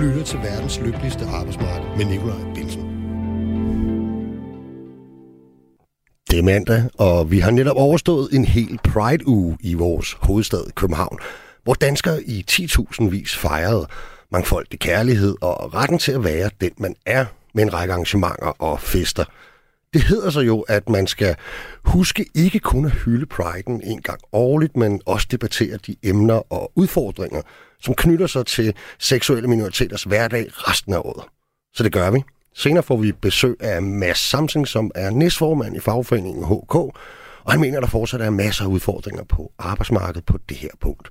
lytter 0.00 0.24
til 0.24 0.38
verdens 0.38 0.80
lykkeligste 0.80 1.24
arbejdsmarked 1.24 1.96
med 1.96 2.04
Nikolaj 2.04 2.54
Bilsen. 2.54 2.82
Det 6.30 6.38
er 6.38 6.42
mandag, 6.42 6.82
og 6.98 7.30
vi 7.30 7.38
har 7.38 7.50
netop 7.50 7.76
overstået 7.76 8.28
en 8.32 8.44
hel 8.44 8.78
Pride-uge 8.84 9.56
i 9.60 9.74
vores 9.74 10.16
hovedstad 10.20 10.74
København, 10.74 11.18
hvor 11.64 11.74
danskere 11.74 12.22
i 12.22 12.44
10.000 12.50 13.08
vis 13.08 13.36
fejrede 13.36 13.86
mangfoldig 14.30 14.78
kærlighed 14.80 15.36
og 15.40 15.74
retten 15.74 15.98
til 15.98 16.12
at 16.12 16.24
være 16.24 16.50
den, 16.60 16.70
man 16.78 16.94
er 17.06 17.26
med 17.54 17.62
en 17.62 17.74
række 17.74 17.92
arrangementer 17.92 18.62
og 18.62 18.80
fester. 18.80 19.24
Det 19.92 20.02
hedder 20.02 20.30
så 20.30 20.40
jo, 20.40 20.60
at 20.60 20.88
man 20.88 21.06
skal 21.06 21.36
huske 21.84 22.26
ikke 22.34 22.58
kun 22.58 22.84
at 22.86 22.92
hylde 22.92 23.26
priden 23.26 23.82
en 23.82 24.02
gang 24.02 24.20
årligt, 24.32 24.76
men 24.76 25.00
også 25.06 25.26
debattere 25.30 25.76
de 25.86 25.96
emner 26.02 26.52
og 26.52 26.72
udfordringer, 26.74 27.42
som 27.80 27.94
knytter 27.94 28.26
sig 28.26 28.46
til 28.46 28.74
seksuelle 28.98 29.48
minoriteters 29.48 30.02
hverdag 30.02 30.46
resten 30.52 30.94
af 30.94 30.98
året. 30.98 31.24
Så 31.74 31.82
det 31.82 31.92
gør 31.92 32.10
vi. 32.10 32.22
Senere 32.54 32.82
får 32.82 32.96
vi 32.96 33.12
besøg 33.12 33.56
af 33.60 33.82
Mads 33.82 34.18
Samsing, 34.18 34.68
som 34.68 34.90
er 34.94 35.10
næstformand 35.10 35.76
i 35.76 35.80
fagforeningen 35.80 36.44
HK, 36.44 36.74
og 36.74 37.52
han 37.52 37.60
mener, 37.60 37.76
at 37.76 37.82
der 37.82 37.88
fortsat 37.88 38.20
er 38.20 38.30
masser 38.30 38.64
af 38.64 38.68
udfordringer 38.68 39.24
på 39.24 39.52
arbejdsmarkedet 39.58 40.26
på 40.26 40.38
det 40.48 40.56
her 40.56 40.70
punkt. 40.80 41.08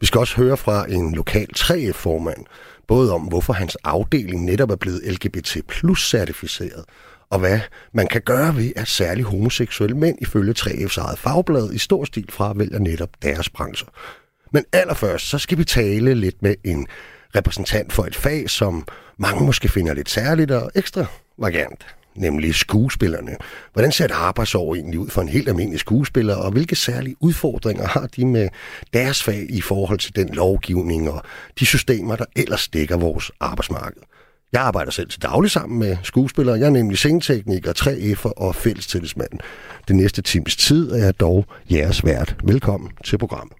Vi 0.00 0.06
skal 0.06 0.18
også 0.18 0.36
høre 0.36 0.56
fra 0.56 0.90
en 0.90 1.14
lokal 1.14 1.48
3F-formand, 1.56 2.44
både 2.86 3.12
om 3.12 3.22
hvorfor 3.22 3.52
hans 3.52 3.76
afdeling 3.84 4.44
netop 4.44 4.70
er 4.70 4.76
blevet 4.76 5.02
LGBT 5.12 5.56
plus 5.68 6.10
certificeret, 6.10 6.84
og 7.30 7.38
hvad 7.38 7.60
man 7.92 8.06
kan 8.06 8.20
gøre 8.20 8.56
ved, 8.56 8.72
at 8.76 8.88
særligt 8.88 9.28
homoseksuelle 9.28 9.96
mænd 9.96 10.18
ifølge 10.20 10.54
3F's 10.58 11.00
eget 11.00 11.18
fagblad 11.18 11.72
i 11.72 11.78
stor 11.78 12.04
stil 12.04 12.26
fravælger 12.30 12.78
netop 12.78 13.10
deres 13.22 13.50
brancher. 13.50 13.88
Men 14.52 14.64
allerførst, 14.72 15.28
så 15.28 15.38
skal 15.38 15.58
vi 15.58 15.64
tale 15.64 16.14
lidt 16.14 16.42
med 16.42 16.54
en 16.64 16.86
repræsentant 17.36 17.92
for 17.92 18.04
et 18.04 18.16
fag, 18.16 18.50
som 18.50 18.86
mange 19.18 19.44
måske 19.44 19.68
finder 19.68 19.94
lidt 19.94 20.10
særligt 20.10 20.50
og 20.50 20.70
ekstra 20.74 21.04
vagant, 21.38 21.86
nemlig 22.16 22.54
skuespillerne. 22.54 23.36
Hvordan 23.72 23.92
ser 23.92 24.04
et 24.04 24.10
arbejdsår 24.10 24.74
egentlig 24.74 24.98
ud 24.98 25.08
for 25.08 25.22
en 25.22 25.28
helt 25.28 25.48
almindelig 25.48 25.80
skuespiller, 25.80 26.34
og 26.34 26.50
hvilke 26.50 26.76
særlige 26.76 27.16
udfordringer 27.20 27.86
har 27.86 28.06
de 28.06 28.26
med 28.26 28.48
deres 28.92 29.22
fag 29.22 29.46
i 29.48 29.60
forhold 29.60 29.98
til 29.98 30.16
den 30.16 30.28
lovgivning 30.28 31.10
og 31.10 31.22
de 31.60 31.66
systemer, 31.66 32.16
der 32.16 32.24
ellers 32.36 32.68
dækker 32.68 32.96
vores 32.96 33.30
arbejdsmarked? 33.40 34.02
Jeg 34.56 34.64
arbejder 34.64 34.90
selv 34.90 35.08
til 35.08 35.22
daglig 35.22 35.50
sammen 35.50 35.78
med 35.78 35.96
skuespillere. 36.02 36.58
Jeg 36.58 36.66
er 36.66 36.70
nemlig 36.70 36.98
scenetekniker, 36.98 37.72
3F'er 37.72 38.32
og 38.36 38.54
fællestillidsmand. 38.54 39.30
Det 39.88 39.96
næste 39.96 40.22
times 40.22 40.56
tid 40.56 40.92
er 40.92 41.04
jeg 41.04 41.20
dog 41.20 41.44
jeres 41.70 42.04
vært. 42.04 42.36
Velkommen 42.44 42.90
til 43.04 43.18
programmet. 43.18 43.52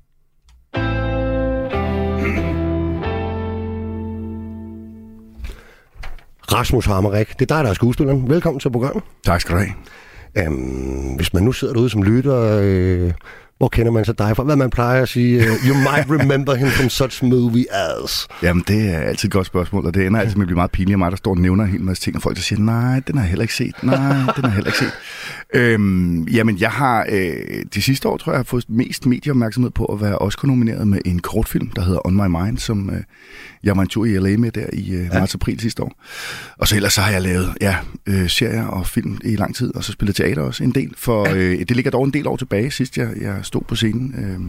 Rasmus 6.52 6.86
Hammerik, 6.86 7.28
det 7.28 7.50
er 7.50 7.54
dig, 7.56 7.64
der 7.64 7.70
er 7.70 7.74
skuespilleren. 7.74 8.30
Velkommen 8.30 8.60
til 8.60 8.70
programmet. 8.70 9.04
Tak 9.24 9.40
skal 9.40 9.54
du 9.54 9.60
have. 9.60 10.48
Um, 10.48 11.14
hvis 11.16 11.34
man 11.34 11.42
nu 11.42 11.52
sidder 11.52 11.74
derude 11.74 11.90
som 11.90 12.02
lytter, 12.02 12.60
øh, 12.62 13.12
hvor 13.58 13.68
kender 13.68 13.92
man 13.92 14.04
så 14.04 14.12
dig 14.12 14.36
fra? 14.36 14.42
Hvad 14.42 14.56
man 14.56 14.70
plejer 14.70 15.02
at 15.02 15.08
sige, 15.08 15.38
uh, 15.38 15.68
you 15.68 15.74
might 15.74 16.20
remember 16.20 16.54
him 16.54 16.68
from 16.68 16.88
such 16.88 17.24
movie 17.24 17.66
as. 17.72 18.28
Jamen, 18.42 18.64
det 18.68 18.94
er 18.94 18.98
altid 18.98 19.28
et 19.28 19.32
godt 19.32 19.46
spørgsmål, 19.46 19.86
og 19.86 19.94
det 19.94 20.06
ender 20.06 20.20
altid 20.20 20.36
med 20.36 20.42
at 20.42 20.46
blive 20.46 20.56
meget 20.56 20.70
pinligt 20.70 20.94
af 20.94 20.98
mig, 20.98 21.10
der 21.10 21.16
står 21.16 21.30
og 21.30 21.38
nævner 21.38 21.64
en 21.64 21.70
hel 21.70 21.80
masse 21.80 22.02
ting, 22.02 22.16
og 22.16 22.22
folk 22.22 22.36
der 22.36 22.42
siger, 22.42 22.60
nej, 22.60 23.00
den 23.00 23.14
har 23.14 23.22
jeg 23.22 23.28
heller 23.28 23.42
ikke 23.42 23.54
set, 23.54 23.74
nej, 23.82 23.96
den 24.36 24.44
har 24.44 24.48
jeg 24.48 24.52
heller 24.52 24.68
ikke 24.68 24.78
set. 24.78 24.92
Øhm, 25.54 26.22
jamen, 26.22 26.58
jeg 26.58 26.70
har 26.70 27.06
øh, 27.08 27.64
de 27.74 27.82
sidste 27.82 28.08
år, 28.08 28.16
tror 28.16 28.32
jeg, 28.32 28.38
har 28.38 28.44
fået 28.44 28.64
mest 28.68 29.06
medieopmærksomhed 29.06 29.70
på 29.70 29.84
at 29.84 30.00
være 30.00 30.18
også 30.18 30.38
nomineret 30.44 30.88
med 30.88 30.98
en 31.04 31.18
kortfilm, 31.18 31.70
der 31.70 31.82
hedder 31.82 32.06
On 32.06 32.16
My 32.16 32.44
Mind, 32.44 32.58
som 32.58 32.90
øh, 32.90 33.02
jeg 33.62 33.76
var 33.76 33.82
en 33.82 33.88
tur 33.88 34.04
i 34.04 34.18
LA 34.18 34.36
med 34.36 34.50
der 34.50 34.66
i 34.72 34.94
øh, 34.94 35.08
marts-april 35.14 35.60
sidste 35.60 35.82
år. 35.82 35.92
Og 36.58 36.68
så 36.68 36.76
ellers 36.76 36.92
så 36.92 37.00
har 37.00 37.12
jeg 37.12 37.22
lavet 37.22 37.54
ja, 37.60 37.76
øh, 38.06 38.30
serier 38.30 38.66
og 38.66 38.86
film 38.86 39.18
i 39.24 39.36
lang 39.36 39.54
tid, 39.54 39.76
og 39.76 39.84
så 39.84 39.92
spillet 39.92 40.16
teater 40.16 40.42
også 40.42 40.64
en 40.64 40.70
del, 40.70 40.94
for 40.96 41.28
øh, 41.34 41.58
det 41.58 41.70
ligger 41.70 41.90
dog 41.90 42.04
en 42.04 42.12
del 42.12 42.26
år 42.26 42.36
tilbage, 42.36 42.70
sidst 42.70 42.98
jeg, 42.98 43.08
jeg 43.20 43.44
stod 43.46 43.62
på 43.68 43.76
scenen. 43.76 44.14
Øh, 44.14 44.40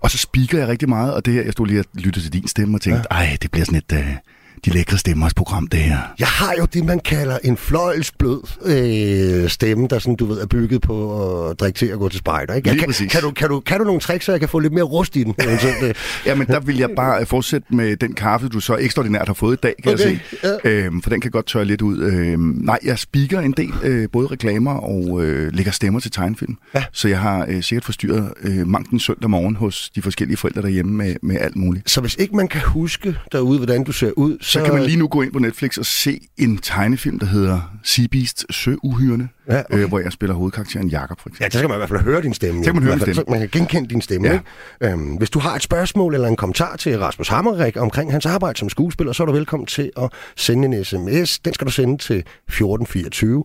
og 0.00 0.10
så 0.10 0.18
speaker 0.18 0.58
jeg 0.58 0.68
rigtig 0.68 0.88
meget, 0.88 1.14
og 1.14 1.24
det 1.24 1.34
her, 1.34 1.42
jeg 1.42 1.52
stod 1.52 1.66
lige 1.66 1.80
og 1.80 1.84
lyttede 1.94 2.24
til 2.24 2.32
din 2.32 2.48
stemme 2.48 2.76
og 2.76 2.80
tænkte, 2.80 3.02
ja. 3.10 3.16
ej, 3.16 3.36
det 3.42 3.50
bliver 3.50 3.64
sådan 3.64 3.78
et... 3.78 3.92
Øh, 3.92 4.16
de 4.64 4.70
lækre 4.70 4.98
stemmers 4.98 5.34
program, 5.34 5.66
det 5.66 5.80
her. 5.80 5.98
Jeg 6.18 6.28
har 6.28 6.54
jo 6.58 6.64
det, 6.64 6.84
man 6.84 7.00
kalder 7.00 7.38
en 7.44 7.56
fløjlsblød 7.56 8.42
øh, 8.64 9.48
stemme, 9.48 9.88
der 9.88 9.98
sådan, 9.98 10.16
du 10.16 10.26
ved, 10.26 10.40
er 10.40 10.46
bygget 10.46 10.82
på 10.82 11.48
at 11.50 11.60
drikke 11.60 11.78
til 11.78 11.86
at 11.86 11.98
gå 11.98 12.08
til 12.08 12.18
spejder. 12.18 12.54
Ikke? 12.54 12.68
Lige 12.68 12.78
kan, 12.78 12.88
præcis. 12.88 13.12
kan, 13.12 13.22
du, 13.22 13.30
kan, 13.30 13.48
du, 13.48 13.60
kan 13.60 13.78
du 13.78 13.84
nogle 13.84 14.00
tricks, 14.00 14.24
så 14.24 14.32
jeg 14.32 14.40
kan 14.40 14.48
få 14.48 14.58
lidt 14.58 14.72
mere 14.72 14.84
rust 14.84 15.16
i 15.16 15.24
den? 15.24 15.34
Jamen, 16.26 16.46
der 16.46 16.60
vil 16.60 16.76
jeg 16.78 16.90
bare 16.96 17.26
fortsætte 17.26 17.74
med 17.74 17.96
den 17.96 18.14
kaffe, 18.14 18.48
du 18.48 18.60
så 18.60 18.76
ekstraordinært 18.76 19.26
har 19.26 19.34
fået 19.34 19.56
i 19.56 19.60
dag, 19.62 19.74
kan 19.82 19.92
Okay, 19.92 20.04
jeg 20.04 20.20
se. 20.42 20.68
Øhm, 20.68 21.02
for 21.02 21.10
den 21.10 21.20
kan 21.20 21.30
godt 21.30 21.46
tørre 21.46 21.64
lidt 21.64 21.82
ud. 21.82 21.98
Øhm, 21.98 22.40
nej, 22.40 22.78
jeg 22.84 22.98
speaker 22.98 23.40
en 23.40 23.52
del, 23.52 23.72
øh, 23.82 24.08
både 24.12 24.26
reklamer 24.26 24.74
og 24.74 25.24
øh, 25.24 25.52
lægger 25.52 25.72
stemmer 25.72 26.00
til 26.00 26.10
tegnefilm. 26.10 26.56
Ja. 26.74 26.84
Så 26.92 27.08
jeg 27.08 27.20
har 27.20 27.46
øh, 27.48 27.62
sikkert 27.62 27.84
forstyrret 27.84 28.32
øh, 28.42 28.66
mangt 28.66 28.90
en 28.90 29.00
søndag 29.00 29.30
morgen 29.30 29.56
hos 29.56 29.90
de 29.94 30.02
forskellige 30.02 30.36
forældre 30.36 30.62
derhjemme 30.62 30.92
med, 30.92 31.14
med 31.22 31.36
alt 31.40 31.56
muligt. 31.56 31.90
Så 31.90 32.00
hvis 32.00 32.16
ikke 32.18 32.36
man 32.36 32.48
kan 32.48 32.60
huske 32.60 33.16
derude, 33.32 33.58
hvordan 33.58 33.84
du 33.84 33.92
ser 33.92 34.10
ud, 34.16 34.38
så, 34.52 34.58
Så 34.58 34.64
kan 34.64 34.74
man 34.74 34.82
lige 34.82 34.96
nu 34.96 35.08
gå 35.08 35.22
ind 35.22 35.32
på 35.32 35.38
Netflix 35.38 35.78
og 35.78 35.86
se 35.86 36.20
en 36.38 36.58
tegnefilm, 36.58 37.18
der 37.18 37.26
hedder 37.26 37.60
Sea 37.84 38.06
Beast 38.12 38.46
Søuhyrene, 38.50 39.28
Ja, 39.48 39.60
okay. 39.60 39.78
øh, 39.78 39.88
hvor 39.88 39.98
jeg 39.98 40.12
spiller 40.12 40.34
hovedkarakteren 40.34 40.88
Jakob 40.88 41.20
for 41.20 41.28
eksempel. 41.28 41.44
Ja, 41.44 41.48
der 41.48 41.58
skal 41.58 41.68
man 41.68 41.76
i 41.76 41.78
hvert 41.78 41.88
fald 41.88 42.00
høre 42.00 42.22
din 42.22 42.34
stemme. 42.34 42.64
Så 42.64 42.68
kan 42.68 42.74
man 42.74 42.82
høre 42.84 42.98
fald, 42.98 43.14
stemme. 43.14 43.14
så 43.14 43.30
Man 43.30 43.40
kan 43.40 43.48
genkende 43.52 43.88
din 43.88 44.00
stemme. 44.00 44.28
Ja. 44.28 44.32
Ikke? 44.32 44.92
Øhm, 44.92 45.14
hvis 45.16 45.30
du 45.30 45.38
har 45.38 45.54
et 45.56 45.62
spørgsmål 45.62 46.14
eller 46.14 46.28
en 46.28 46.36
kommentar 46.36 46.76
til 46.76 46.98
Rasmus 46.98 47.28
Hammerik 47.28 47.76
omkring 47.76 48.12
hans 48.12 48.26
arbejde 48.26 48.58
som 48.58 48.68
skuespiller, 48.68 49.12
så 49.12 49.22
er 49.22 49.26
du 49.26 49.32
velkommen 49.32 49.66
til 49.66 49.90
at 49.96 50.10
sende 50.36 50.78
en 50.78 50.84
sms. 50.84 51.38
Den 51.38 51.54
skal 51.54 51.66
du 51.66 51.72
sende 51.72 51.98
til 51.98 52.16
1424. 52.16 53.44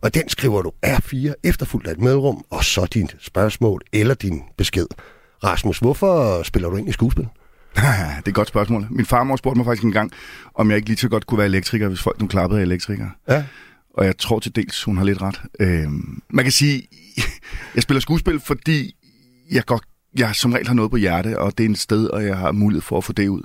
Og 0.00 0.14
den 0.14 0.28
skriver 0.28 0.62
du 0.62 0.72
R4 0.86 1.32
efterfulgt 1.44 1.88
af 1.88 1.92
et 1.92 2.00
medrum, 2.00 2.44
og 2.50 2.64
så 2.64 2.86
dit 2.94 3.16
spørgsmål 3.20 3.80
eller 3.92 4.14
din 4.14 4.42
besked. 4.58 4.86
Rasmus, 5.44 5.78
hvorfor 5.78 6.42
spiller 6.42 6.68
du 6.68 6.76
ind 6.76 6.88
i 6.88 6.92
skuespil? 6.92 7.28
det 8.16 8.24
er 8.24 8.28
et 8.28 8.34
godt 8.34 8.48
spørgsmål. 8.48 8.86
Min 8.90 9.06
farmor 9.06 9.36
spurgte 9.36 9.58
mig 9.58 9.66
faktisk 9.66 9.84
en 9.84 9.92
gang, 9.92 10.12
om 10.54 10.70
jeg 10.70 10.76
ikke 10.76 10.88
lige 10.88 10.98
så 10.98 11.08
godt 11.08 11.26
kunne 11.26 11.38
være 11.38 11.46
elektriker, 11.46 11.88
hvis 11.88 12.02
folk 12.02 12.20
nu 12.20 12.26
klappede 12.26 12.60
af 12.60 12.64
elektrikere. 12.64 13.10
Ja. 13.28 13.44
Og 13.94 14.06
jeg 14.06 14.18
tror 14.18 14.38
til 14.38 14.56
dels, 14.56 14.82
hun 14.82 14.96
har 14.96 15.04
lidt 15.04 15.22
ret. 15.22 15.40
Øhm, 15.60 16.22
man 16.30 16.44
kan 16.44 16.52
sige, 16.52 16.88
jeg 17.74 17.82
spiller 17.82 18.00
skuespil, 18.00 18.40
fordi 18.40 18.96
jeg, 19.50 19.64
godt, 19.64 19.82
jeg 20.18 20.34
som 20.34 20.52
regel 20.52 20.66
har 20.66 20.74
noget 20.74 20.90
på 20.90 20.96
hjerte, 20.96 21.38
og 21.38 21.58
det 21.58 21.66
er 21.66 21.70
et 21.70 21.78
sted, 21.78 22.06
og 22.06 22.24
jeg 22.24 22.36
har 22.36 22.52
mulighed 22.52 22.82
for 22.82 22.98
at 22.98 23.04
få 23.04 23.12
det 23.12 23.28
ud. 23.28 23.42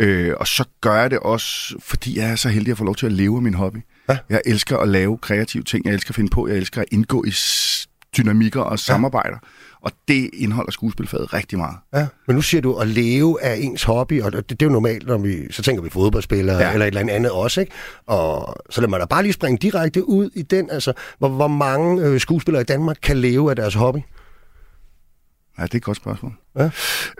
Øh, 0.00 0.34
og 0.40 0.46
så 0.46 0.64
gør 0.80 0.94
jeg 0.94 1.10
det 1.10 1.18
også, 1.18 1.74
fordi 1.80 2.18
jeg 2.18 2.30
er 2.30 2.36
så 2.36 2.48
heldig 2.48 2.70
at 2.70 2.78
få 2.78 2.84
lov 2.84 2.94
til 2.94 3.06
at 3.06 3.12
leve 3.12 3.36
af 3.36 3.42
min 3.42 3.54
hobby. 3.54 3.78
Ja. 4.08 4.18
Jeg 4.30 4.42
elsker 4.46 4.78
at 4.78 4.88
lave 4.88 5.18
kreative 5.18 5.62
ting, 5.62 5.86
jeg 5.86 5.94
elsker 5.94 6.10
at 6.10 6.16
finde 6.16 6.30
på, 6.30 6.48
jeg 6.48 6.56
elsker 6.56 6.80
at 6.80 6.86
indgå 6.90 7.24
i 7.24 7.32
dynamikker 8.16 8.60
og 8.60 8.78
samarbejder. 8.78 9.38
Og 9.82 9.92
det 10.08 10.30
indeholder 10.32 10.70
skuespilfaget 10.70 11.34
rigtig 11.34 11.58
meget. 11.58 11.76
Ja, 11.94 12.06
men 12.26 12.36
nu 12.36 12.42
siger 12.42 12.60
du 12.60 12.74
at 12.74 12.88
leve 12.88 13.42
af 13.42 13.56
ens 13.60 13.82
hobby, 13.82 14.22
og 14.22 14.32
det, 14.32 14.50
det 14.50 14.62
er 14.62 14.66
jo 14.66 14.72
normalt, 14.72 15.06
når 15.06 15.18
vi, 15.18 15.52
så 15.52 15.62
tænker 15.62 15.82
vi 15.82 15.90
fodboldspillere 15.90 16.58
ja. 16.58 16.72
Eller 16.72 16.86
et 16.86 16.96
eller 16.96 17.14
andet 17.14 17.30
også, 17.30 17.60
ikke? 17.60 17.72
Og 18.06 18.56
så 18.70 18.80
lad 18.80 18.88
mig 18.88 19.00
da 19.00 19.04
bare 19.04 19.22
lige 19.22 19.32
springe 19.32 19.58
direkte 19.58 20.08
ud 20.08 20.30
i 20.34 20.42
den, 20.42 20.70
altså, 20.70 20.92
hvor, 21.18 21.28
hvor 21.28 21.48
mange 21.48 22.02
øh, 22.02 22.20
skuespillere 22.20 22.62
i 22.62 22.64
Danmark 22.64 22.96
kan 23.02 23.16
leve 23.16 23.50
af 23.50 23.56
deres 23.56 23.74
hobby? 23.74 23.98
Ja, 25.58 25.62
det 25.62 25.74
er 25.74 25.76
et 25.76 25.82
godt 25.82 25.96
spørgsmål. 25.96 26.32
Ja. 26.58 26.70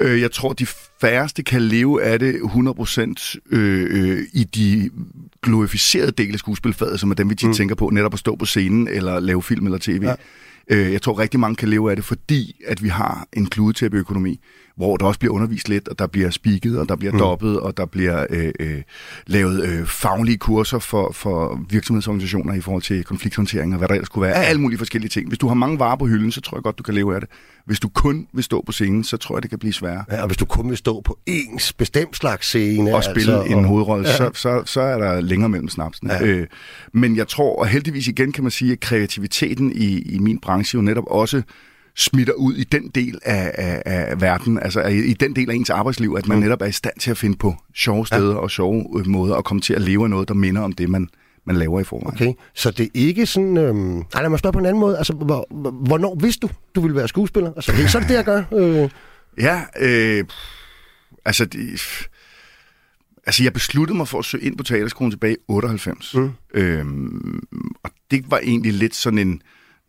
Øh, 0.00 0.20
jeg 0.20 0.32
tror, 0.32 0.52
de 0.52 0.66
færreste 1.00 1.42
kan 1.42 1.62
leve 1.62 2.02
af 2.02 2.18
det 2.18 2.34
100% 2.34 3.36
øh, 3.50 3.86
øh, 3.90 4.26
i 4.32 4.44
de 4.44 4.90
glorificerede 5.42 6.10
dele 6.10 6.32
af 6.32 6.38
skuespilfaget, 6.38 7.00
som 7.00 7.10
er 7.10 7.14
dem, 7.14 7.30
vi 7.30 7.34
tit 7.34 7.48
mm. 7.48 7.54
tænker 7.54 7.74
på, 7.74 7.90
netop 7.90 8.12
at 8.12 8.18
stå 8.18 8.36
på 8.36 8.44
scenen 8.44 8.88
eller 8.88 9.20
lave 9.20 9.42
film 9.42 9.66
eller 9.66 9.78
tv. 9.78 10.02
Ja. 10.02 10.14
Øh, 10.68 10.92
jeg 10.92 11.02
tror, 11.02 11.18
rigtig 11.18 11.40
mange 11.40 11.56
kan 11.56 11.68
leve 11.68 11.90
af 11.90 11.96
det, 11.96 12.04
fordi 12.04 12.56
at 12.66 12.82
vi 12.82 12.88
har 12.88 13.26
en 13.32 13.46
kludetæppeøkonomi, 13.46 14.40
hvor 14.76 14.96
der 14.96 15.06
også 15.06 15.20
bliver 15.20 15.34
undervist 15.34 15.68
lidt, 15.68 15.88
og 15.88 15.98
der 15.98 16.06
bliver 16.06 16.30
spiket, 16.30 16.78
og 16.78 16.88
der 16.88 16.96
bliver 16.96 17.12
mm. 17.12 17.18
dobbet, 17.18 17.60
og 17.60 17.76
der 17.76 17.86
bliver 17.86 18.26
øh, 18.30 18.52
øh, 18.60 18.82
lavet 19.26 19.64
øh, 19.64 19.86
faglige 19.86 20.38
kurser 20.38 20.78
for, 20.78 21.12
for 21.12 21.60
virksomhedsorganisationer 21.70 22.54
i 22.54 22.60
forhold 22.60 22.82
til 22.82 23.04
konflikthåndtering 23.04 23.72
og 23.72 23.78
hvad 23.78 23.88
der 23.88 23.94
ellers 23.94 24.08
kunne 24.08 24.22
være. 24.22 24.38
Ja. 24.38 24.44
Alle 24.44 24.60
mulige 24.60 24.78
forskellige 24.78 25.08
ting. 25.08 25.28
Hvis 25.28 25.38
du 25.38 25.48
har 25.48 25.54
mange 25.54 25.78
varer 25.78 25.96
på 25.96 26.06
hylden, 26.06 26.32
så 26.32 26.40
tror 26.40 26.56
jeg 26.56 26.62
godt, 26.62 26.78
du 26.78 26.82
kan 26.82 26.94
leve 26.94 27.14
af 27.14 27.20
det. 27.20 27.30
Hvis 27.66 27.80
du 27.80 27.88
kun 27.88 28.26
vil 28.32 28.44
stå 28.44 28.62
på 28.66 28.72
scenen, 28.72 29.04
så 29.04 29.16
tror 29.16 29.36
jeg, 29.36 29.42
det 29.42 29.50
kan 29.50 29.58
blive 29.58 29.72
sværere. 29.72 30.04
Ja, 30.10 30.20
og 30.20 30.26
hvis 30.26 30.36
du 30.36 30.44
kun 30.44 30.68
vil 30.68 30.76
stå 30.76 31.00
på 31.00 31.18
ens 31.26 31.72
bestemt 31.72 32.16
slags 32.16 32.46
scene... 32.46 32.94
og 32.94 33.04
spille 33.04 33.38
altså, 33.38 33.56
en 33.58 33.64
hovedrolle, 33.64 34.08
Ja. 34.08 34.16
så, 34.16 34.30
så, 34.34 34.62
så 34.66 34.80
er 34.80 34.98
der 34.98 35.20
længere 35.20 35.48
mellem 35.48 35.68
snapsene. 35.68 36.12
Ja. 36.12 36.18
Ja. 36.24 36.26
Øh, 36.26 36.46
men 36.92 37.16
jeg 37.16 37.28
tror, 37.28 37.58
og 37.58 37.66
heldigvis 37.66 38.08
igen 38.08 38.32
kan 38.32 38.44
man 38.44 38.50
sige, 38.50 38.72
at 38.72 38.80
kreativiteten 38.80 39.72
i, 39.74 39.98
i 39.98 40.18
min 40.18 40.38
branche 40.40 40.76
jo 40.76 40.82
netop 40.82 41.04
også 41.06 41.42
smitter 41.96 42.32
ud 42.32 42.54
i 42.54 42.64
den 42.64 42.88
del 42.94 43.18
af, 43.24 43.52
af, 43.54 43.82
af 43.86 44.20
verden, 44.20 44.58
altså 44.62 44.80
i 44.82 44.98
i 45.04 45.12
den 45.14 45.36
del 45.36 45.50
af 45.50 45.54
ens 45.54 45.70
arbejdsliv, 45.70 46.14
at 46.18 46.28
man 46.28 46.36
Mm. 46.38 46.42
netop 46.42 46.62
er 46.62 46.66
i 46.66 46.72
stand 46.72 46.94
til 47.00 47.10
at 47.10 47.18
finde 47.18 47.36
på 47.36 47.54
sjove 47.74 48.06
steder 48.06 48.32
ja. 48.32 48.38
og 48.38 48.50
sjove 48.50 48.86
øh, 49.00 49.06
måder 49.06 49.36
at 49.36 49.44
komme 49.44 49.60
til 49.60 49.74
at 49.74 49.80
leve 49.82 50.04
af 50.04 50.10
noget, 50.10 50.28
der 50.28 50.34
minder 50.34 50.62
om 50.62 50.72
det, 50.72 50.88
man, 50.88 51.08
man 51.46 51.56
laver 51.56 51.80
i 51.80 51.84
forvejen. 51.84 52.14
Okay, 52.14 52.32
så 52.54 52.70
det 52.70 52.84
er 52.86 52.90
ikke 52.94 53.26
sådan... 53.26 53.56
Øhm... 53.56 53.98
Ej, 53.98 54.20
lad 54.22 54.28
mig 54.28 54.38
spørge 54.38 54.52
på 54.52 54.58
en 54.58 54.66
anden 54.66 54.80
måde. 54.80 54.98
Altså, 54.98 55.12
hvor, 55.12 55.46
hvor- 55.50 55.70
hvornår 55.86 56.14
vidste 56.20 56.46
du, 56.46 56.52
du 56.74 56.80
ville 56.80 56.96
være 56.96 57.08
skuespiller? 57.08 57.52
Altså, 57.54 57.88
så 57.88 57.98
er 57.98 58.02
det 58.02 58.08
det, 58.08 58.14
jeg 58.16 58.24
gør. 58.24 58.42
Øh... 58.52 58.90
Ja, 59.38 59.62
øh, 59.80 60.24
altså... 61.24 61.44
Det, 61.44 61.80
Altså, 63.26 63.42
jeg 63.42 63.52
besluttede 63.52 63.96
mig 63.96 64.08
for 64.08 64.18
at 64.18 64.24
søge 64.24 64.44
ind 64.44 64.56
på 64.56 64.64
teaterskolen 64.64 65.10
tilbage 65.10 65.34
i 65.34 65.38
98. 65.48 66.14
Mm. 66.14 66.30
Øhm, 66.54 67.42
og 67.82 67.90
det 68.10 68.24
var 68.30 68.38
egentlig 68.38 68.72
lidt 68.72 68.94
sådan 68.94 69.18
en... 69.18 69.42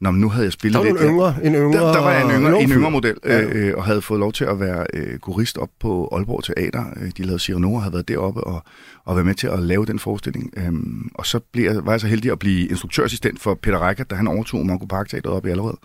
Nå, 0.03 0.11
men 0.11 0.21
nu 0.21 0.29
havde 0.29 0.45
jeg 0.45 0.53
spillet 0.53 0.83
der 0.83 0.91
var. 0.93 0.99
En 0.99 1.05
yngre, 1.09 1.35
en 1.43 1.55
yngre, 1.55 1.79
der, 1.79 1.91
der 1.93 2.01
var 2.01 2.21
en 2.21 2.31
yngre, 2.31 2.61
en 2.61 2.69
yngre 2.71 2.91
model, 2.91 3.17
Ja. 3.25 3.41
øh, 3.41 3.73
og 3.77 3.83
havde 3.83 4.01
fået 4.01 4.19
lov 4.19 4.33
til 4.33 4.45
at 4.45 4.59
være 4.59 4.85
øh, 4.93 5.19
kurist 5.19 5.57
op 5.57 5.69
på 5.79 6.09
Aalborg 6.11 6.43
Teater. 6.43 6.85
Øh, 7.01 7.11
De 7.17 7.23
lavede 7.23 7.39
Cyrano 7.39 7.73
og 7.73 7.81
havde 7.81 7.93
været 7.93 8.07
deroppe 8.07 8.41
og, 8.43 8.63
og 9.05 9.15
været 9.15 9.25
med 9.25 9.35
til 9.35 9.47
at 9.47 9.59
lave 9.59 9.85
den 9.85 9.99
forestilling. 9.99 10.49
Øhm, 10.57 11.09
og 11.15 11.25
så 11.25 11.39
blev 11.53 11.63
jeg, 11.65 11.85
var 11.85 11.91
jeg 11.91 12.01
så 12.01 12.07
heldig 12.07 12.31
at 12.31 12.39
blive 12.39 12.67
instruktørassistent 12.67 13.41
for 13.41 13.53
Peter 13.63 13.87
Reichert, 13.87 14.09
da 14.09 14.15
han 14.15 14.27
overtog 14.27 14.65
Mongo 14.65 14.85
Park 14.85 15.09
Teateret 15.09 15.35
op 15.35 15.45
i 15.45 15.49
Allerød. 15.49 15.77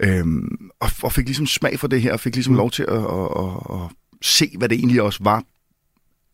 Øhm, 0.00 0.48
og, 0.80 0.90
og 1.02 1.12
fik 1.12 1.26
ligesom 1.26 1.46
smag 1.46 1.78
for 1.78 1.86
det 1.88 2.02
her, 2.02 2.12
og 2.12 2.20
fik 2.20 2.34
ligesom 2.34 2.52
mm. 2.52 2.58
lov 2.58 2.70
til 2.70 2.82
at, 2.82 2.94
at, 2.96 3.28
at, 3.36 3.74
at 3.74 3.80
se, 4.22 4.50
hvad 4.58 4.68
det 4.68 4.78
egentlig 4.78 5.02
også 5.02 5.18
var 5.22 5.42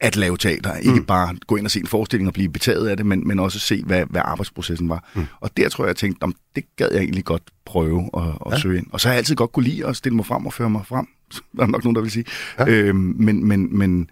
at 0.01 0.17
lave 0.17 0.37
teater. 0.37 0.77
Ikke 0.77 1.01
mm. 1.01 1.05
bare 1.05 1.37
gå 1.47 1.57
ind 1.57 1.67
og 1.67 1.71
se 1.71 1.81
en 1.81 1.87
forestilling 1.87 2.29
og 2.29 2.35
blive 2.35 2.49
betaget 2.49 2.89
af 2.89 2.97
det, 2.97 3.07
men, 3.07 3.29
men 3.29 3.39
også 3.39 3.59
se, 3.59 3.83
hvad, 3.83 4.05
hvad 4.11 4.21
arbejdsprocessen 4.25 4.89
var. 4.89 5.11
Mm. 5.15 5.27
Og 5.41 5.57
der 5.57 5.69
tror 5.69 5.85
jeg, 5.85 5.89
jeg 5.89 5.97
tænkte, 5.97 6.23
om 6.23 6.35
det 6.57 6.65
gad 6.77 6.89
jeg 6.93 7.01
egentlig 7.01 7.25
godt 7.25 7.43
prøve 7.65 8.11
at, 8.17 8.23
at 8.47 8.53
ja. 8.53 8.59
søge 8.59 8.79
ind. 8.79 8.87
Og 8.93 9.01
så 9.01 9.09
har 9.09 9.13
jeg 9.13 9.19
altid 9.19 9.37
godt 9.37 9.53
kunne 9.53 9.65
lide 9.65 9.87
at 9.87 9.97
stille 9.97 10.17
mig 10.17 10.27
frem 10.27 10.47
og 10.47 10.53
føre 10.53 10.71
mig 10.71 10.87
frem. 10.87 11.07
Der 11.57 11.63
er 11.63 11.67
nok 11.67 11.85
nogen, 11.85 11.95
der 11.95 12.03
vil 12.03 12.11
sige. 12.11 12.25
Ja. 12.59 12.67
Øhm, 12.69 13.15
men, 13.19 13.45
men, 13.45 13.79
men 13.79 14.11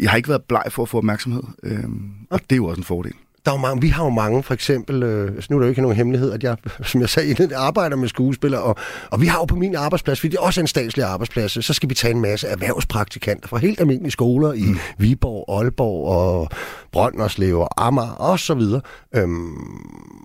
jeg 0.00 0.10
har 0.10 0.16
ikke 0.16 0.28
været 0.28 0.42
bleg 0.42 0.62
for 0.70 0.82
at 0.82 0.88
få 0.88 0.98
opmærksomhed. 0.98 1.42
Øhm, 1.62 2.10
og 2.30 2.40
det 2.40 2.52
er 2.52 2.56
jo 2.56 2.66
også 2.66 2.80
en 2.80 2.84
fordel. 2.84 3.12
Der 3.46 3.52
er 3.52 3.56
jo 3.56 3.60
mange, 3.60 3.80
vi 3.80 3.88
har 3.88 4.04
jo 4.04 4.10
mange, 4.10 4.42
for 4.42 4.54
eksempel, 4.54 5.02
øh, 5.02 5.42
så 5.42 5.46
nu 5.50 5.56
er 5.56 5.60
der 5.60 5.66
jo 5.66 5.70
ikke 5.70 5.82
nogen 5.82 5.96
hemmelighed, 5.96 6.32
at 6.32 6.42
jeg, 6.42 6.56
som 6.90 7.00
jeg 7.00 7.08
sagde, 7.08 7.36
jeg 7.38 7.48
arbejder 7.56 7.96
med 7.96 8.08
skuespillere, 8.08 8.62
og, 8.62 8.76
og 9.10 9.20
vi 9.20 9.26
har 9.26 9.38
jo 9.38 9.44
på 9.44 9.56
min 9.56 9.74
arbejdsplads, 9.74 10.20
fordi 10.20 10.30
det 10.30 10.38
er 10.38 10.42
også 10.42 10.60
en 10.60 10.66
statslig 10.66 11.04
arbejdsplads, 11.04 11.64
så 11.64 11.72
skal 11.72 11.88
vi 11.88 11.94
tage 11.94 12.14
en 12.14 12.20
masse 12.20 12.48
erhvervspraktikanter 12.48 13.48
fra 13.48 13.58
helt 13.58 13.80
almindelige 13.80 14.10
skoler 14.10 14.52
i 14.52 14.62
mm. 14.62 14.78
Viborg, 14.98 15.58
Aalborg 15.58 16.08
og 16.08 16.48
Brønderslev 16.92 17.60
og 17.60 17.86
Amager 17.86 18.10
og 18.10 18.38
så 18.38 18.54
videre. 18.54 18.80
Øhm, 19.14 19.56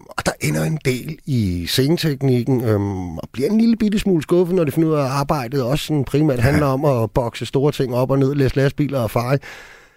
og 0.10 0.26
der 0.26 0.32
ender 0.42 0.64
en 0.64 0.80
del 0.86 1.18
i 1.26 1.66
sceneteknikken, 1.68 2.64
øhm, 2.64 3.18
og 3.18 3.30
bliver 3.32 3.50
en 3.50 3.62
lille 3.62 3.76
bitte 3.76 4.00
smule 4.00 4.22
skuffet, 4.22 4.56
når 4.56 4.64
de 4.64 4.72
finder 4.72 4.90
ud 4.90 4.96
af, 4.96 5.04
at 5.04 5.12
arbejdet 5.12 5.64
også 5.64 5.86
sådan 5.86 6.04
primært 6.04 6.40
handler 6.40 6.66
om 6.66 6.86
at 6.86 7.12
bokse 7.12 7.46
store 7.46 7.72
ting 7.72 7.96
op 7.96 8.12
og 8.12 8.20
ned, 8.20 8.36
læse 8.36 8.56
lastbiler 8.56 9.00
og 9.00 9.12
feje. 9.12 9.38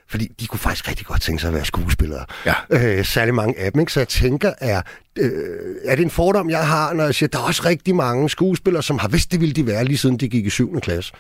Fordi 0.09 0.29
de 0.41 0.47
kunne 0.47 0.59
faktisk 0.59 0.89
rigtig 0.89 1.07
godt 1.07 1.23
tænke 1.23 1.41
sig 1.41 1.49
at 1.49 1.55
være 1.55 1.65
skuespillere. 1.65 2.25
Ja. 2.47 2.55
Øh, 2.71 3.05
særlig 3.05 3.35
mange 3.35 3.59
af 3.59 3.73
dem, 3.73 3.81
ikke? 3.81 3.93
Så 3.93 4.01
jeg 4.01 4.09
tænker, 4.09 4.53
er, 4.59 4.83
øh, 5.19 5.31
er 5.85 5.97
det 5.97 6.03
en 6.03 6.11
fordom, 6.11 6.51
jeg 6.51 6.67
har, 6.67 6.93
når 6.93 7.05
jeg 7.05 7.15
siger, 7.15 7.29
der 7.29 7.39
er 7.39 7.43
også 7.43 7.63
rigtig 7.65 7.95
mange 7.97 8.31
skuespillere, 8.31 8.83
som 8.83 8.99
har 8.99 9.09
vidst, 9.09 9.33
det 9.33 9.41
ville 9.41 9.55
de 9.55 9.67
være, 9.67 9.85
lige 9.85 9.99
siden 9.99 10.17
de 10.17 10.29
gik 10.29 10.47
i 10.47 10.51
7. 10.51 10.81
klasse. 10.81 11.13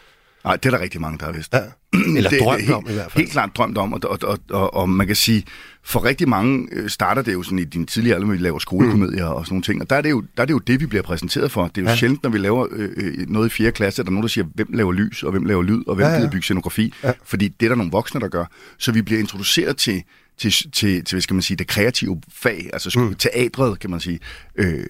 Nej, 0.44 0.56
det 0.56 0.66
er 0.66 0.70
der 0.70 0.80
rigtig 0.80 1.00
mange, 1.00 1.18
der 1.18 1.24
har 1.24 1.32
vidst. 1.32 1.52
Ja. 1.52 1.60
Eller 2.16 2.30
det, 2.30 2.40
drømt 2.40 2.60
helt, 2.60 2.72
om 2.74 2.86
i 2.88 2.92
hvert 2.92 3.12
fald. 3.12 3.20
Helt 3.22 3.32
klart 3.32 3.50
drømt 3.56 3.78
om, 3.78 3.92
og, 3.92 4.00
og, 4.04 4.18
og, 4.22 4.38
og, 4.50 4.74
og 4.74 4.88
man 4.88 5.06
kan 5.06 5.16
sige, 5.16 5.44
for 5.84 6.04
rigtig 6.04 6.28
mange 6.28 6.68
øh, 6.72 6.90
starter 6.90 7.22
det 7.22 7.32
jo 7.32 7.42
sådan 7.42 7.58
i 7.58 7.64
din 7.64 7.86
tidligere 7.86 8.14
alder, 8.14 8.26
når 8.26 8.34
vi 8.34 8.40
laver 8.40 8.58
skolekomedier 8.58 9.28
mm. 9.30 9.34
og 9.34 9.46
sådan 9.46 9.54
nogle 9.54 9.62
ting, 9.62 9.82
og 9.82 9.90
der 9.90 9.96
er, 9.96 10.00
det 10.00 10.10
jo, 10.10 10.20
der 10.36 10.42
er 10.42 10.46
det 10.46 10.52
jo 10.52 10.58
det, 10.58 10.80
vi 10.80 10.86
bliver 10.86 11.02
præsenteret 11.02 11.50
for. 11.50 11.68
Det 11.68 11.78
er 11.78 11.82
jo 11.82 11.88
ja. 11.88 11.96
sjældent, 11.96 12.22
når 12.22 12.30
vi 12.30 12.38
laver 12.38 12.66
øh, 12.70 12.90
øh, 12.96 13.28
noget 13.28 13.46
i 13.46 13.50
4. 13.50 13.72
klasse, 13.72 14.02
at 14.02 14.06
der 14.06 14.10
er 14.10 14.12
nogen, 14.12 14.22
der 14.22 14.28
siger, 14.28 14.44
hvem 14.54 14.68
laver 14.72 14.92
lys, 14.92 15.22
og 15.22 15.30
hvem 15.30 15.44
laver 15.44 15.62
lyd, 15.62 15.82
og 15.86 15.94
hvem 15.94 16.06
Ja, 16.06 16.12
ja, 16.12 16.18
gider 16.18 16.30
bygge 16.30 16.42
scenografi, 16.42 16.92
Ja. 17.04 17.12
fordi 17.24 17.48
det 17.48 17.66
er 17.66 17.70
der 17.70 17.76
nogle 17.76 17.92
voksne, 17.92 18.20
der 18.20 18.28
gør. 18.28 18.44
Så 18.78 18.92
vi 18.92 19.02
bliver 19.02 19.20
introduceret 19.20 19.76
til, 19.76 20.02
til, 20.38 20.52
til, 20.52 21.04
til 21.04 21.14
hvad 21.14 21.20
skal 21.20 21.34
man 21.34 21.42
sige, 21.42 21.56
det 21.56 21.66
kreative 21.66 22.20
fag, 22.32 22.70
altså 22.72 23.00
mm. 23.00 23.14
teatret, 23.14 23.78
kan 23.78 23.90
man 23.90 24.00
sige, 24.00 24.18
øh, 24.56 24.86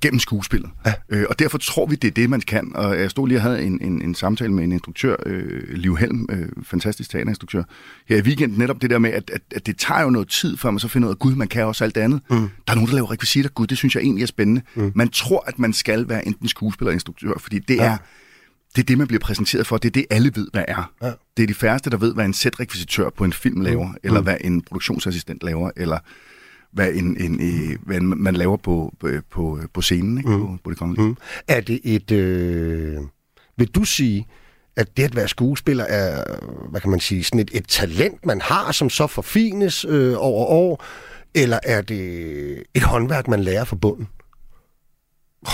gennem 0.00 0.18
skuespillet. 0.20 0.70
Ja. 0.86 0.92
Øh, 1.08 1.24
og 1.28 1.38
derfor 1.38 1.58
tror 1.58 1.86
vi, 1.86 1.96
det 1.96 2.08
er 2.08 2.12
det, 2.12 2.30
man 2.30 2.40
kan. 2.40 2.72
Og 2.74 3.00
jeg 3.00 3.10
stod 3.10 3.28
lige 3.28 3.38
og 3.38 3.42
havde 3.42 3.62
en, 3.62 3.78
en, 3.82 4.02
en 4.02 4.14
samtale 4.14 4.52
med 4.52 4.64
en 4.64 4.72
instruktør, 4.72 5.16
øh, 5.26 5.62
Liv 5.68 5.96
Helm, 5.96 6.26
øh, 6.30 6.48
fantastisk 6.62 7.10
teaterinstruktør, 7.10 7.62
her 8.08 8.16
i 8.16 8.20
weekenden, 8.20 8.58
netop 8.58 8.82
det 8.82 8.90
der 8.90 8.98
med, 8.98 9.10
at, 9.10 9.30
at, 9.34 9.42
at 9.56 9.66
det 9.66 9.78
tager 9.78 10.02
jo 10.02 10.10
noget 10.10 10.28
tid, 10.28 10.56
før 10.56 10.70
man 10.70 10.78
så 10.78 10.88
finder 10.88 11.08
ud 11.08 11.12
af, 11.14 11.18
gud, 11.18 11.34
man 11.34 11.48
kan 11.48 11.64
også 11.64 11.84
alt 11.84 11.94
det 11.94 12.00
andet. 12.00 12.20
Mm. 12.30 12.36
Der 12.36 12.46
er 12.68 12.74
nogen, 12.74 12.88
der 12.88 12.94
laver 12.94 13.10
rekvisitter, 13.10 13.50
gud, 13.50 13.66
det 13.66 13.78
synes 13.78 13.94
jeg 13.94 14.02
egentlig 14.02 14.22
er 14.22 14.26
spændende. 14.26 14.62
Mm. 14.74 14.92
Man 14.94 15.08
tror, 15.08 15.44
at 15.46 15.58
man 15.58 15.72
skal 15.72 16.08
være 16.08 16.26
enten 16.26 16.48
skuespiller 16.48 16.88
eller 16.88 16.96
instruktør, 16.96 17.32
fordi 17.38 17.58
det 17.58 17.76
Ja. 17.76 17.84
er 17.84 17.96
det 18.76 18.82
er 18.82 18.86
det, 18.86 18.98
man 18.98 19.06
bliver 19.06 19.20
præsenteret 19.20 19.66
for. 19.66 19.76
Det 19.76 19.88
er 19.88 19.92
det, 19.92 20.06
alle 20.10 20.32
ved, 20.34 20.48
hvad 20.52 20.64
er. 20.68 20.92
Ja. 21.02 21.10
Det 21.36 21.42
er 21.42 21.46
de 21.46 21.54
færreste, 21.54 21.90
der 21.90 21.96
ved, 21.96 22.14
hvad 22.14 22.24
en 22.24 22.34
sætrekvisitør 22.34 23.10
på 23.10 23.24
en 23.24 23.32
film 23.32 23.60
laver, 23.60 23.88
mm. 23.88 23.94
eller 24.02 24.20
hvad 24.20 24.36
en 24.40 24.62
produktionsassistent 24.62 25.42
laver, 25.42 25.70
eller 25.76 25.98
hvad, 26.72 26.92
en, 26.92 27.16
en, 27.20 27.40
øh, 27.40 27.78
hvad 27.86 27.96
en, 27.96 28.22
man 28.22 28.34
laver 28.34 28.56
på, 28.56 28.94
på, 29.30 29.58
på, 29.74 29.82
scenen 29.82 30.18
ikke? 30.18 30.30
Mm. 30.30 30.40
På, 30.40 30.56
på 30.64 30.70
det 30.70 30.78
kongelige. 30.78 31.06
Mm. 31.06 31.16
Er 31.48 31.60
det 31.60 31.80
et... 31.84 32.10
Øh, 32.10 32.98
vil 33.56 33.68
du 33.68 33.84
sige, 33.84 34.26
at 34.76 34.96
det 34.96 35.02
at 35.02 35.16
være 35.16 35.28
skuespiller 35.28 35.84
er, 35.84 36.24
hvad 36.70 36.80
kan 36.80 36.90
man 36.90 37.00
sige, 37.00 37.24
sådan 37.24 37.40
et, 37.40 37.50
et 37.54 37.68
talent, 37.68 38.26
man 38.26 38.40
har, 38.40 38.72
som 38.72 38.90
så 38.90 39.06
forfines 39.06 39.84
øh, 39.88 40.14
over 40.16 40.46
år, 40.46 40.84
eller 41.34 41.58
er 41.62 41.80
det 41.80 42.62
et 42.74 42.82
håndværk, 42.82 43.28
man 43.28 43.40
lærer 43.40 43.64
fra 43.64 43.76
bunden? 43.76 44.08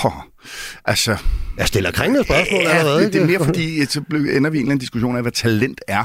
Oh, 0.04 0.12
altså, 0.84 1.16
Jeg 1.58 1.68
stiller 1.68 1.90
kringende 1.90 2.24
spørgsmål 2.24 2.60
ja, 2.62 2.68
allerede, 2.68 3.04
det, 3.04 3.12
det 3.12 3.22
er 3.22 3.26
mere 3.26 3.44
fordi, 3.44 3.84
så 3.84 4.02
ender 4.10 4.26
vi 4.26 4.34
i 4.34 4.40
en 4.40 4.44
eller 4.44 4.58
anden 4.58 4.78
diskussion 4.78 5.16
af, 5.16 5.22
hvad 5.22 5.32
talent 5.32 5.80
er. 5.88 6.04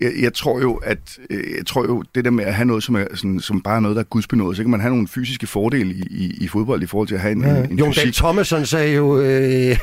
Jeg, 0.00 0.12
jeg 0.20 0.34
tror 0.34 0.60
jo, 0.60 0.74
at 0.74 1.18
øh, 1.30 1.56
jeg 1.56 1.66
tror 1.66 1.84
jo, 1.84 2.02
det 2.14 2.24
der 2.24 2.30
med 2.30 2.44
at 2.44 2.54
have 2.54 2.66
noget, 2.66 2.82
som, 2.82 2.96
er 2.96 3.04
sådan, 3.14 3.40
som 3.40 3.60
bare 3.60 3.76
er 3.76 3.80
noget, 3.80 3.94
der 3.96 4.00
er 4.02 4.06
gudsbenået, 4.06 4.56
så 4.56 4.62
kan 4.62 4.70
man 4.70 4.80
have 4.80 4.90
nogle 4.90 5.08
fysiske 5.08 5.46
fordele 5.46 5.94
i, 5.94 6.02
i, 6.10 6.36
i 6.40 6.48
fodbold 6.48 6.82
i 6.82 6.86
forhold 6.86 7.08
til 7.08 7.14
at 7.14 7.20
have 7.20 7.32
en, 7.32 7.40
Ja. 7.42 7.56
en, 7.56 7.70
en 7.70 7.76
Dahl 7.78 7.94
fysik. 7.94 8.14
Thomasson 8.14 8.66
sagde 8.66 8.94
jo, 8.94 9.20
øh, 9.20 9.26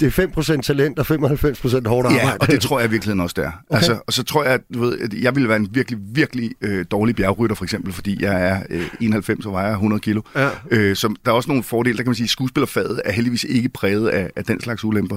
det 0.00 0.18
er 0.18 0.56
5% 0.56 0.60
talent 0.60 0.98
og 0.98 1.06
95% 1.10 1.88
hårdt 1.88 2.06
arbejde. 2.06 2.14
Ja, 2.26 2.32
og 2.40 2.46
det 2.46 2.60
tror 2.60 2.78
jeg 2.80 2.88
i 2.88 2.90
virkeligheden 2.90 3.20
også, 3.20 3.34
det 3.36 3.44
er. 3.44 3.52
Okay. 3.68 3.76
Altså, 3.76 3.98
og 4.06 4.12
så 4.12 4.22
tror 4.22 4.44
jeg, 4.44 4.52
at, 4.52 4.60
du 4.74 4.80
ved, 4.80 4.98
at 4.98 5.14
jeg 5.14 5.34
ville 5.34 5.48
være 5.48 5.56
en 5.58 5.68
virkelig, 5.72 5.98
virkelig 6.14 6.50
øh, 6.60 6.84
dårlig 6.90 7.16
bjergrytter, 7.16 7.56
for 7.56 7.64
eksempel, 7.64 7.92
fordi 7.92 8.22
jeg 8.24 8.48
er 8.48 8.62
øh, 8.70 8.86
91 9.00 9.46
og 9.46 9.52
vejer 9.52 9.72
100 9.72 10.00
kilo. 10.00 10.20
Ja. 10.36 10.48
Øh, 10.70 10.96
så 10.96 11.14
der 11.24 11.30
er 11.30 11.36
også 11.36 11.48
nogle 11.48 11.62
fordele, 11.62 11.96
der 11.96 12.02
kan 12.02 12.08
man 12.10 12.14
sige, 12.14 12.24
at 12.24 12.30
skuespillerfaget 12.30 13.00
er 13.04 13.12
heldigvis 13.12 13.44
ikke 13.44 13.68
præget 13.68 14.08
af, 14.08 14.30
af 14.36 14.44
den 14.44 14.60
slags 14.60 14.84
ulemper. 14.84 15.16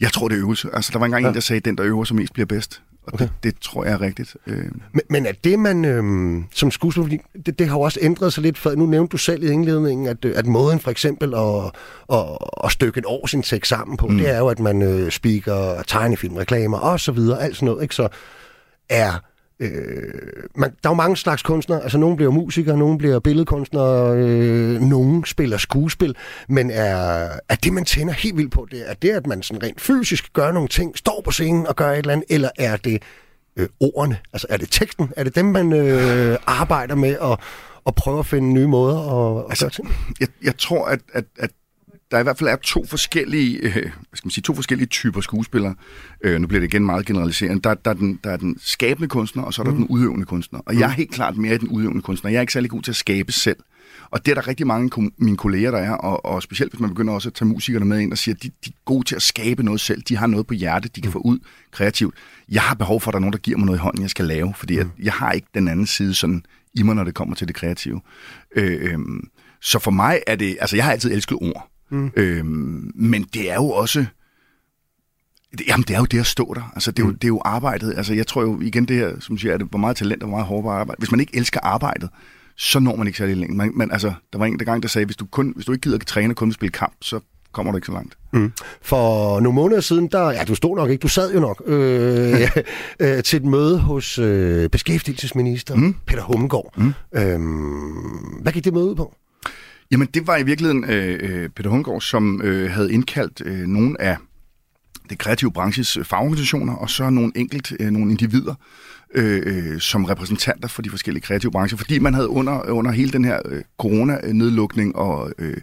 Jeg 0.00 0.12
tror, 0.12 0.28
det 0.28 0.34
er 0.34 0.40
øvelse. 0.42 0.68
Altså, 0.72 0.90
der 0.92 0.98
var 0.98 1.06
engang 1.06 1.22
ja. 1.22 1.28
en, 1.28 1.34
der 1.34 1.40
sagde, 1.40 1.58
at 1.58 1.64
den, 1.64 1.76
der 1.78 1.84
øver 1.86 2.04
sig 2.04 2.16
mest, 2.16 2.32
bliver 2.32 2.46
bedst. 2.46 2.82
Og 3.06 3.14
okay. 3.14 3.24
det, 3.24 3.32
det 3.42 3.54
tror 3.60 3.84
jeg 3.84 3.92
er 3.92 4.00
rigtigt. 4.00 4.36
Øh, 4.46 4.64
Men, 4.92 5.02
men 5.10 5.26
er 5.26 5.32
det, 5.44 5.58
man 5.58 5.84
øhm, 5.84 6.44
som 6.52 6.70
skuespiller, 6.70 7.18
det, 7.46 7.58
det 7.58 7.68
har 7.68 7.76
jo 7.76 7.80
også 7.80 7.98
ændret 8.02 8.32
sig 8.32 8.42
lidt, 8.42 8.58
for 8.58 8.70
nu 8.70 8.86
nævnte 8.86 9.12
du 9.12 9.16
selv 9.16 9.42
i 9.42 9.46
indledningen, 9.46 10.06
at, 10.06 10.24
øh, 10.24 10.32
at 10.36 10.46
måden 10.46 10.80
for 10.80 10.90
eksempel 10.90 11.34
at, 11.34 11.70
at, 12.12 12.38
at 12.64 12.72
stykke 12.72 12.98
en 12.98 13.04
årsindtægt 13.06 13.66
sammen 13.66 13.96
på, 13.96 14.06
mm. 14.06 14.18
det 14.18 14.30
er 14.30 14.38
jo, 14.38 14.48
at 14.48 14.58
man 14.58 14.82
øh, 14.82 15.10
speaker 15.10 15.82
tegnefilm, 15.86 16.36
reklamer 16.36 16.78
og 16.78 17.00
så 17.00 17.12
videre, 17.12 17.42
alt 17.42 17.56
sådan 17.56 17.66
noget, 17.66 17.82
ikke? 17.82 17.94
Så 17.94 18.08
er... 18.88 19.12
Øh, 19.60 19.70
man, 20.56 20.70
der 20.70 20.88
er 20.88 20.92
jo 20.92 20.94
mange 20.94 21.16
slags 21.16 21.42
kunstnere, 21.42 21.82
altså 21.82 21.98
nogen 21.98 22.16
bliver 22.16 22.30
musikere, 22.32 22.78
nogen 22.78 22.98
bliver 22.98 23.18
billedkunstnere, 23.18 24.16
øh, 24.16 24.80
nogen 24.80 25.24
spiller 25.24 25.56
skuespil, 25.56 26.16
men 26.48 26.70
er, 26.70 27.28
er 27.48 27.54
det, 27.64 27.72
man 27.72 27.84
tænder 27.84 28.12
helt 28.14 28.36
vildt 28.36 28.52
på, 28.52 28.66
det 28.70 28.90
er 28.90 28.94
det, 28.94 29.10
at 29.10 29.26
man 29.26 29.42
sådan 29.42 29.62
rent 29.62 29.80
fysisk 29.80 30.32
gør 30.32 30.52
nogle 30.52 30.68
ting, 30.68 30.98
står 30.98 31.22
på 31.24 31.30
scenen 31.30 31.66
og 31.66 31.76
gør 31.76 31.90
et 31.90 31.98
eller 31.98 32.12
andet, 32.12 32.26
eller 32.30 32.48
er 32.58 32.76
det 32.76 33.02
øh, 33.56 33.68
ordene? 33.80 34.18
Altså 34.32 34.46
er 34.50 34.56
det 34.56 34.68
teksten? 34.70 35.12
Er 35.16 35.24
det 35.24 35.34
dem, 35.34 35.44
man 35.44 35.72
øh, 35.72 36.36
arbejder 36.46 36.94
med 36.94 37.18
og, 37.18 37.38
og 37.84 37.94
prøver 37.94 38.18
at 38.18 38.26
finde 38.26 38.52
nye 38.52 38.66
måder 38.66 38.98
at, 38.98 39.44
at 39.44 39.50
Altså, 39.50 39.64
gøre 39.64 39.70
ting? 39.70 39.88
jeg, 40.20 40.28
jeg 40.42 40.58
tror, 40.58 40.86
at, 40.86 41.00
at, 41.12 41.24
at 41.38 41.50
der 42.10 42.18
i 42.18 42.22
hvert 42.22 42.38
fald 42.38 42.50
er 42.50 42.56
to 42.56 42.86
forskellige, 42.86 43.56
øh, 43.56 43.72
hvad 43.72 43.82
skal 44.14 44.26
man 44.26 44.30
sige, 44.30 44.42
to 44.42 44.54
forskellige 44.54 44.86
typer 44.86 45.20
skuespillere. 45.20 45.74
Øh, 46.24 46.40
nu 46.40 46.46
bliver 46.46 46.60
det 46.60 46.74
igen 46.74 46.84
meget 46.86 47.06
generaliserende. 47.06 47.62
Der, 47.62 47.74
der, 47.74 47.90
er 47.90 47.94
den, 47.94 48.20
der 48.24 48.30
er 48.30 48.36
den 48.36 48.56
skabende 48.60 49.08
kunstner, 49.08 49.42
og 49.42 49.54
så 49.54 49.62
er 49.62 49.64
der 49.64 49.72
mm. 49.72 49.76
den 49.76 49.86
udøvende 49.86 50.26
kunstner. 50.26 50.58
Og 50.58 50.74
mm. 50.74 50.80
jeg 50.80 50.86
er 50.86 50.92
helt 50.92 51.10
klart 51.10 51.36
mere 51.36 51.58
den 51.58 51.68
udøvende 51.68 52.02
kunstner. 52.02 52.30
Jeg 52.30 52.36
er 52.36 52.40
ikke 52.40 52.52
særlig 52.52 52.70
god 52.70 52.82
til 52.82 52.92
at 52.92 52.96
skabe 52.96 53.32
selv. 53.32 53.56
Og 54.10 54.26
det 54.26 54.30
er 54.30 54.34
der 54.34 54.48
rigtig 54.48 54.66
mange 54.66 54.90
af 54.96 55.08
mine 55.18 55.36
kolleger, 55.36 55.70
der 55.70 55.78
er, 55.78 55.92
og, 55.92 56.24
og 56.24 56.42
specielt 56.42 56.72
hvis 56.72 56.80
man 56.80 56.90
begynder 56.90 57.14
også 57.14 57.28
at 57.28 57.34
tage 57.34 57.48
musikerne 57.48 57.84
med 57.84 58.00
ind 58.00 58.12
og 58.12 58.18
siger, 58.18 58.34
at 58.34 58.42
de, 58.42 58.48
de 58.48 58.70
er 58.70 58.82
gode 58.84 59.04
til 59.04 59.16
at 59.16 59.22
skabe 59.22 59.62
noget 59.62 59.80
selv. 59.80 60.02
De 60.08 60.16
har 60.16 60.26
noget 60.26 60.46
på 60.46 60.54
hjertet, 60.54 60.96
de 60.96 61.00
kan 61.00 61.12
få 61.12 61.18
ud 61.18 61.38
kreativt. 61.70 62.14
Jeg 62.48 62.62
har 62.62 62.74
behov 62.74 63.00
for, 63.00 63.10
at 63.10 63.12
der 63.12 63.18
er 63.18 63.20
nogen, 63.20 63.32
der 63.32 63.38
giver 63.38 63.58
mig 63.58 63.66
noget 63.66 63.78
i 63.78 63.80
hånden, 63.80 64.02
jeg 64.02 64.10
skal 64.10 64.24
lave, 64.24 64.54
fordi 64.56 64.78
at 64.78 64.86
jeg 65.02 65.12
har 65.12 65.32
ikke 65.32 65.46
den 65.54 65.68
anden 65.68 65.86
side 65.86 66.14
sådan 66.14 66.44
i 66.74 66.82
mig, 66.82 66.94
når 66.94 67.04
det 67.04 67.14
kommer 67.14 67.34
til 67.34 67.48
det 67.48 67.56
kreative. 67.56 68.00
Øh, 68.56 68.92
øhm, 68.92 69.28
så 69.60 69.78
for 69.78 69.90
mig 69.90 70.20
er 70.26 70.36
det, 70.36 70.56
altså 70.60 70.76
jeg 70.76 70.84
har 70.84 70.92
altid 70.92 71.12
elsket 71.12 71.38
ord, 71.40 71.70
mm. 71.94 72.10
øhm, 72.16 72.92
men 72.94 73.22
det 73.34 73.50
er 73.50 73.54
jo 73.54 73.70
også, 73.70 74.04
det, 75.58 75.66
jamen 75.68 75.84
det 75.88 75.94
er 75.94 75.98
jo 75.98 76.04
det 76.04 76.20
at 76.20 76.26
stå 76.26 76.54
der, 76.54 76.72
altså 76.74 76.90
det 76.90 77.02
er, 77.02 77.06
jo, 77.06 77.12
det 77.12 77.24
er 77.24 77.28
jo 77.28 77.42
arbejdet, 77.44 77.94
altså 77.96 78.14
jeg 78.14 78.26
tror 78.26 78.42
jo 78.42 78.60
igen 78.60 78.88
det 78.88 78.96
her, 78.96 79.20
som 79.20 79.38
siger, 79.38 79.54
at 79.54 79.60
det 79.60 79.68
hvor 79.70 79.78
meget 79.78 79.96
talent 79.96 80.22
og 80.22 80.28
hvor 80.28 80.36
meget 80.36 80.46
hårdt 80.46 80.66
arbejde. 80.66 80.98
Hvis 80.98 81.10
man 81.10 81.20
ikke 81.20 81.36
elsker 81.36 81.60
arbejdet, 81.62 82.08
så 82.56 82.78
når 82.78 82.96
man 82.96 83.06
ikke 83.06 83.18
særlig 83.18 83.36
længe. 83.36 83.56
Man, 83.56 83.72
man, 83.74 83.90
altså, 83.90 84.12
der 84.32 84.38
var 84.38 84.46
en 84.46 84.58
der 84.58 84.64
gang, 84.64 84.82
der 84.82 84.88
sagde, 84.88 85.06
hvis 85.06 85.16
du, 85.16 85.26
kun, 85.26 85.52
hvis 85.56 85.66
du 85.66 85.72
ikke 85.72 85.82
gider 85.82 85.98
at 85.98 86.06
træne 86.06 86.32
og 86.32 86.36
kun 86.36 86.52
spille 86.52 86.72
kamp, 86.72 86.94
så 87.00 87.20
kommer 87.52 87.72
du 87.72 87.76
ikke 87.76 87.86
så 87.86 87.92
langt. 87.92 88.18
Mm. 88.32 88.52
For 88.82 89.40
nogle 89.40 89.54
måneder 89.54 89.80
siden, 89.80 90.06
der, 90.06 90.30
ja, 90.30 90.44
du 90.44 90.54
stod 90.54 90.76
nok 90.76 90.90
ikke, 90.90 91.02
du 91.02 91.08
sad 91.08 91.34
jo 91.34 91.40
nok 91.40 91.62
øh, 91.66 92.40
øh, 93.00 93.22
til 93.22 93.36
et 93.36 93.44
møde 93.44 93.78
hos 93.78 94.18
øh, 94.18 94.68
beskæftigelsesminister 94.68 95.74
mm. 95.74 95.94
Peter 96.06 96.22
Hummelgaard. 96.22 96.74
Mm. 96.76 96.92
Øhm, 97.16 98.42
hvad 98.42 98.52
gik 98.52 98.64
det 98.64 98.72
møde 98.72 98.84
ud 98.84 98.94
på? 98.94 99.14
Jamen, 99.94 100.08
det 100.14 100.26
var 100.26 100.36
i 100.36 100.42
virkeligheden 100.42 100.84
øh, 100.84 101.18
øh 101.22 101.48
Peter 101.48 101.70
Hundgaard, 101.70 102.00
som 102.00 102.42
øh, 102.42 102.70
havde 102.70 102.92
indkaldt 102.92 103.42
øh, 103.44 103.66
nogle 103.66 104.00
af 104.00 104.16
det 105.10 105.18
kreative 105.18 105.52
branches 105.52 105.96
øh, 105.96 106.04
fagorganisationer, 106.04 106.74
og 106.74 106.90
så 106.90 107.10
nogle 107.10 107.32
enkelt, 107.36 107.72
øh, 107.80 107.90
nogle 107.90 108.10
individer, 108.10 108.54
øh, 109.14 109.42
øh, 109.46 109.80
som 109.80 110.04
repræsentanter 110.04 110.68
for 110.68 110.82
de 110.82 110.90
forskellige 110.90 111.22
kreative 111.22 111.52
brancher, 111.52 111.78
fordi 111.78 111.98
man 111.98 112.14
havde 112.14 112.28
under, 112.28 112.70
under 112.70 112.90
hele 112.90 113.12
den 113.12 113.24
her 113.24 113.40
øh, 113.44 113.62
coronanedlukning 113.78 114.96
og 114.96 115.32
øh, 115.38 115.56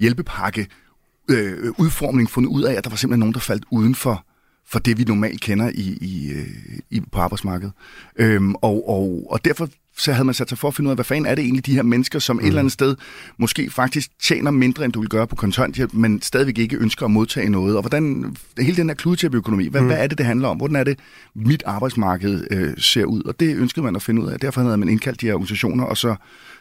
hjælpepakke 0.00 0.66
øh, 1.30 1.72
udformning 1.78 2.30
fundet 2.30 2.50
ud 2.50 2.62
af, 2.62 2.74
at 2.74 2.84
der 2.84 2.90
var 2.90 2.96
simpelthen 2.96 3.20
nogen, 3.20 3.34
der 3.34 3.40
faldt 3.40 3.64
uden 3.70 3.94
for, 3.94 4.24
for 4.68 4.78
det, 4.78 4.98
vi 4.98 5.04
normalt 5.04 5.40
kender 5.40 5.70
i, 5.74 5.98
i, 6.00 6.32
i, 6.90 7.00
på 7.12 7.20
arbejdsmarkedet. 7.20 7.72
Øhm, 8.16 8.54
og, 8.54 8.88
og, 8.88 9.26
og 9.30 9.44
derfor 9.44 9.68
så 9.98 10.12
havde 10.12 10.24
man 10.24 10.34
sat 10.34 10.48
sig 10.48 10.58
for 10.58 10.68
at 10.68 10.74
finde 10.74 10.88
ud 10.88 10.90
af, 10.90 10.96
hvad 10.96 11.04
fanden 11.04 11.26
er 11.26 11.34
det 11.34 11.42
egentlig 11.42 11.66
de 11.66 11.74
her 11.74 11.82
mennesker, 11.82 12.18
som 12.18 12.36
mm. 12.36 12.40
et 12.40 12.46
eller 12.46 12.58
andet 12.58 12.72
sted 12.72 12.96
måske 13.38 13.70
faktisk 13.70 14.10
tjener 14.22 14.50
mindre, 14.50 14.84
end 14.84 14.92
du 14.92 15.00
vil 15.00 15.08
gøre 15.08 15.26
på 15.26 15.36
kontanthjælp, 15.36 15.92
men 15.92 16.22
stadigvæk 16.22 16.58
ikke 16.58 16.76
ønsker 16.76 17.04
at 17.04 17.10
modtage 17.10 17.48
noget. 17.48 17.76
Og 17.76 17.82
hvordan 17.82 18.36
hele 18.58 18.76
den 18.76 18.88
her 18.88 18.94
kludetæppe-økonomi, 18.94 19.68
hvad, 19.68 19.80
mm. 19.80 19.86
hvad 19.86 19.98
er 19.98 20.06
det, 20.06 20.18
det 20.18 20.26
handler 20.26 20.48
om? 20.48 20.56
Hvordan 20.56 20.76
er 20.76 20.84
det, 20.84 20.98
mit 21.34 21.62
arbejdsmarked 21.66 22.46
øh, 22.50 22.74
ser 22.78 23.04
ud? 23.04 23.22
Og 23.22 23.40
det 23.40 23.56
ønskede 23.56 23.84
man 23.84 23.96
at 23.96 24.02
finde 24.02 24.22
ud 24.22 24.28
af. 24.28 24.40
Derfor 24.40 24.60
havde 24.60 24.76
man 24.76 24.88
indkaldt 24.88 25.20
de 25.20 25.26
her 25.26 25.34
organisationer, 25.34 25.84
og 25.84 25.96
så 25.96 26.16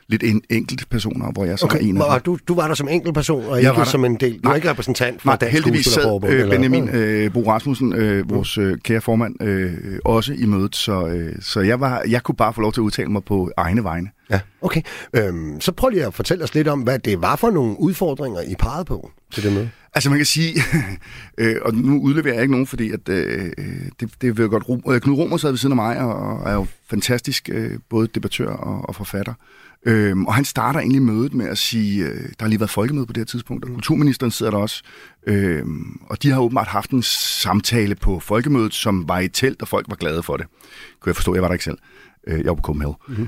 lidt 0.08 0.24
en, 0.24 0.42
enkelt 0.50 0.90
personer, 0.90 1.32
hvor 1.32 1.46
jeg 1.46 1.60
så 1.60 1.66
okay, 1.66 1.78
er 1.78 1.82
en 1.82 1.98
af 2.02 2.04
dem. 2.12 2.22
Du, 2.22 2.38
du 2.48 2.56
var 2.56 2.68
der 2.68 2.76
som 2.76 2.88
enkelt 2.88 3.14
person, 3.14 3.46
og 3.46 3.60
ikke 3.60 3.86
som 3.86 4.06
en 4.06 4.16
del. 4.16 4.40
Du 4.44 4.50
er 4.50 4.56
ikke 4.56 4.70
repræsentant 4.70 5.22
for 5.22 5.30
Nej, 5.30 5.36
Dansk 5.36 5.54
heldigvis 5.54 5.86
sad 5.86 6.20
øh, 6.28 6.50
Benjamin 6.50 6.90
øh, 6.90 7.34
Bo 7.34 7.52
Rasmussen, 7.52 7.94
øh, 7.94 8.30
vores 8.30 8.58
øh, 8.58 8.78
kære 8.84 9.02
formand, 9.02 9.44
øh, 9.44 10.00
også 10.06 10.34
i 10.34 10.46
mødet, 10.46 10.76
så, 10.76 11.08
øh, 11.08 11.36
så 11.42 11.60
jeg, 11.60 11.80
var, 11.80 12.04
jeg 12.10 12.24
kunne 12.24 12.36
bare 12.36 12.54
få 12.54 12.62
lov 12.62 12.74
til 12.74 12.82
at 12.82 12.84
udtale 12.84 13.10
mig 13.10 13.24
på 13.24 13.52
egne 13.58 13.84
vegne. 13.84 14.10
Ja, 14.30 14.40
okay. 14.62 14.82
Øhm, 15.14 15.62
så 15.62 15.72
prøv 15.72 15.90
lige 15.90 16.06
at 16.06 16.14
fortælle 16.14 16.44
os 16.44 16.54
lidt 16.54 16.68
om, 16.68 16.82
hvad 16.82 17.00
det 17.00 17.22
var 17.22 17.36
for 17.36 17.50
nogle 17.50 17.80
udfordringer, 17.80 18.42
I 18.42 18.56
pegede 18.60 18.86
på 18.86 19.12
til 19.32 19.44
det 19.44 19.54
møde. 19.54 19.70
Altså 19.94 20.10
man 20.10 20.20
kan 20.20 20.26
sige, 20.26 20.54
øh, 21.38 21.56
og 21.62 21.74
nu 21.74 22.02
udleverer 22.02 22.34
jeg 22.34 22.42
ikke 22.42 22.52
nogen, 22.52 22.68
fordi 22.68 22.92
at, 22.92 23.10
øh, 23.10 23.52
det, 24.00 24.10
det 24.22 24.38
vil 24.38 24.50
godt... 24.50 24.84
Øh, 24.94 25.02
Knud 25.02 25.18
Romer 25.18 25.38
sad 25.38 25.50
ved 25.50 25.58
siden 25.58 25.72
af 25.72 25.76
mig, 25.76 25.98
og, 25.98 26.16
og 26.16 26.50
er 26.50 26.54
jo 26.54 26.66
fantastisk 26.90 27.50
øh, 27.54 27.72
både 27.90 28.08
debattør 28.08 28.50
og, 28.50 28.90
og 28.90 28.96
forfatter. 28.96 29.34
Øhm, 29.86 30.25
og 30.25 30.34
han 30.34 30.46
starter 30.46 30.80
egentlig 30.80 31.01
mødet 31.01 31.34
med 31.34 31.48
at 31.48 31.58
sige, 31.58 32.04
øh, 32.04 32.22
der 32.22 32.36
har 32.42 32.48
lige 32.48 32.60
været 32.60 32.70
folkemøde 32.70 33.06
på 33.06 33.13
det 33.13 33.22
her 33.22 33.25
tidspunkt, 33.25 33.65
og 33.65 33.72
kulturministeren 33.72 34.32
sidder 34.32 34.51
der 34.51 34.58
også. 34.58 34.84
Øhm, 35.27 36.00
og 36.10 36.24
de 36.24 36.32
har 36.32 36.39
åbenbart 36.39 36.68
haft 36.68 36.92
en 36.92 37.04
samtale 37.04 37.96
på 37.96 38.20
folkemødet, 38.20 38.74
som 38.74 39.08
var 39.08 39.20
i 39.20 39.27
telt, 39.27 39.62
og 39.62 39.68
folk 39.68 39.86
var 39.89 39.96
glade 39.96 40.24
for 40.24 40.38
det. 40.38 40.46
Kunne 41.00 41.10
jeg 41.10 41.15
forstå, 41.15 41.34
jeg 41.34 41.42
var 41.42 41.48
der 41.48 41.54
ikke 41.54 41.63
selv. 41.63 41.77
Øh, 42.27 42.38
jeg 42.38 42.48
var 42.48 42.54
på 42.54 42.62
Copenhagen. 42.62 42.96
Mm-hmm. 43.08 43.27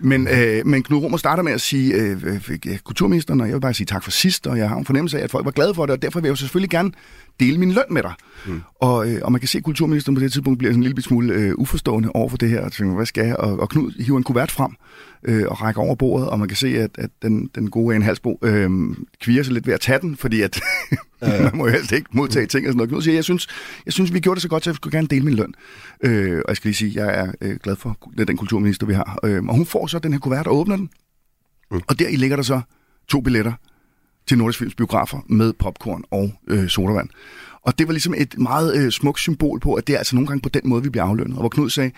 men, 0.10 0.28
øh, 0.28 0.66
men 0.66 0.82
Knud 0.82 1.02
Romer 1.02 1.16
starter 1.16 1.42
med 1.42 1.52
at 1.52 1.60
sige, 1.60 1.94
øh, 1.94 2.40
øh, 2.66 2.78
kulturministeren, 2.78 3.40
og 3.40 3.46
jeg 3.46 3.54
vil 3.54 3.60
bare 3.60 3.74
sige 3.74 3.86
tak 3.86 4.04
for 4.04 4.10
sidst, 4.10 4.46
og 4.46 4.58
jeg 4.58 4.68
har 4.68 4.76
en 4.76 4.84
fornemmelse 4.84 5.18
af, 5.18 5.24
at 5.24 5.30
folk 5.30 5.44
var 5.44 5.50
glade 5.50 5.74
for 5.74 5.86
det, 5.86 5.92
og 5.92 6.02
derfor 6.02 6.20
vil 6.20 6.26
jeg 6.26 6.30
jo 6.30 6.36
selvfølgelig 6.36 6.70
gerne 6.70 6.92
dele 7.40 7.58
min 7.58 7.72
løn 7.72 7.84
med 7.90 8.02
dig. 8.02 8.12
Mm. 8.46 8.60
Og, 8.80 9.10
øh, 9.10 9.20
og 9.22 9.32
man 9.32 9.40
kan 9.40 9.48
se, 9.48 9.58
at 9.58 9.64
kulturministeren 9.64 10.14
på 10.14 10.20
det 10.20 10.32
tidspunkt 10.32 10.58
bliver 10.58 10.72
sådan 10.72 10.82
en 10.82 10.86
lille 10.86 11.02
smule 11.02 11.34
øh, 11.34 11.54
uforstående 11.58 12.10
over 12.14 12.28
for 12.28 12.36
det 12.36 12.48
her, 12.50 12.60
og 12.60 12.72
tænker, 12.72 12.94
hvad 12.94 13.06
skal 13.06 13.26
jeg? 13.26 13.36
Og, 13.36 13.60
og 13.60 13.68
Knud 13.68 14.02
hiver 14.02 14.18
en 14.18 14.24
kuvert 14.24 14.50
frem 14.50 14.72
øh, 15.22 15.44
og 15.48 15.62
rækker 15.62 15.82
over 15.82 15.94
bordet, 15.94 16.28
og 16.28 16.38
man 16.38 16.48
kan 16.48 16.56
se, 16.56 16.68
at, 16.68 16.90
at 16.98 17.10
den, 17.22 17.50
den 17.54 17.70
gode 17.70 17.96
en 17.96 18.02
halsbo 18.02 18.38
øh, 18.42 18.70
kviger 19.20 19.42
sig 19.42 19.52
lidt 19.52 19.66
ved 19.66 19.74
at 19.74 19.80
tage 19.80 19.98
den, 19.98 20.16
fordi 20.16 20.42
at 20.42 20.60
man 21.20 21.50
må 21.54 21.66
jo 21.66 21.72
helst 21.72 21.92
ikke 21.92 22.08
modtage 22.12 22.46
ting 22.46 22.66
og 22.66 22.70
sådan 22.70 22.76
noget. 22.76 22.90
Knud 22.90 23.02
siger, 23.02 23.14
jeg 23.14 23.24
synes, 23.24 23.48
jeg 23.86 23.92
synes, 23.92 24.14
vi 24.14 24.20
gjorde 24.20 24.36
det 24.36 24.42
så 24.42 24.48
godt, 24.48 24.64
så 24.64 24.70
jeg 24.70 24.76
skulle 24.76 24.96
gerne 24.96 25.08
dele 25.08 25.24
min 25.24 25.34
løn. 25.34 25.54
Øh, 26.04 26.36
og 26.36 26.44
jeg 26.48 26.56
skal 26.56 26.68
lige 26.68 26.76
sige, 26.76 27.04
jeg 27.04 27.20
er 27.20 27.32
øh, 27.40 27.56
glad 27.56 27.76
for 27.76 27.98
den 28.18 28.36
kulturminister, 28.36 28.86
vi 28.86 28.94
har. 28.94 29.18
Øh, 29.24 29.44
og 29.44 29.54
hun 29.54 29.66
får 29.66 29.86
så 29.86 29.98
den 29.98 30.12
her 30.12 30.20
kuvert 30.20 30.46
og 30.46 30.56
åbner 30.56 30.76
den, 30.76 30.90
mm. 31.70 31.80
og 31.86 31.98
der 31.98 32.08
i 32.08 32.16
ligger 32.16 32.36
der 32.36 32.42
så 32.42 32.60
to 33.08 33.20
billetter 33.20 33.52
til 34.28 34.38
Nordisk 34.38 34.58
Films 34.58 34.74
biografer 34.74 35.18
med 35.26 35.52
popcorn 35.52 36.04
og 36.10 36.32
øh, 36.48 36.68
sodavand. 36.68 37.08
Og 37.62 37.78
det 37.78 37.86
var 37.86 37.92
ligesom 37.92 38.14
et 38.16 38.38
meget 38.38 38.76
øh, 38.76 38.92
smukt 38.92 39.20
symbol 39.20 39.60
på, 39.60 39.74
at 39.74 39.86
det 39.86 39.94
er 39.94 39.98
altså 39.98 40.14
nogle 40.14 40.26
gange 40.26 40.40
på 40.40 40.48
den 40.48 40.62
måde, 40.64 40.82
vi 40.82 40.90
bliver 40.90 41.04
aflønnet. 41.04 41.34
Og 41.34 41.40
hvor 41.40 41.48
Knud 41.48 41.70
sagde, 41.70 41.90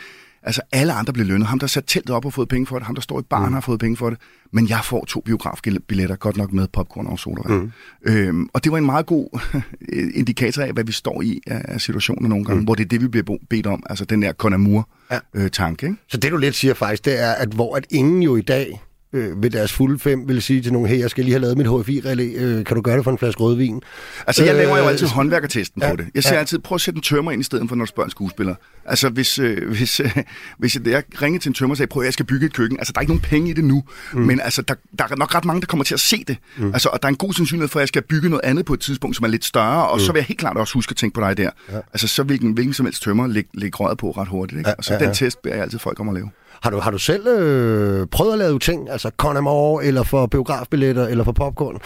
altså 0.43 0.61
alle 0.73 0.93
andre 0.93 1.13
bliver 1.13 1.27
lønnet. 1.27 1.49
Ham, 1.49 1.59
der 1.59 1.67
sat 1.67 1.85
teltet 1.87 2.17
op 2.17 2.25
og 2.25 2.33
fået 2.33 2.49
penge 2.49 2.67
for 2.67 2.79
det, 2.79 2.87
ham, 2.87 2.95
der 2.95 3.03
står 3.03 3.21
i 3.21 3.23
baren 3.23 3.49
mm. 3.49 3.53
har 3.55 3.61
fået 3.61 3.81
penge 3.81 3.97
for 3.97 4.11
det. 4.11 4.19
Men 4.53 4.69
jeg 4.69 4.81
får 4.85 5.05
to 5.05 5.21
biografbilletter, 5.21 6.17
godt 6.17 6.37
nok 6.37 6.53
med 6.53 6.69
popcorn 6.73 7.07
og 7.07 7.19
sodavand. 7.19 7.63
Mm. 7.63 7.73
Øhm, 8.13 8.49
og 8.53 8.65
det 8.65 8.73
var 8.73 8.79
en 8.79 8.87
meget 8.87 9.07
god 9.07 9.41
indikator 10.15 10.63
af, 10.63 10.73
hvad 10.73 10.85
vi 10.85 10.93
står 10.93 11.23
i 11.23 11.41
af 11.47 11.81
situationer 11.81 12.29
nogle 12.29 12.45
gange, 12.45 12.61
mm. 12.61 12.65
hvor 12.65 12.75
det 12.75 12.85
er 12.85 12.89
det, 12.89 13.03
vi 13.03 13.09
bliver 13.09 13.37
bedt 13.51 13.67
om. 13.67 13.83
Altså 13.91 14.05
den 14.05 14.23
der 14.23 14.33
Conamur-tanke. 14.33 15.87
Ja. 15.87 15.93
Øh, 15.93 15.99
Så 16.09 16.17
det, 16.17 16.33
du 16.33 16.37
lidt 16.37 16.55
siger 16.55 16.75
faktisk, 16.75 17.05
det 17.05 17.21
er, 17.21 17.33
at 17.33 17.49
hvor 17.49 17.77
at 17.77 17.87
ingen 17.91 18.23
jo 18.23 18.37
i 18.37 18.43
dag 18.43 18.81
øh, 19.13 19.43
ved 19.43 19.51
deres 19.51 19.73
fulde 19.73 19.99
fem 19.99 20.29
vil 20.29 20.43
sige 20.43 20.63
til 20.63 20.73
nogen, 20.73 20.89
hey, 20.89 20.99
jeg 20.99 21.11
skal 21.11 21.25
lige 21.25 21.33
have 21.33 21.41
lavet 21.41 21.59
mit 21.59 21.67
HFI-relæ, 21.67 22.33
øh, 22.37 22.65
kan 22.65 22.77
du 22.77 22.83
gøre 22.83 22.97
det 22.97 23.05
for 23.05 23.11
en 23.11 23.19
flaske 23.19 23.41
rødvin? 23.41 23.83
Altså, 24.27 24.45
jeg 24.45 24.55
laver 24.55 24.79
jo 24.79 24.85
altid 24.85 25.07
øh, 25.07 25.13
håndværkertesten 25.13 25.83
ja, 25.83 25.91
på 25.91 25.97
det. 25.97 26.07
Jeg 26.15 26.23
siger 26.23 26.35
ja. 26.35 26.41
altid, 26.41 26.59
prøv 26.59 26.75
at 26.75 26.81
sætte 26.81 26.99
en 26.99 27.03
tømmer 27.03 27.33
ind 27.33 27.41
i 27.41 27.45
stedet 27.45 27.69
for, 27.69 27.77
når 27.77 27.85
du 27.85 27.89
spørger 27.89 28.07
en 28.07 28.11
skuespiller. 28.11 28.55
Altså, 28.85 29.09
hvis, 29.09 29.39
øh, 29.39 29.69
hvis, 29.69 30.01
øh, 30.01 30.17
hvis 30.59 30.75
jeg, 30.75 30.87
jeg 30.87 31.03
ringede 31.23 31.43
til 31.43 31.51
en 31.51 31.55
tømmer 31.55 31.73
og 31.73 31.77
sagde, 31.77 31.89
prøv 31.89 32.03
at 32.03 32.05
jeg 32.05 32.13
skal 32.13 32.27
bygge 32.27 32.47
et 32.47 32.53
køkken. 32.53 32.79
Altså, 32.79 32.93
der 32.93 32.99
er 32.99 33.03
ikke 33.03 33.11
nogen 33.11 33.23
penge 33.23 33.51
i 33.51 33.53
det 33.53 33.65
nu, 33.65 33.83
mm. 34.13 34.21
men 34.21 34.41
altså, 34.41 34.63
der, 34.63 34.75
der 34.99 35.05
er 35.11 35.17
nok 35.17 35.35
ret 35.35 35.45
mange, 35.45 35.61
der 35.61 35.67
kommer 35.67 35.85
til 35.85 35.95
at 35.95 36.01
se 36.01 36.25
det. 36.29 36.37
Mm. 36.59 36.73
Altså, 36.73 36.89
og 36.89 37.03
der 37.03 37.07
er 37.07 37.11
en 37.11 37.17
god 37.17 37.33
sandsynlighed 37.33 37.69
for, 37.69 37.79
at 37.79 37.83
jeg 37.83 37.89
skal 37.89 38.03
bygge 38.03 38.29
noget 38.29 38.45
andet 38.45 38.65
på 38.65 38.75
et 38.75 38.81
tidspunkt, 38.81 39.17
som 39.17 39.25
er 39.25 39.29
lidt 39.29 39.45
større, 39.45 39.89
og 39.89 39.97
mm. 39.97 40.01
så 40.01 40.13
vil 40.13 40.19
jeg 40.19 40.27
helt 40.27 40.41
klart 40.41 40.57
også 40.57 40.75
huske 40.75 40.91
at 40.91 40.97
tænke 40.97 41.15
på 41.15 41.21
dig 41.21 41.37
der. 41.37 41.51
Ja. 41.73 41.77
Altså, 41.77 42.09
så 42.09 42.23
hvilken, 42.23 42.53
hvilken 42.53 42.75
som 42.75 42.87
helst 42.87 43.03
tømmer 43.03 43.27
lægge 43.27 43.51
læg 43.55 43.81
røret 43.81 43.99
på 43.99 44.11
ret 44.11 44.29
hurtigt. 44.29 44.59
Ikke? 44.59 44.71
Ja, 44.71 44.75
og 44.79 44.85
så 44.85 44.95
ja, 44.95 45.01
ja. 45.01 45.07
den 45.07 45.15
test 45.15 45.43
beder 45.43 45.55
jeg 45.55 45.63
altid 45.63 45.79
folk 45.79 46.01
om 46.01 46.09
at 46.09 46.15
lave. 46.15 46.31
Har 46.63 46.71
du, 46.71 46.79
har 46.79 46.91
du 46.91 46.99
selv 46.99 47.27
øh, 47.27 48.07
prøvet 48.07 48.33
at 48.33 48.39
lave 48.39 48.59
ting, 48.59 48.91
altså 48.91 49.11
Conamore, 49.17 49.85
eller 49.85 50.03
for 50.03 50.27
biografbilletter, 50.27 51.07
eller 51.07 51.25
for 51.25 51.33
popcorn? 51.33 51.79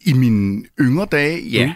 I 0.00 0.12
mine 0.12 0.64
yngre 0.80 1.06
dage, 1.12 1.48
ja. 1.48 1.66
Mm. 1.66 1.72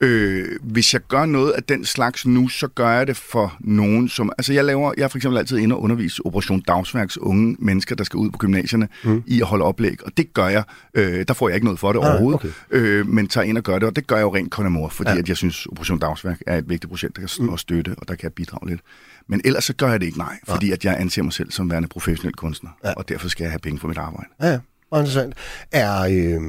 Øh, 0.00 0.58
hvis 0.62 0.94
jeg 0.94 1.00
gør 1.08 1.26
noget 1.26 1.52
af 1.52 1.62
den 1.62 1.84
slags 1.84 2.26
nu, 2.26 2.48
så 2.48 2.68
gør 2.68 2.90
jeg 2.90 3.06
det 3.06 3.16
for 3.16 3.56
nogen, 3.60 4.08
som... 4.08 4.32
Altså, 4.38 4.52
jeg 4.52 4.64
laver... 4.64 4.92
Jeg 4.96 5.04
er 5.04 5.08
for 5.08 5.18
eksempel 5.18 5.38
altid 5.38 5.58
inde 5.58 5.74
og 5.74 5.82
undervise 5.82 6.26
Operation 6.26 6.60
Dagsværks 6.60 7.18
unge 7.18 7.56
mennesker, 7.58 7.96
der 7.96 8.04
skal 8.04 8.18
ud 8.18 8.30
på 8.30 8.38
gymnasierne 8.38 8.88
mm. 9.04 9.22
i 9.26 9.40
at 9.40 9.46
holde 9.46 9.64
oplæg, 9.64 10.06
og 10.06 10.12
det 10.16 10.34
gør 10.34 10.48
jeg. 10.48 10.62
Øh, 10.94 11.24
der 11.28 11.34
får 11.34 11.48
jeg 11.48 11.54
ikke 11.54 11.64
noget 11.64 11.80
for 11.80 11.92
det 11.92 12.00
ah, 12.00 12.10
overhovedet, 12.10 12.40
okay. 12.40 12.48
øh, 12.70 13.08
men 13.08 13.28
tager 13.28 13.44
ind 13.44 13.58
og 13.58 13.64
gør 13.64 13.78
det, 13.78 13.88
og 13.88 13.96
det 13.96 14.06
gør 14.06 14.16
jeg 14.16 14.22
jo 14.22 14.34
rent 14.34 14.50
kun 14.50 14.72
mor, 14.72 14.88
fordi 14.88 15.10
ja. 15.10 15.18
at 15.18 15.28
jeg 15.28 15.36
synes, 15.36 15.66
Operation 15.66 15.98
Dagsværk 15.98 16.42
er 16.46 16.58
et 16.58 16.68
vigtigt 16.68 16.90
projekt, 16.90 17.16
der 17.16 17.22
kan 17.26 17.50
mm. 17.50 17.56
støtte, 17.56 17.94
og 17.98 18.08
der 18.08 18.14
kan 18.14 18.22
jeg 18.22 18.32
bidrage 18.32 18.68
lidt. 18.70 18.80
Men 19.28 19.40
ellers 19.44 19.64
så 19.64 19.72
gør 19.72 19.90
jeg 19.90 20.00
det 20.00 20.06
ikke, 20.06 20.18
nej, 20.18 20.38
fordi 20.48 20.66
ja. 20.66 20.72
at 20.72 20.84
jeg 20.84 20.96
anser 21.00 21.22
mig 21.22 21.32
selv 21.32 21.50
som 21.50 21.70
værende 21.70 21.88
professionel 21.88 22.34
kunstner, 22.34 22.70
ja. 22.84 22.92
og 22.92 23.08
derfor 23.08 23.28
skal 23.28 23.44
jeg 23.44 23.50
have 23.50 23.58
penge 23.58 23.80
for 23.80 23.88
mit 23.88 23.98
arbejde. 23.98 24.28
Ja, 24.42 24.48
ja. 24.48 24.58
interessant. 24.98 25.34
Er, 25.72 26.00
øh, 26.00 26.40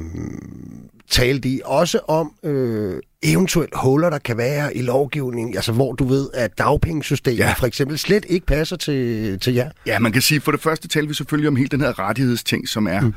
talte 1.10 1.48
de 1.48 1.60
også 1.64 1.98
om 2.08 2.32
øh, 2.42 3.00
eventuelt 3.22 3.72
huller, 3.76 4.10
der 4.10 4.18
kan 4.18 4.36
være 4.36 4.76
i 4.76 4.82
lovgivningen, 4.82 5.56
altså 5.56 5.72
hvor 5.72 5.92
du 5.92 6.04
ved, 6.04 6.28
at 6.34 6.58
dagpengesystemet 6.58 7.38
ja. 7.38 7.52
for 7.52 7.66
eksempel 7.66 7.98
slet 7.98 8.26
ikke 8.28 8.46
passer 8.46 8.76
til, 8.76 9.38
til 9.40 9.54
jer? 9.54 9.70
Ja, 9.86 9.98
man 9.98 10.12
kan 10.12 10.22
sige, 10.22 10.40
for 10.40 10.52
det 10.52 10.60
første 10.60 10.88
taler 10.88 11.08
vi 11.08 11.14
selvfølgelig 11.14 11.48
om 11.48 11.56
hele 11.56 11.68
den 11.68 11.80
her 11.80 11.98
rettighedsting, 11.98 12.68
som 12.68 12.86
er 12.86 13.00
mm. 13.00 13.12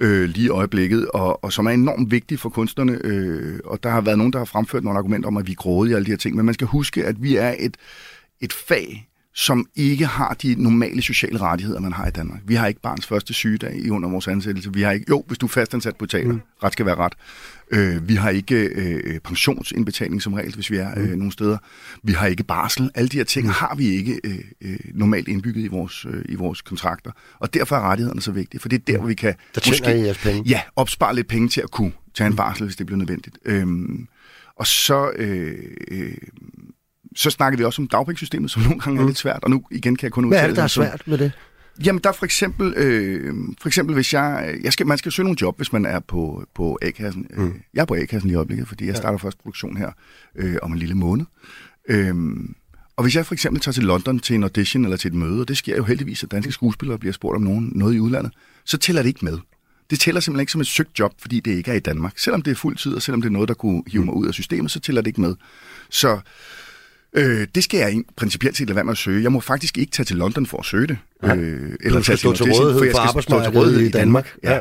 øh, 0.00 0.28
lige 0.28 0.46
i 0.46 0.48
øjeblikket, 0.48 1.08
og, 1.08 1.44
og 1.44 1.52
som 1.52 1.66
er 1.66 1.70
enormt 1.70 2.10
vigtig 2.10 2.38
for 2.38 2.48
kunstnerne. 2.48 2.98
Øh, 3.04 3.58
og 3.64 3.82
der 3.82 3.90
har 3.90 4.00
været 4.00 4.18
nogen, 4.18 4.32
der 4.32 4.38
har 4.38 4.44
fremført 4.44 4.84
nogle 4.84 4.98
argumenter 4.98 5.26
om, 5.26 5.36
at 5.36 5.46
vi 5.46 5.52
er 5.52 5.56
grådige 5.56 5.94
og 5.94 5.96
alle 5.96 6.06
de 6.06 6.10
her 6.10 6.18
ting, 6.18 6.36
men 6.36 6.44
man 6.44 6.54
skal 6.54 6.66
huske, 6.66 7.04
at 7.04 7.22
vi 7.22 7.36
er 7.36 7.54
et, 7.58 7.76
et 8.40 8.52
fag, 8.52 9.08
som 9.38 9.66
ikke 9.76 10.06
har 10.06 10.34
de 10.34 10.54
normale 10.62 11.02
sociale 11.02 11.38
rettigheder, 11.38 11.80
man 11.80 11.92
har 11.92 12.06
i 12.06 12.10
Danmark. 12.10 12.40
Vi 12.44 12.54
har 12.54 12.66
ikke 12.66 12.80
barns 12.80 13.06
første 13.06 13.34
sygedag 13.34 13.76
i 13.76 13.90
under 13.90 14.08
vores 14.08 14.28
ansættelse. 14.28 14.72
Vi 14.72 14.82
har 14.82 14.92
ikke, 14.92 15.06
jo, 15.08 15.24
hvis 15.26 15.38
du 15.38 15.46
er 15.46 15.50
fastansat 15.50 15.96
på 15.96 16.06
taler, 16.06 16.32
mm. 16.32 16.40
ret 16.62 16.72
skal 16.72 16.86
være 16.86 16.94
ret. 16.94 17.12
Øh, 17.70 18.08
vi 18.08 18.14
har 18.14 18.30
ikke 18.30 18.54
øh, 18.54 19.20
pensionsindbetaling 19.20 20.22
som 20.22 20.32
regel, 20.32 20.54
hvis 20.54 20.70
vi 20.70 20.76
er 20.76 20.98
øh, 20.98 21.10
mm. 21.10 21.18
nogle 21.18 21.32
steder. 21.32 21.58
Vi 22.02 22.12
har 22.12 22.26
ikke 22.26 22.44
barsel. 22.44 22.90
Alle 22.94 23.08
de 23.08 23.16
her 23.16 23.24
ting 23.24 23.46
mm. 23.46 23.52
har 23.52 23.74
vi 23.74 23.86
ikke 23.86 24.20
øh, 24.24 24.38
øh, 24.60 24.78
normalt 24.94 25.28
indbygget 25.28 25.64
i 25.64 25.68
vores, 25.68 26.06
øh, 26.10 26.24
i 26.28 26.34
vores 26.34 26.62
kontrakter. 26.62 27.10
Og 27.38 27.54
derfor 27.54 27.76
er 27.76 27.80
rettighederne 27.80 28.22
så 28.22 28.32
vigtige, 28.32 28.60
for 28.60 28.68
det 28.68 28.78
er 28.78 28.84
der, 28.86 28.92
mm. 28.92 29.00
hvor 29.00 29.08
vi 29.08 29.14
kan 29.14 29.34
der 29.54 29.60
måske, 29.66 29.90
jeres 29.90 30.18
penge. 30.18 30.42
Ja, 30.46 30.60
opspare 30.76 31.14
lidt 31.14 31.28
penge 31.28 31.48
til 31.48 31.60
at 31.60 31.70
kunne 31.70 31.92
tage 32.14 32.26
en 32.26 32.36
barsel, 32.36 32.64
hvis 32.64 32.76
det 32.76 32.86
bliver 32.86 32.98
nødvendigt. 32.98 33.38
Øhm, 33.44 34.08
og 34.56 34.66
så... 34.66 35.10
Øh, 35.16 35.54
øh, 35.90 36.12
så 37.18 37.30
snakker 37.30 37.56
vi 37.58 37.64
også 37.64 37.82
om 37.82 37.88
dagpengesystemet, 37.88 38.50
som 38.50 38.62
nogle 38.62 38.80
gange 38.80 38.98
er 38.98 39.02
mm. 39.02 39.06
lidt 39.06 39.18
svært, 39.18 39.44
og 39.44 39.50
nu 39.50 39.62
igen 39.70 39.96
kan 39.96 40.06
jeg 40.06 40.12
kun 40.12 40.24
udtale 40.24 40.40
Hvad 40.40 40.44
er 40.44 40.48
det, 40.48 40.56
der 40.56 40.62
er 40.62 40.66
svært 40.66 41.02
med 41.06 41.18
det? 41.18 41.32
Jamen, 41.84 42.00
der 42.04 42.08
er 42.08 42.12
for 42.12 42.24
eksempel, 42.24 42.74
øh, 42.76 43.34
for 43.60 43.68
eksempel 43.68 43.94
hvis 43.94 44.12
jeg, 44.12 44.58
jeg 44.62 44.72
skal, 44.72 44.86
man 44.86 44.98
skal 44.98 45.12
søge 45.12 45.24
nogle 45.24 45.38
job, 45.40 45.56
hvis 45.56 45.72
man 45.72 45.86
er 45.86 46.00
på, 46.00 46.44
på 46.54 46.78
A-kassen. 46.82 47.26
Mm. 47.30 47.46
Øh, 47.46 47.54
jeg 47.74 47.80
er 47.80 47.84
på 47.84 47.94
A-kassen 47.94 48.30
i 48.30 48.34
øjeblikket, 48.34 48.68
fordi 48.68 48.86
jeg 48.86 48.96
starter 48.96 49.18
ja. 49.22 49.26
først 49.26 49.38
produktion 49.38 49.76
her 49.76 49.90
øh, 50.36 50.56
om 50.62 50.72
en 50.72 50.78
lille 50.78 50.94
måned. 50.94 51.26
Øh, 51.88 52.14
og 52.96 53.02
hvis 53.02 53.16
jeg 53.16 53.26
for 53.26 53.34
eksempel 53.34 53.62
tager 53.62 53.72
til 53.72 53.84
London 53.84 54.18
til 54.18 54.36
en 54.36 54.42
audition 54.42 54.84
eller 54.84 54.96
til 54.96 55.08
et 55.08 55.14
møde, 55.14 55.40
og 55.40 55.48
det 55.48 55.56
sker 55.56 55.76
jo 55.76 55.84
heldigvis, 55.84 56.22
at 56.22 56.30
danske 56.30 56.52
skuespillere 56.52 56.98
bliver 56.98 57.12
spurgt 57.12 57.36
om 57.36 57.42
nogen, 57.42 57.72
noget 57.74 57.94
i 57.94 58.00
udlandet, 58.00 58.32
så 58.64 58.78
tæller 58.78 59.02
det 59.02 59.08
ikke 59.08 59.24
med. 59.24 59.38
Det 59.90 60.00
tæller 60.00 60.20
simpelthen 60.20 60.40
ikke 60.40 60.52
som 60.52 60.60
et 60.60 60.66
søgt 60.66 60.98
job, 60.98 61.12
fordi 61.18 61.40
det 61.40 61.50
ikke 61.50 61.70
er 61.70 61.74
i 61.74 61.80
Danmark. 61.80 62.18
Selvom 62.18 62.42
det 62.42 62.50
er 62.50 62.54
fuld 62.54 62.76
tid, 62.76 62.94
og 62.94 63.02
selvom 63.02 63.22
det 63.22 63.28
er 63.28 63.32
noget, 63.32 63.48
der 63.48 63.54
kunne 63.54 63.82
hive 63.86 64.04
mig 64.04 64.14
ud 64.14 64.26
af 64.26 64.34
systemet, 64.34 64.70
så 64.70 64.80
tæller 64.80 65.02
det 65.02 65.06
ikke 65.06 65.20
med. 65.20 65.34
Så 65.90 66.20
Øh, 67.12 67.46
det 67.54 67.64
skal 67.64 67.78
jeg 67.78 68.02
principielt 68.16 68.56
set 68.56 68.68
lade 68.68 68.76
være 68.76 68.84
med 68.84 68.92
at 68.92 68.98
søge. 68.98 69.22
Jeg 69.22 69.32
må 69.32 69.40
faktisk 69.40 69.78
ikke 69.78 69.92
tage 69.92 70.04
til 70.04 70.16
London 70.16 70.46
for 70.46 70.58
at 70.58 70.64
søge 70.64 70.86
det. 70.86 70.98
Ja. 71.22 71.36
Øh, 71.36 71.76
eller 71.80 72.02
skal 72.02 72.18
stå 72.18 72.32
til 72.32 72.44
rådighed 72.44 72.92
for, 72.92 73.00
jeg 73.00 73.10
skal 73.10 73.22
stå 73.22 73.42
til 73.42 73.52
rådighed 73.52 73.80
i 73.80 73.90
Danmark. 73.90 74.36
Ja. 74.42 74.54
ja. 74.54 74.60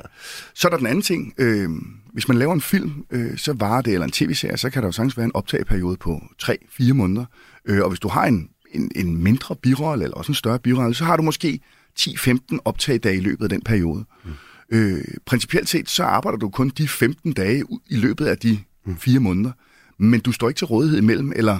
Så 0.53 0.67
er 0.67 0.69
der 0.69 0.77
den 0.77 0.87
anden 0.87 1.01
ting. 1.01 1.33
Øh, 1.37 1.69
hvis 2.13 2.27
man 2.27 2.37
laver 2.37 2.53
en 2.53 2.61
film, 2.61 3.05
øh, 3.11 3.37
så 3.37 3.53
varer 3.53 3.81
det, 3.81 3.93
eller 3.93 4.05
en 4.05 4.11
tv-serie, 4.11 4.57
så 4.57 4.69
kan 4.69 4.81
der 4.81 4.87
jo 4.87 4.91
sagtens 4.91 5.17
være 5.17 5.25
en 5.25 5.31
optageperiode 5.33 5.97
på 5.97 6.21
3-4 6.43 6.93
måneder. 6.93 7.25
Øh, 7.65 7.81
og 7.81 7.89
hvis 7.89 7.99
du 7.99 8.07
har 8.07 8.25
en, 8.25 8.49
en, 8.71 8.91
en 8.95 9.23
mindre 9.23 9.55
birolle, 9.55 10.03
eller 10.03 10.17
også 10.17 10.31
en 10.31 10.35
større 10.35 10.59
birolle, 10.59 10.95
så 10.95 11.03
har 11.03 11.17
du 11.17 11.23
måske 11.23 11.59
10-15 11.99 12.57
optagedage 12.65 13.17
i 13.17 13.21
løbet 13.21 13.43
af 13.43 13.49
den 13.49 13.61
periode. 13.61 14.05
Mm. 14.25 14.31
Øh, 14.77 15.03
principielt 15.25 15.69
set, 15.69 15.89
så 15.89 16.03
arbejder 16.03 16.37
du 16.37 16.49
kun 16.49 16.69
de 16.69 16.87
15 16.87 17.33
dage 17.33 17.63
i 17.89 17.95
løbet 17.95 18.25
af 18.25 18.37
de 18.37 18.59
mm. 18.85 18.97
fire 18.97 19.19
måneder. 19.19 19.51
Men 19.97 20.19
du 20.19 20.31
står 20.31 20.47
ikke 20.47 20.57
til 20.57 20.67
rådighed 20.67 20.97
imellem, 20.97 21.33
eller 21.35 21.59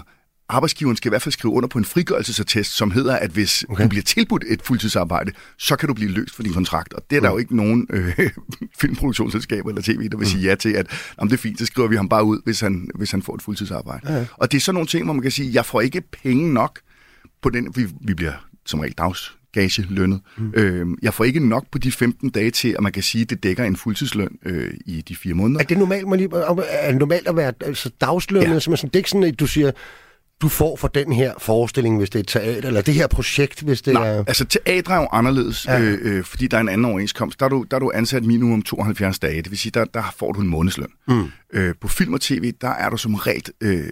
arbejdsgiveren 0.50 0.98
skal 0.98 1.10
i 1.10 1.12
hvert 1.12 1.22
fald 1.22 1.34
skrive 1.34 1.54
under 1.54 1.70
på 1.70 1.78
en 1.78 1.86
frigørelsesattest, 1.86 2.72
som 2.72 2.92
hedder, 2.92 3.16
at 3.16 3.32
hvis 3.32 3.66
okay. 3.70 3.84
du 3.84 3.90
bliver 3.90 4.04
tilbudt 4.04 4.44
et 4.48 4.62
fuldtidsarbejde, 4.62 5.32
så 5.58 5.76
kan 5.76 5.88
du 5.88 5.94
blive 5.94 6.12
løst 6.12 6.36
for 6.36 6.44
din 6.44 6.54
kontrakt. 6.54 6.94
Og 6.94 7.02
det 7.10 7.16
er 7.16 7.20
mm. 7.20 7.24
der 7.24 7.32
jo 7.32 7.38
ikke 7.38 7.56
nogen 7.56 7.88
øh, 7.90 8.20
filmproduktionsselskaber 8.82 9.70
eller 9.70 9.82
tv, 9.82 10.10
der 10.10 10.18
vil 10.18 10.26
mm. 10.26 10.26
sige 10.26 10.50
ja 10.50 10.56
til, 10.56 10.70
at 10.70 10.88
om 11.18 11.28
det 11.28 11.38
er 11.38 11.42
fint, 11.42 11.60
så 11.60 11.66
skriver 11.66 11.88
vi 11.88 11.96
ham 11.96 12.10
bare 12.10 12.24
ud, 12.24 12.42
hvis 12.44 12.60
han, 12.60 12.90
hvis 12.96 13.12
han 13.12 13.22
får 13.22 13.36
et 13.36 13.42
fuldtidsarbejde. 13.42 14.12
Ja, 14.12 14.18
ja. 14.18 14.26
Og 14.34 14.52
det 14.52 14.58
er 14.58 14.62
sådan 14.62 14.74
nogle 14.74 14.88
ting, 14.88 15.06
hvor 15.06 15.14
man 15.14 15.22
kan 15.22 15.32
sige, 15.32 15.54
jeg 15.54 15.66
får 15.66 15.82
ikke 15.82 16.02
penge 16.02 16.54
nok 16.54 16.80
på 17.42 17.50
den, 17.50 17.74
vi, 17.76 17.88
vi 18.02 18.14
bliver 18.14 18.34
som 18.66 18.80
regel 18.80 18.94
dags 18.94 19.38
gage 19.54 19.86
lønnet. 19.90 20.20
Mm. 20.38 20.52
Øh, 20.56 20.88
jeg 21.02 21.14
får 21.14 21.24
ikke 21.24 21.48
nok 21.48 21.66
på 21.72 21.78
de 21.78 21.92
15 21.92 22.30
dage 22.30 22.52
til, 22.52 22.70
at 22.70 22.84
man 22.84 22.92
kan 22.92 23.04
sige, 23.04 23.22
at 23.22 23.30
det 23.30 23.44
dækker 23.44 23.64
en 23.64 23.76
fuldtidsløn 23.76 24.38
øh, 24.46 24.74
i 24.86 25.02
de 25.02 25.16
fire 25.16 25.34
måneder. 25.34 25.60
Er 25.60 25.64
det 25.64 25.78
normalt, 25.78 26.08
man 26.08 26.20
lige, 26.20 26.30
er 26.34 26.92
normalt 26.92 27.28
at 27.28 27.36
være 27.36 27.54
altså, 27.62 27.90
dagslønnet? 28.02 28.54
Ja. 28.54 28.60
Som 28.60 28.74
er 28.74 28.78
sådan, 28.78 28.90
det 28.90 28.96
er 28.96 29.00
ikke 29.00 29.10
sådan, 29.10 29.24
at 29.24 29.40
du 29.40 29.48
siger, 29.48 29.72
du 30.42 30.48
får 30.50 30.76
for 30.76 30.88
den 30.88 31.14
her 31.14 31.34
forestilling, 31.38 31.98
hvis 31.98 32.10
det 32.10 32.20
er 32.20 32.24
et 32.24 32.28
teater, 32.28 32.68
eller 32.68 32.82
det 32.82 32.94
her 32.94 33.08
projekt, 33.08 33.62
hvis 33.62 33.82
det 33.82 33.94
Nej, 33.94 34.08
er... 34.08 34.24
altså 34.28 34.46
teater 34.46 34.92
er 34.94 35.02
jo 35.02 35.08
anderledes, 35.12 35.66
ja. 35.66 35.82
øh, 35.82 35.98
øh, 36.02 36.24
fordi 36.24 36.48
der 36.48 36.58
er 36.58 36.62
en 36.62 36.70
anden 36.70 36.86
overenskomst. 36.86 37.40
Der 37.40 37.46
er, 37.46 37.50
du, 37.50 37.66
der 37.72 37.76
er 37.78 37.80
du 37.80 37.92
ansat 37.96 38.24
minimum 38.24 38.62
72 38.62 39.20
dage, 39.20 39.42
det 39.42 39.52
vil 39.52 39.60
sige, 39.60 39.72
der, 39.72 39.86
der 39.86 40.14
får 40.18 40.32
du 40.32 40.42
en 40.42 40.48
månedsløn. 40.48 40.88
Mm. 41.08 41.32
Øh, 41.54 41.76
på 41.82 41.88
film 41.88 42.14
og 42.14 42.22
tv, 42.22 42.54
der 42.62 42.70
er 42.70 42.90
du 42.90 42.98
som 42.98 43.16
regel 43.16 43.44
øh, 43.62 43.90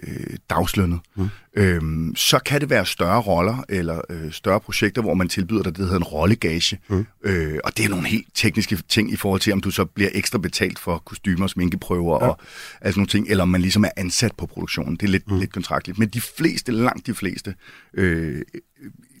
dagslønnet. 0.50 1.00
Mm. 1.16 1.28
Øh, 1.56 1.82
så 2.16 2.38
kan 2.38 2.60
det 2.60 2.70
være 2.70 2.86
større 2.86 3.20
roller, 3.20 3.64
eller 3.68 4.00
øh, 4.10 4.32
større 4.32 4.60
projekter, 4.60 5.02
hvor 5.02 5.14
man 5.14 5.28
tilbyder 5.28 5.62
dig 5.62 5.72
det, 5.72 5.78
der 5.78 5.84
hedder 5.84 5.96
en 5.96 6.04
rollegage. 6.04 6.78
Mm. 6.88 7.06
Øh, 7.22 7.58
og 7.64 7.76
det 7.76 7.84
er 7.84 7.88
nogle 7.88 8.06
helt 8.06 8.26
tekniske 8.34 8.78
ting 8.88 9.12
i 9.12 9.16
forhold 9.16 9.40
til, 9.40 9.52
om 9.52 9.60
du 9.60 9.70
så 9.70 9.84
bliver 9.84 10.10
ekstra 10.12 10.38
betalt 10.38 10.78
for 10.78 10.98
kostymer, 10.98 11.46
sminkeprøver 11.46 12.24
ja. 12.24 12.30
og 12.30 12.38
altså 12.80 13.00
nogle 13.00 13.08
ting, 13.08 13.26
eller 13.28 13.42
om 13.42 13.48
man 13.48 13.60
ligesom 13.60 13.84
er 13.84 13.90
ansat 13.96 14.32
på 14.38 14.46
produktionen. 14.46 14.96
Det 14.96 15.06
er 15.06 15.10
lidt, 15.10 15.30
mm. 15.30 15.38
lidt 15.38 15.52
kontraktligt. 15.52 15.98
Men 15.98 16.08
de 16.08 16.20
fleste, 16.20 16.72
langt 16.72 17.06
de 17.06 17.14
fleste, 17.14 17.54
øh, 17.94 18.42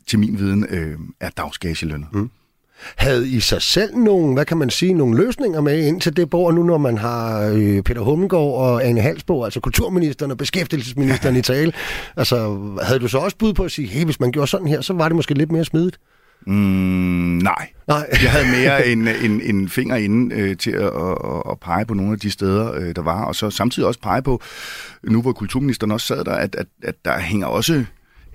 til 0.06 0.18
min 0.18 0.38
viden, 0.38 0.66
øh, 0.70 0.98
er 1.20 1.30
dagsgagelønnet. 1.30 2.08
Mm. 2.12 2.30
Havde 2.96 3.28
I 3.28 3.40
sig 3.40 3.62
selv 3.62 3.96
nogle, 3.96 4.34
hvad 4.34 4.44
kan 4.44 4.56
man 4.56 4.70
sige, 4.70 4.94
nogle 4.94 5.16
løsninger 5.24 5.60
med 5.60 5.86
ind 5.86 6.00
til 6.00 6.16
det 6.16 6.30
bord 6.30 6.54
nu, 6.54 6.62
når 6.62 6.78
man 6.78 6.98
har 6.98 7.40
øh, 7.40 7.82
Peter 7.82 8.00
Hummelgaard 8.00 8.54
og 8.54 8.86
Anne 8.86 9.00
Halsbo, 9.00 9.44
altså 9.44 9.60
kulturministeren 9.60 10.30
og 10.30 10.38
beskæftigelsesministeren 10.38 11.36
i 11.36 11.42
tale? 11.52 11.72
Altså, 12.16 12.58
havde 12.82 13.00
du 13.00 13.08
så 13.08 13.18
også 13.18 13.36
bud 13.36 13.52
på 13.52 13.64
at 13.64 13.70
sige, 13.70 13.88
hey, 13.88 14.04
hvis 14.04 14.20
man 14.20 14.32
gjorde 14.32 14.46
sådan 14.46 14.66
her, 14.66 14.80
så 14.80 14.92
var 14.92 15.08
det 15.08 15.16
måske 15.16 15.34
lidt 15.34 15.52
mere 15.52 15.64
smidigt? 15.64 15.98
Mm, 16.46 16.52
nej. 17.42 17.68
nej. 17.88 18.06
Jeg 18.22 18.30
havde 18.30 18.46
mere 18.46 18.86
en, 18.92 19.08
en, 19.08 19.40
en 19.40 19.68
finger 19.68 19.96
inde 19.96 20.34
øh, 20.34 20.56
til 20.56 20.70
at, 20.70 20.86
at, 20.86 21.42
at 21.50 21.60
pege 21.60 21.86
på 21.86 21.94
nogle 21.94 22.12
af 22.12 22.18
de 22.18 22.30
steder, 22.30 22.72
øh, 22.74 22.96
der 22.96 23.02
var, 23.02 23.24
og 23.24 23.34
så 23.34 23.50
samtidig 23.50 23.88
også 23.88 24.00
pege 24.00 24.22
på, 24.22 24.42
nu 25.02 25.22
hvor 25.22 25.32
kulturministeren 25.32 25.92
også 25.92 26.06
sad 26.06 26.24
der, 26.24 26.34
at, 26.34 26.54
at, 26.54 26.66
at 26.82 26.94
der 27.04 27.18
hænger 27.18 27.46
også 27.46 27.84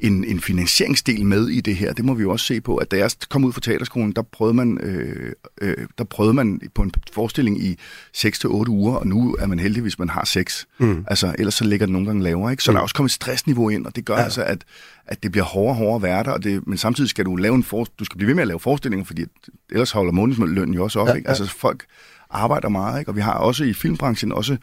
en, 0.01 0.23
en 0.23 0.39
finansieringsdel 0.39 1.25
med 1.25 1.47
i 1.47 1.61
det 1.61 1.75
her. 1.75 1.93
Det 1.93 2.05
må 2.05 2.13
vi 2.13 2.21
jo 2.21 2.31
også 2.31 2.45
se 2.45 2.61
på, 2.61 2.75
at 2.75 2.91
da 2.91 2.97
jeg 2.97 3.11
kom 3.29 3.45
ud 3.45 3.53
fra 3.53 3.61
teaterskolen, 3.61 4.11
der 4.11 4.21
prøvede 4.21 4.53
man, 4.53 4.77
øh, 4.83 5.33
øh, 5.61 5.87
der 5.97 6.03
prøvede 6.03 6.33
man 6.33 6.61
på 6.75 6.81
en 6.81 6.91
forestilling 7.13 7.63
i 7.63 7.79
6-8 8.17 8.47
uger, 8.67 8.95
og 8.95 9.07
nu 9.07 9.35
er 9.39 9.47
man 9.47 9.59
heldig, 9.59 9.81
hvis 9.81 9.99
man 9.99 10.09
har 10.09 10.25
6. 10.25 10.67
Mm. 10.79 11.05
Altså, 11.07 11.35
ellers 11.39 11.53
så 11.53 11.63
ligger 11.63 11.85
det 11.85 11.93
nogle 11.93 12.07
gange 12.07 12.23
lavere. 12.23 12.51
Ikke? 12.51 12.63
Så 12.63 12.71
mm. 12.71 12.75
der 12.75 12.79
er 12.79 12.83
også 12.83 12.95
kommet 12.95 13.09
et 13.09 13.13
stressniveau 13.13 13.69
ind, 13.69 13.85
og 13.85 13.95
det 13.95 14.05
gør 14.05 14.17
ja. 14.17 14.23
altså, 14.23 14.43
at, 14.43 14.63
at 15.05 15.23
det 15.23 15.31
bliver 15.31 15.45
hårdere 15.45 15.71
og 15.71 15.75
hårdere 15.75 16.23
der, 16.23 16.31
og 16.31 16.43
det, 16.43 16.67
men 16.67 16.77
samtidig 16.77 17.09
skal 17.09 17.25
du 17.25 17.35
lave 17.35 17.55
en 17.55 17.63
for, 17.63 17.87
du 17.99 18.05
skal 18.05 18.17
blive 18.17 18.27
ved 18.27 18.35
med 18.35 18.41
at 18.41 18.47
lave 18.47 18.59
forestillinger, 18.59 19.05
fordi 19.05 19.25
ellers 19.71 19.91
holder 19.91 20.11
månedslønnen 20.11 20.73
jo 20.73 20.83
også 20.83 20.99
op. 20.99 21.07
Ja, 21.07 21.13
ikke? 21.13 21.29
Altså, 21.29 21.45
folk 21.45 21.85
arbejder 22.29 22.69
meget, 22.69 22.99
ikke? 22.99 23.11
og 23.11 23.15
vi 23.15 23.21
har 23.21 23.33
også 23.33 23.63
i 23.63 23.73
filmbranchen 23.73 24.31
også, 24.31 24.57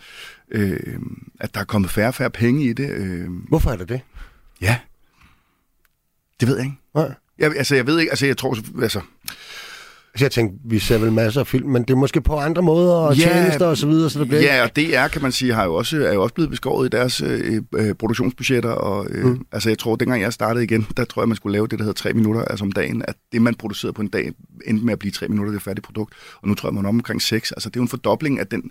øh, 0.50 0.98
at 1.40 1.54
der 1.54 1.60
er 1.60 1.64
kommet 1.64 1.90
færre 1.90 2.08
og 2.08 2.14
færre 2.14 2.30
penge 2.30 2.64
i 2.64 2.72
det. 2.72 2.90
Øh. 2.90 3.28
Hvorfor 3.48 3.70
er 3.70 3.76
det 3.76 3.88
det? 3.88 4.00
Ja, 4.60 4.78
det 6.40 6.48
ved 6.48 6.56
jeg 6.56 6.64
ikke. 6.64 6.78
Nej. 6.94 7.14
Jeg, 7.38 7.56
altså, 7.56 7.74
jeg 7.74 7.86
ved 7.86 7.98
ikke, 7.98 8.10
altså, 8.12 8.26
jeg 8.26 8.36
tror, 8.36 8.56
altså... 8.82 9.00
Så 10.16 10.24
jeg 10.24 10.32
tænkte, 10.32 10.58
vi 10.64 10.78
ser 10.78 10.98
vel 10.98 11.12
masser 11.12 11.40
af 11.40 11.46
film, 11.46 11.68
men 11.68 11.82
det 11.82 11.90
er 11.90 11.96
måske 11.96 12.20
på 12.20 12.36
andre 12.36 12.62
måder, 12.62 12.94
og 12.94 13.16
ja, 13.16 13.22
tjenester 13.22 13.66
og 13.66 13.76
så 13.76 13.86
videre, 13.86 14.10
så 14.10 14.18
det 14.18 14.28
bliver 14.28 14.42
Ja, 14.42 14.62
og 14.62 14.76
DR, 14.76 15.08
kan 15.12 15.22
man 15.22 15.32
sige, 15.32 15.54
har 15.54 15.64
jo 15.64 15.74
også, 15.74 15.96
er 16.06 16.12
jo 16.12 16.22
også 16.22 16.34
blevet 16.34 16.50
beskåret 16.50 16.86
i 16.86 16.96
deres 16.96 17.20
øh, 17.20 17.62
øh, 17.74 17.94
produktionsbudgetter, 17.94 18.70
og 18.70 19.06
øh, 19.10 19.24
mm. 19.24 19.46
altså, 19.52 19.68
jeg 19.68 19.78
tror, 19.78 19.96
dengang 19.96 20.22
jeg 20.22 20.32
startede 20.32 20.64
igen, 20.64 20.86
der 20.96 21.04
tror 21.04 21.22
jeg, 21.22 21.28
man 21.28 21.36
skulle 21.36 21.52
lave 21.52 21.66
det, 21.66 21.78
der 21.78 21.84
hedder 21.84 22.00
tre 22.00 22.12
minutter 22.12 22.44
altså 22.44 22.64
om 22.64 22.72
dagen, 22.72 23.02
at 23.08 23.14
det, 23.32 23.42
man 23.42 23.54
producerede 23.54 23.92
på 23.92 24.02
en 24.02 24.08
dag, 24.08 24.32
endte 24.66 24.84
med 24.84 24.92
at 24.92 24.98
blive 24.98 25.12
tre 25.12 25.28
minutter, 25.28 25.52
det 25.52 25.62
færdige 25.62 25.82
produkt, 25.82 26.14
og 26.42 26.48
nu 26.48 26.54
tror 26.54 26.68
jeg, 26.68 26.74
man 26.74 26.84
er 26.84 26.88
omkring 26.88 27.22
seks. 27.22 27.52
Altså, 27.52 27.68
det 27.68 27.76
er 27.76 27.80
jo 27.80 27.82
en 27.82 27.88
fordobling 27.88 28.40
af 28.40 28.46
den, 28.46 28.70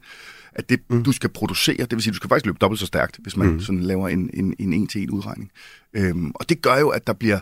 at 0.53 0.69
det, 0.69 0.79
mm. 0.89 1.03
du 1.03 1.12
skal 1.12 1.29
producere, 1.29 1.77
det 1.77 1.91
vil 1.91 2.01
sige, 2.01 2.12
du 2.12 2.15
skal 2.15 2.29
faktisk 2.29 2.45
løbe 2.45 2.57
dobbelt 2.62 2.79
så 2.79 2.86
stærkt, 2.86 3.19
hvis 3.21 3.38
man 3.38 3.47
mm. 3.47 3.60
sådan 3.60 3.81
laver 3.81 4.10
en, 4.10 4.29
en, 4.33 4.55
en 4.60 4.73
en-til-en 4.73 5.10
udregning. 5.10 5.51
Øhm, 5.93 6.31
og 6.36 6.49
det 6.49 6.62
gør 6.62 6.77
jo, 6.77 6.89
at 6.89 7.07
der 7.07 7.13
bliver 7.13 7.39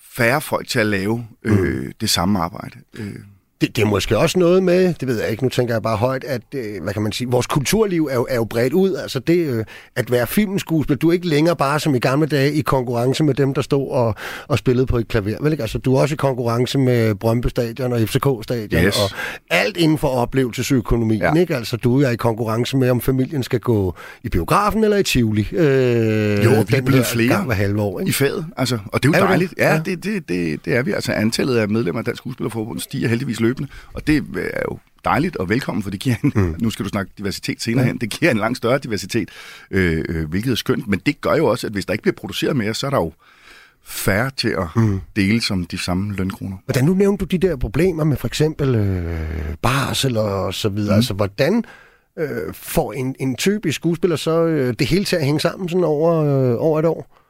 færre 0.00 0.40
folk 0.40 0.68
til 0.68 0.78
at 0.78 0.86
lave 0.86 1.26
øh, 1.42 1.84
mm. 1.84 1.92
det 2.00 2.10
samme 2.10 2.38
arbejde. 2.38 2.78
Øh. 2.94 3.16
Det, 3.62 3.76
det 3.76 3.82
er 3.82 3.86
måske 3.86 4.18
også 4.18 4.38
noget 4.38 4.62
med, 4.62 4.94
det 5.00 5.08
ved 5.08 5.20
jeg 5.20 5.30
ikke, 5.30 5.42
nu 5.42 5.48
tænker 5.48 5.74
jeg 5.74 5.82
bare 5.82 5.96
højt, 5.96 6.24
at, 6.24 6.42
øh, 6.54 6.82
hvad 6.82 6.92
kan 6.92 7.02
man 7.02 7.12
sige, 7.12 7.30
vores 7.30 7.46
kulturliv 7.46 8.08
er 8.10 8.14
jo, 8.14 8.26
er 8.30 8.36
jo 8.36 8.44
bredt 8.44 8.72
ud. 8.72 8.94
Altså 8.94 9.18
det 9.18 9.36
øh, 9.36 9.64
at 9.96 10.10
være 10.10 10.26
filmskuespiller, 10.26 10.98
du 10.98 11.08
er 11.08 11.12
ikke 11.12 11.28
længere 11.28 11.56
bare 11.56 11.80
som 11.80 11.94
i 11.94 11.98
gamle 11.98 12.26
dage 12.26 12.52
i 12.52 12.60
konkurrence 12.60 13.24
med 13.24 13.34
dem, 13.34 13.54
der 13.54 13.62
stod 13.62 13.90
og, 13.90 14.14
og 14.48 14.58
spillede 14.58 14.86
på 14.86 14.98
et 14.98 15.08
klaver. 15.08 15.36
Vel, 15.40 15.52
ikke? 15.52 15.62
Altså 15.62 15.78
du 15.78 15.94
er 15.94 16.00
også 16.00 16.14
i 16.14 16.16
konkurrence 16.16 16.78
med 16.78 17.14
Brøndby 17.14 17.46
Stadion 17.46 17.92
og 17.92 18.00
FCK 18.00 18.26
Stadion 18.42 18.84
yes. 18.84 18.98
og 18.98 19.10
alt 19.50 19.76
inden 19.76 19.98
for 19.98 20.08
oplevelsesøkonomien. 20.08 21.20
Ja. 21.20 21.34
Ikke? 21.34 21.56
Altså 21.56 21.76
du 21.76 22.00
er 22.00 22.10
i 22.10 22.16
konkurrence 22.16 22.76
med, 22.76 22.90
om 22.90 23.00
familien 23.00 23.42
skal 23.42 23.60
gå 23.60 23.94
i 24.22 24.28
biografen 24.28 24.84
eller 24.84 24.96
i 24.96 25.02
Tivoli. 25.02 25.48
Øh, 25.52 26.44
jo, 26.44 26.50
vi 26.68 26.76
er 26.76 26.82
blevet 26.84 27.06
flere 27.06 27.28
gang 27.28 27.46
hver 27.46 27.54
halve 27.54 27.82
år. 27.82 28.00
Ikke? 28.00 28.10
I 28.10 28.12
faget, 28.12 28.46
altså. 28.56 28.78
Og 28.86 29.02
det 29.02 29.14
er 29.14 29.18
jo 29.18 29.24
er 29.24 29.28
dejligt. 29.28 29.50
Det? 29.50 29.58
Ja, 29.58 29.72
ja. 29.74 29.80
Det, 29.84 30.04
det, 30.04 30.28
det, 30.28 30.64
det 30.64 30.76
er 30.76 30.82
vi. 30.82 30.92
Altså 30.92 31.12
antallet 31.12 31.56
af 31.56 31.68
medlemmer 31.68 31.98
af 31.98 32.04
Dansk 32.04 32.18
Skuespillerforbund 32.18 32.80
stiger 32.80 33.08
heldigvis 33.08 33.40
løbende 33.40 33.51
løbende. 33.52 33.68
Og 33.92 34.06
det 34.06 34.16
er 34.36 34.62
jo 34.70 34.78
dejligt 35.04 35.36
og 35.36 35.48
velkommen, 35.48 35.82
for 35.82 35.90
det 35.90 36.00
giver 36.00 36.16
en, 36.24 36.32
mm. 36.34 36.54
nu 36.58 36.70
skal 36.70 36.84
du 36.84 36.88
snakke 36.88 37.12
diversitet 37.18 37.62
senere 37.62 37.84
hen, 37.84 37.98
det 37.98 38.10
giver 38.10 38.30
en 38.30 38.38
langt 38.38 38.56
større 38.58 38.78
diversitet, 38.78 39.28
øh, 39.70 40.04
øh, 40.08 40.28
hvilket 40.28 40.50
er 40.50 40.54
skønt, 40.54 40.88
men 40.88 41.00
det 41.06 41.20
gør 41.20 41.34
jo 41.34 41.46
også, 41.46 41.66
at 41.66 41.72
hvis 41.72 41.86
der 41.86 41.92
ikke 41.92 42.02
bliver 42.02 42.14
produceret 42.14 42.56
mere, 42.56 42.74
så 42.74 42.86
er 42.86 42.90
der 42.90 42.98
jo 42.98 43.12
færre 43.84 44.30
til 44.36 44.48
at 44.48 44.66
mm. 44.76 45.00
dele 45.16 45.40
som 45.40 45.64
de 45.64 45.78
samme 45.78 46.14
lønkroner. 46.14 46.56
Hvordan 46.64 46.84
nu 46.84 46.94
nævnte 46.94 47.24
du 47.24 47.36
de 47.36 47.46
der 47.46 47.56
problemer 47.56 48.04
med 48.04 48.16
for 48.16 48.26
eksempel 48.26 48.74
øh, 48.74 49.54
barsel 49.62 50.16
og 50.16 50.54
så 50.54 50.68
videre, 50.68 50.94
mm. 50.94 50.96
altså 50.96 51.14
hvordan 51.14 51.64
øh, 52.18 52.54
får 52.54 52.92
en, 52.92 53.16
en 53.20 53.36
typisk 53.36 53.76
skuespiller 53.76 54.16
så 54.16 54.44
øh, 54.44 54.74
det 54.78 54.86
hele 54.86 55.04
til 55.04 55.16
at 55.16 55.24
hænge 55.24 55.40
sammen 55.40 55.68
sådan 55.68 55.84
over, 55.84 56.14
øh, 56.14 56.56
over 56.58 56.78
et 56.78 56.84
år? 56.84 57.21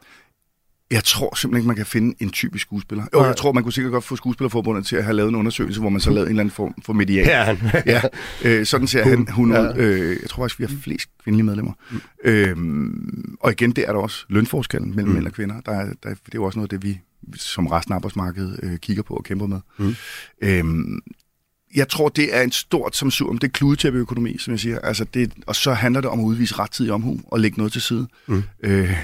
Jeg 0.93 1.05
tror 1.05 1.35
simpelthen 1.35 1.61
ikke, 1.61 1.67
man 1.67 1.77
kan 1.77 1.87
finde 1.87 2.15
en 2.19 2.31
typisk 2.31 2.63
skuespiller. 2.63 3.05
Jo, 3.15 3.25
jeg 3.25 3.37
tror, 3.37 3.53
man 3.53 3.63
kunne 3.63 3.73
sikkert 3.73 3.93
godt 3.93 4.05
få 4.05 4.17
Skuespillerforbundet 4.17 4.87
til 4.87 4.97
at 4.97 5.05
have 5.05 5.17
lavet 5.17 5.29
en 5.29 5.35
undersøgelse, 5.35 5.81
hvor 5.81 5.91
man 5.91 6.01
så 6.01 6.11
lavede 6.11 6.27
en 6.27 6.31
eller 6.31 6.41
anden 6.41 6.55
form 6.55 6.75
for 6.85 6.93
median. 6.93 7.27
Ja, 7.27 7.57
ja 7.87 8.03
øh, 8.45 8.67
sådan 8.67 8.87
ser 8.87 9.05
han, 9.05 9.29
hun 9.31 9.53
ja. 9.53 9.77
Øh, 9.77 10.17
jeg 10.23 10.31
tror 10.31 10.43
faktisk, 10.43 10.59
vi 10.59 10.65
har 10.65 10.81
flest 10.83 11.09
kvindelige 11.25 11.45
medlemmer. 11.45 11.73
Mm. 11.91 12.01
Øhm, 12.25 13.37
og 13.41 13.53
igen, 13.53 13.73
det 13.73 13.89
er 13.89 13.93
der 13.93 14.01
også 14.01 14.25
lønforskellen 14.29 14.91
mellem 14.97 15.09
mm. 15.09 15.15
mænd 15.15 15.27
og 15.27 15.33
kvinder. 15.33 15.61
Der 15.61 15.73
er, 15.73 15.85
der, 15.85 16.09
det 16.09 16.09
er 16.09 16.15
jo 16.35 16.45
også 16.45 16.59
noget 16.59 16.71
det, 16.71 16.83
vi 16.83 17.01
som 17.37 17.67
resten 17.67 17.93
af 17.93 17.97
arbejdsmarkedet 17.97 18.61
øh, 18.63 18.79
kigger 18.79 19.03
på 19.03 19.15
og 19.15 19.25
kæmper 19.25 19.47
med. 19.47 19.61
Mm. 19.79 19.95
Øhm, 20.43 21.01
jeg 21.75 21.89
tror, 21.89 22.09
det 22.09 22.37
er 22.37 22.43
en 22.43 22.53
stort 22.53 22.97
samsur, 22.97 23.33
det 23.33 23.45
er 23.45 23.49
kludetæppeøkonomi, 23.49 24.39
som 24.39 24.53
jeg 24.53 24.61
siger. 24.61 24.79
Altså 24.79 25.05
det, 25.15 25.33
og 25.47 25.57
så 25.57 25.73
handler 25.73 26.01
det 26.01 26.11
om 26.11 26.21
at 26.21 26.25
udvise 26.25 26.59
rettidig 26.59 26.93
omhu 26.93 27.21
og 27.27 27.41
lægge 27.41 27.59
noget 27.59 27.73
til 27.73 27.83
side. 27.83 28.09
Mm. 28.27 28.43
Øh, 28.63 28.97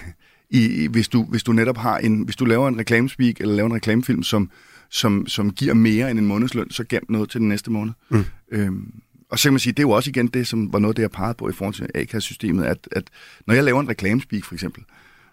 i, 0.50 0.86
hvis, 0.86 1.08
du, 1.08 1.24
hvis 1.24 1.42
du 1.42 1.52
netop 1.52 1.76
har 1.76 1.98
en, 1.98 2.22
hvis 2.22 2.36
du 2.36 2.44
laver 2.44 2.68
en 2.68 2.78
reklamespeak 2.78 3.40
eller 3.40 3.54
laver 3.54 3.66
en 3.66 3.74
reklamefilm, 3.74 4.22
som, 4.22 4.50
som, 4.90 5.26
som 5.26 5.50
giver 5.50 5.74
mere 5.74 6.10
end 6.10 6.18
en 6.18 6.26
månedsløn, 6.26 6.70
så 6.70 6.84
gem 6.84 7.02
noget 7.08 7.30
til 7.30 7.40
den 7.40 7.48
næste 7.48 7.70
måned. 7.70 7.92
Mm. 8.08 8.24
Øhm, 8.52 8.92
og 9.30 9.38
så 9.38 9.42
kan 9.42 9.52
man 9.52 9.60
sige, 9.60 9.72
det 9.72 9.78
er 9.78 9.82
jo 9.82 9.90
også 9.90 10.10
igen 10.10 10.26
det, 10.26 10.46
som 10.46 10.72
var 10.72 10.78
noget, 10.78 10.96
det 10.96 11.02
jeg 11.02 11.10
pegede 11.10 11.34
på 11.34 11.48
i 11.48 11.52
forhold 11.52 11.74
til 11.74 11.88
A-kassesystemet, 11.94 12.64
at, 12.64 12.88
at 12.92 13.04
når 13.46 13.54
jeg 13.54 13.64
laver 13.64 13.80
en 13.80 13.88
reklamespeak 13.88 14.44
for 14.44 14.54
eksempel, 14.54 14.82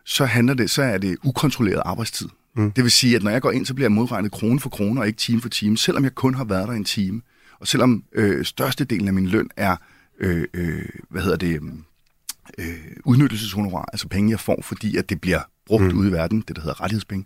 så 0.06 0.26
handler 0.26 0.54
det, 0.54 0.70
så 0.70 0.82
er 0.82 0.98
det 0.98 1.18
ukontrolleret 1.24 1.82
arbejdstid. 1.86 2.28
Mm. 2.56 2.72
Det 2.72 2.84
vil 2.84 2.92
sige, 2.92 3.16
at 3.16 3.24
når 3.24 3.32
jeg 3.32 3.42
går 3.42 3.52
ind, 3.52 3.66
så 3.66 3.74
bliver 3.74 3.86
jeg 3.86 3.92
modregnet 3.92 4.32
krone 4.32 4.60
for 4.60 4.70
krone 4.70 5.02
og 5.02 5.08
ikke 5.08 5.18
time 5.18 5.42
for 5.42 5.50
time, 5.50 5.78
selvom 5.78 6.04
jeg 6.04 6.16
kun 6.16 6.34
har 6.34 6.44
været 6.44 6.68
der 6.68 6.74
en 6.74 6.84
time. 6.84 7.22
Og 7.60 7.68
selvom 7.68 8.04
øh, 8.16 8.46
størstedelen 8.46 9.08
af 9.08 9.14
min 9.14 9.28
løn 9.28 9.50
er, 9.58 9.76
øh, 10.20 10.46
øh, 10.54 10.86
hvad 11.10 11.22
hedder 11.22 11.38
det, 11.38 11.60
øh, 12.58 12.76
udnyttelseshonorar, 13.06 13.90
altså 13.94 14.08
penge, 14.08 14.32
jeg 14.32 14.40
får, 14.40 14.60
fordi 14.62 14.98
at 14.98 15.10
det 15.10 15.22
bliver 15.22 15.40
brugt 15.66 15.84
mm. 15.84 16.00
ude 16.00 16.10
i 16.10 16.12
verden, 16.12 16.44
det 16.48 16.56
der 16.56 16.62
hedder 16.62 16.82
rettighedspenge, 16.82 17.26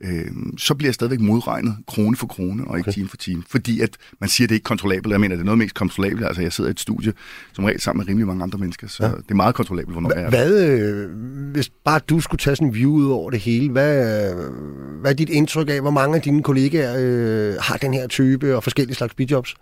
øh, 0.00 0.26
så 0.58 0.74
bliver 0.74 0.88
jeg 0.88 0.94
stadigvæk 0.94 1.20
modregnet 1.20 1.76
krone 1.86 2.16
for 2.16 2.26
krone 2.26 2.64
og 2.64 2.78
ikke 2.78 2.88
okay. 2.88 2.94
time 2.94 3.08
for 3.08 3.16
time. 3.16 3.42
Fordi 3.48 3.80
at 3.80 3.96
man 4.20 4.28
siger, 4.28 4.46
at 4.46 4.48
det 4.48 4.54
er 4.54 4.56
ikke 4.56 4.64
kontrollabelt. 4.64 5.12
Jeg 5.12 5.20
mener, 5.20 5.36
det 5.36 5.40
er 5.40 5.44
noget 5.44 5.58
mest 5.58 5.74
kontrollabelt. 5.74 6.26
Altså, 6.26 6.42
jeg 6.42 6.52
sidder 6.52 6.70
i 6.70 6.70
et 6.70 6.80
studie 6.80 7.12
som 7.52 7.64
regel 7.64 7.80
sammen 7.80 8.00
med 8.00 8.08
rimelig 8.08 8.26
mange 8.26 8.42
andre 8.42 8.58
mennesker, 8.58 8.88
så 8.88 9.04
ja. 9.06 9.10
det 9.10 9.30
er 9.30 9.34
meget 9.34 9.54
kontrollabelt, 9.54 9.94
hvornår 9.94 10.08
Hva, 10.08 10.18
jeg 10.18 10.26
er 10.26 10.30
Hvad, 10.30 10.68
øh, 10.68 11.10
hvis 11.52 11.70
bare 11.84 12.00
du 12.08 12.20
skulle 12.20 12.38
tage 12.38 12.56
sådan 12.56 12.68
en 12.68 12.74
view 12.74 12.92
ud 12.92 13.10
over 13.10 13.30
det 13.30 13.40
hele, 13.40 13.70
hvad, 13.70 14.30
øh, 14.30 14.52
hvad 15.00 15.10
er 15.10 15.14
dit 15.14 15.28
indtryk 15.28 15.68
af, 15.70 15.80
hvor 15.80 15.90
mange 15.90 16.16
af 16.16 16.22
dine 16.22 16.42
kollegaer 16.42 16.96
øh, 16.98 17.54
har 17.60 17.76
den 17.76 17.94
her 17.94 18.06
type 18.06 18.56
og 18.56 18.62
forskellige 18.62 18.96
slags 18.96 19.14
bidjobs? 19.14 19.54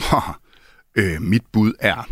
øh, 0.98 1.22
mit 1.22 1.42
bud 1.52 1.72
er... 1.80 2.08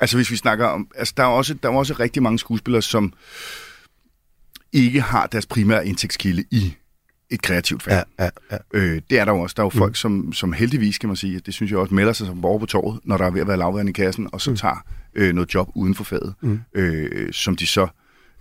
Altså, 0.00 0.16
hvis 0.16 0.30
vi 0.30 0.36
snakker 0.36 0.66
om... 0.66 0.88
Altså, 0.94 1.14
der 1.16 1.22
er 1.22 1.26
også, 1.26 1.54
der 1.54 1.68
er 1.68 1.72
også 1.72 1.94
rigtig 2.00 2.22
mange 2.22 2.38
skuespillere, 2.38 2.82
som 2.82 3.12
ikke 4.72 5.00
har 5.00 5.26
deres 5.26 5.46
primære 5.46 5.86
indtægtskilde 5.86 6.44
i 6.50 6.74
et 7.30 7.42
kreativt 7.42 7.82
fag. 7.82 8.04
Ja, 8.18 8.24
ja, 8.24 8.30
ja. 8.50 8.56
Øh, 8.74 9.02
det 9.10 9.18
er 9.18 9.24
der 9.24 9.32
jo 9.32 9.40
også. 9.40 9.54
Der 9.54 9.62
er 9.62 9.66
jo 9.66 9.70
folk, 9.70 9.90
mm. 9.90 9.94
som, 9.94 10.32
som 10.32 10.52
heldigvis, 10.52 10.98
kan 10.98 11.08
man 11.08 11.16
sige, 11.16 11.40
det 11.40 11.54
synes 11.54 11.70
jeg 11.70 11.78
også, 11.78 11.94
melder 11.94 12.12
sig 12.12 12.26
som 12.26 12.40
borger 12.40 12.58
på 12.58 12.66
torvet, 12.66 13.00
når 13.04 13.16
der 13.16 13.24
er 13.24 13.30
ved 13.30 13.40
at 13.40 13.48
være 13.48 13.56
lavvand 13.56 13.88
i 13.88 13.92
kassen, 13.92 14.28
og 14.32 14.40
så 14.40 14.50
mm. 14.50 14.56
tager 14.56 14.84
øh, 15.14 15.34
noget 15.34 15.54
job 15.54 15.70
uden 15.74 15.94
for 15.94 16.04
faget, 16.04 16.34
mm. 16.40 16.60
øh, 16.74 17.32
som 17.32 17.56
de 17.56 17.66
så 17.66 17.88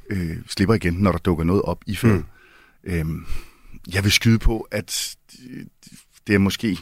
øh, 0.10 0.38
slipper 0.48 0.76
igen, 0.76 0.94
når 0.94 1.12
der 1.12 1.20
dukker 1.20 1.44
noget 1.44 1.62
op 1.62 1.84
i 1.88 1.96
faget. 1.96 2.26
Mm. 2.84 2.92
Øh, 2.94 3.06
jeg 3.94 4.04
vil 4.04 4.12
skyde 4.12 4.40
på, 4.40 4.68
at 4.72 5.16
det 6.28 6.36
er 6.36 6.40
måske 6.40 6.80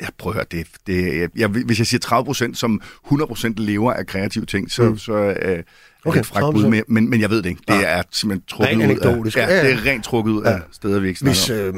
jeg 0.00 0.08
prøver 0.18 0.36
at 0.36 0.36
høre, 0.52 0.64
det, 0.64 0.66
det, 0.86 1.20
jeg, 1.20 1.28
jeg, 1.36 1.48
hvis 1.48 1.78
jeg 1.78 1.86
siger 1.86 2.00
30 2.00 2.24
procent, 2.24 2.58
som 2.58 2.80
100 3.04 3.28
procent 3.28 3.58
lever 3.58 3.92
af 3.92 4.06
kreative 4.06 4.46
ting, 4.46 4.70
så, 4.70 4.82
mm. 4.82 4.98
så 4.98 5.12
øh, 5.12 5.62
okay, 6.04 6.20
et 6.20 6.26
frækt 6.26 6.54
bud, 6.54 6.84
men, 6.88 7.10
men 7.10 7.20
jeg 7.20 7.30
ved 7.30 7.42
det 7.42 7.48
ikke. 7.48 7.62
Det 7.68 7.74
ja. 7.74 7.82
er 7.82 8.02
simpelthen 8.10 8.44
trukket 8.48 8.76
ud 8.76 8.82
af, 8.82 9.36
ja, 9.36 9.62
det 9.62 9.72
er 9.72 9.86
rent 9.86 10.04
trukket 10.04 10.32
ud 10.32 10.42
ja. 10.42 10.50
af 10.50 10.60
steder, 10.72 11.00
vi 11.00 11.08
ikke 11.08 11.24
hvis, 11.24 11.50
øh, 11.50 11.74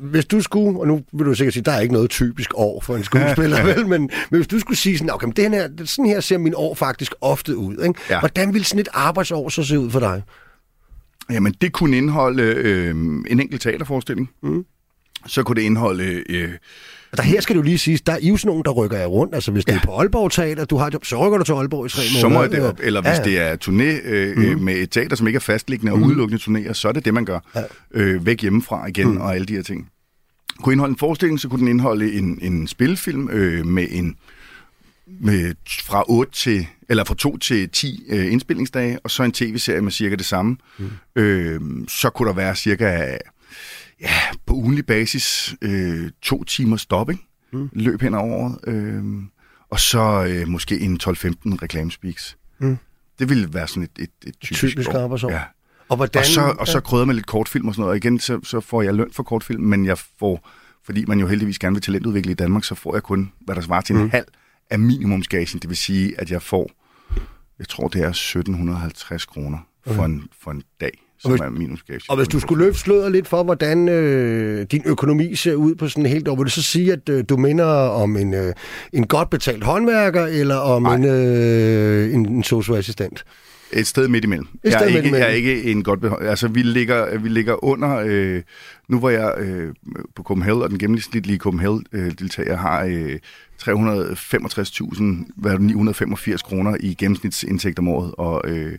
hvis 0.00 0.24
du 0.24 0.40
skulle, 0.40 0.80
og 0.80 0.86
nu 0.86 1.02
vil 1.12 1.26
du 1.26 1.34
sikkert 1.34 1.54
sige, 1.54 1.62
der 1.62 1.72
er 1.72 1.80
ikke 1.80 1.94
noget 1.94 2.10
typisk 2.10 2.50
år 2.54 2.80
for 2.80 2.96
en 2.96 3.04
skuespiller, 3.04 3.64
vel, 3.74 3.86
men, 3.86 4.00
men 4.30 4.38
hvis 4.38 4.46
du 4.46 4.58
skulle 4.58 4.78
sige 4.78 4.98
sådan, 4.98 5.14
okay, 5.14 5.26
det 5.36 5.50
her, 5.50 5.68
sådan 5.84 6.06
her 6.06 6.20
ser 6.20 6.38
min 6.38 6.54
år 6.56 6.74
faktisk 6.74 7.14
ofte 7.20 7.56
ud. 7.56 7.76
Ikke? 7.86 8.00
Ja. 8.10 8.18
Hvordan 8.18 8.54
vil 8.54 8.64
sådan 8.64 8.80
et 8.80 8.88
arbejdsår 8.92 9.48
så 9.48 9.64
se 9.64 9.78
ud 9.78 9.90
for 9.90 10.00
dig? 10.00 10.22
Jamen, 11.30 11.54
det 11.60 11.72
kunne 11.72 11.96
indeholde 11.96 12.42
øh, 12.42 12.90
en 12.90 13.40
enkelt 13.40 13.62
teaterforestilling. 13.62 14.30
Mm. 14.42 14.64
Så 15.26 15.42
kunne 15.42 15.56
det 15.56 15.62
indeholde... 15.62 16.24
Øh, 16.28 16.50
der 17.16 17.22
her 17.22 17.40
skal 17.40 17.56
du 17.56 17.62
lige 17.62 17.78
sige, 17.78 17.98
der 18.06 18.12
er 18.12 18.18
jo 18.22 18.36
sådan 18.36 18.48
nogen, 18.48 18.64
der 18.64 18.70
rykker 18.70 18.96
af 18.96 19.06
rundt. 19.06 19.34
Altså 19.34 19.50
hvis 19.52 19.64
ja. 19.68 19.72
det 19.72 19.80
er 19.80 19.86
på 19.86 19.98
Aalborg 19.98 20.32
Teater, 20.32 20.64
du 20.64 20.76
har, 20.76 20.98
så 21.02 21.26
rykker 21.26 21.38
du 21.38 21.44
til 21.44 21.52
Aalborg 21.52 21.86
i 21.86 21.88
tre 21.88 22.02
måneder. 22.02 22.20
Så 22.20 22.28
må 22.28 22.56
det 22.56 22.68
op. 22.68 22.80
Eller 22.82 23.00
hvis 23.00 23.18
ja. 23.18 23.24
det 23.24 23.38
er 23.38 23.56
turné 23.64 24.08
øh, 24.08 24.36
mm. 24.36 24.62
med 24.62 24.74
et 24.74 24.90
teater, 24.90 25.16
som 25.16 25.26
ikke 25.26 25.36
er 25.36 25.40
fastliggende 25.40 25.92
og 25.92 25.98
mm. 25.98 26.04
udelukkende 26.04 26.42
turnéer, 26.42 26.72
så 26.72 26.88
er 26.88 26.92
det 26.92 27.04
det, 27.04 27.14
man 27.14 27.24
gør. 27.24 27.38
Ja. 27.54 27.62
Øh, 27.94 28.26
væk 28.26 28.42
hjemmefra 28.42 28.86
igen 28.86 29.10
mm. 29.10 29.16
og 29.16 29.34
alle 29.34 29.46
de 29.46 29.52
her 29.52 29.62
ting. 29.62 29.88
Kunne 30.62 30.72
indeholde 30.72 30.92
en 30.92 30.98
forestilling, 30.98 31.40
så 31.40 31.48
kunne 31.48 31.60
den 31.60 31.68
indeholde 31.68 32.12
en, 32.12 32.38
en 32.42 32.66
spilfilm 32.66 33.28
øh, 33.30 33.66
med 33.66 33.86
en 33.90 34.16
med 35.20 35.54
fra 35.86 36.04
8 36.08 36.32
til 36.32 36.66
eller 36.88 37.04
fra 37.04 37.14
2 37.14 37.38
til 37.38 37.68
10 37.68 38.04
øh, 38.08 38.32
indspillingsdage, 38.32 38.98
og 39.04 39.10
så 39.10 39.22
en 39.22 39.32
tv-serie 39.32 39.80
med 39.80 39.92
cirka 39.92 40.14
det 40.14 40.26
samme. 40.26 40.56
Mm. 40.78 40.90
Øh, 41.16 41.60
så 41.88 42.10
kunne 42.10 42.28
der 42.28 42.34
være 42.34 42.56
cirka 42.56 43.16
ja, 44.00 44.12
på 44.46 44.54
ugenlig 44.54 44.86
basis 44.86 45.54
øh, 45.62 46.10
to 46.22 46.44
timer 46.44 46.76
stop, 46.76 47.10
ikke? 47.10 47.26
Mm. 47.52 47.68
løb 47.72 48.02
hen 48.02 48.14
over 48.14 48.36
året, 48.36 48.58
øh, 48.66 49.04
og 49.70 49.80
så 49.80 50.24
øh, 50.28 50.48
måske 50.48 50.80
en 50.80 51.00
12-15 51.02 51.08
reklamespeaks. 51.62 52.36
Mm. 52.58 52.78
Det 53.18 53.28
ville 53.28 53.54
være 53.54 53.68
sådan 53.68 53.82
et, 53.82 53.90
et, 53.98 54.10
et 54.26 54.34
typisk, 54.40 54.60
typisk 54.60 54.94
arbejdsår. 54.94 55.30
Ja. 55.30 55.42
Og, 55.88 55.96
hvordan, 55.96 56.18
og 56.18 56.26
så, 56.26 56.54
og 56.58 56.68
så 56.68 56.80
krydder 56.80 57.04
man 57.04 57.16
lidt 57.16 57.26
kortfilm 57.26 57.68
og 57.68 57.74
sådan 57.74 57.80
noget, 57.80 57.90
og 57.90 57.96
igen, 57.96 58.20
så, 58.20 58.40
så 58.42 58.60
får 58.60 58.82
jeg 58.82 58.94
løn 58.94 59.12
for 59.12 59.22
kortfilm, 59.22 59.62
men 59.62 59.86
jeg 59.86 59.98
får, 59.98 60.48
fordi 60.84 61.04
man 61.04 61.20
jo 61.20 61.26
heldigvis 61.26 61.58
gerne 61.58 61.74
vil 61.74 61.82
talentudvikle 61.82 62.32
i 62.32 62.34
Danmark, 62.34 62.64
så 62.64 62.74
får 62.74 62.94
jeg 62.94 63.02
kun, 63.02 63.32
hvad 63.40 63.54
der 63.54 63.60
svarer 63.60 63.80
til 63.80 63.94
mm. 63.96 64.02
en 64.02 64.10
halv 64.10 64.26
af 64.70 64.78
minimumsgagen. 64.78 65.58
Det 65.58 65.68
vil 65.68 65.76
sige, 65.76 66.20
at 66.20 66.30
jeg 66.30 66.42
får, 66.42 66.70
jeg 67.58 67.68
tror 67.68 67.88
det 67.88 68.02
er 68.02 68.08
1750 68.08 69.24
kroner 69.24 69.58
for, 69.86 69.92
okay. 69.92 70.04
en, 70.04 70.28
for 70.42 70.50
en 70.50 70.62
dag 70.80 71.09
som 71.20 71.30
hvis, 71.30 71.40
er 71.40 71.50
minusgage. 71.50 72.00
Og 72.08 72.16
hvis 72.16 72.28
du 72.28 72.40
skulle 72.40 72.64
løfte 72.64 72.80
sløret 72.80 73.12
lidt 73.12 73.28
for, 73.28 73.42
hvordan 73.42 73.88
øh, 73.88 74.66
din 74.70 74.82
økonomi 74.86 75.34
ser 75.34 75.54
ud 75.54 75.74
på 75.74 75.88
sådan 75.88 76.06
helt 76.06 76.28
år, 76.28 76.36
vil 76.36 76.44
du 76.44 76.50
så 76.50 76.62
sige, 76.62 76.92
at 76.92 77.08
øh, 77.08 77.24
du 77.28 77.36
minder 77.36 77.66
om 77.88 78.16
en, 78.16 78.34
øh, 78.34 78.52
en 78.92 79.06
godt 79.06 79.30
betalt 79.30 79.64
håndværker, 79.64 80.26
eller 80.26 80.56
om 80.56 80.86
en, 80.86 81.04
øh, 81.04 82.14
en, 82.14 82.28
en 82.28 82.42
socioassistent? 82.42 83.24
Et 83.72 83.86
sted 83.86 84.08
midt 84.08 84.24
imellem. 84.24 84.46
Et 84.64 84.72
jeg, 84.72 84.82
er 84.82 84.86
ikke, 84.86 85.10
jeg 85.10 85.20
er 85.20 85.26
ikke 85.26 85.62
en 85.62 85.82
godt 85.82 86.00
behold... 86.00 86.26
Altså, 86.26 86.48
vi 86.48 86.62
ligger, 86.62 87.18
vi 87.18 87.28
ligger 87.28 87.64
under... 87.64 88.02
Øh, 88.06 88.42
nu 88.88 88.98
hvor 88.98 89.10
jeg 89.10 89.34
øh, 89.38 89.74
på 90.14 90.22
Copenhagen, 90.22 90.62
og 90.62 90.70
den 90.70 90.78
gennemsnitlige 90.78 91.38
Copenhagen-deltager 91.38 92.56
har 92.56 92.84
øh, 92.84 93.18
365.985 93.62 96.36
kroner 96.36 96.76
i 96.80 96.94
gennemsnitsindtægt 96.94 97.78
om 97.78 97.88
året, 97.88 98.14
og, 98.18 98.50
øh, 98.50 98.78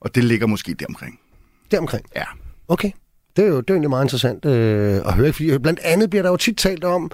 og 0.00 0.14
det 0.14 0.24
ligger 0.24 0.46
måske 0.46 0.74
deromkring. 0.74 1.18
Deromkring? 1.70 2.04
Ja. 2.16 2.24
Okay. 2.68 2.90
Det 3.36 3.44
er 3.44 3.48
jo, 3.48 3.60
det 3.60 3.76
er 3.76 3.82
jo 3.82 3.88
meget 3.88 4.04
interessant 4.04 4.44
øh, 4.44 4.96
at 5.06 5.14
høre, 5.14 5.32
fordi 5.32 5.58
blandt 5.58 5.80
andet 5.82 6.10
bliver 6.10 6.22
der 6.22 6.30
jo 6.30 6.36
tit 6.36 6.56
talt 6.56 6.84
om, 6.84 7.12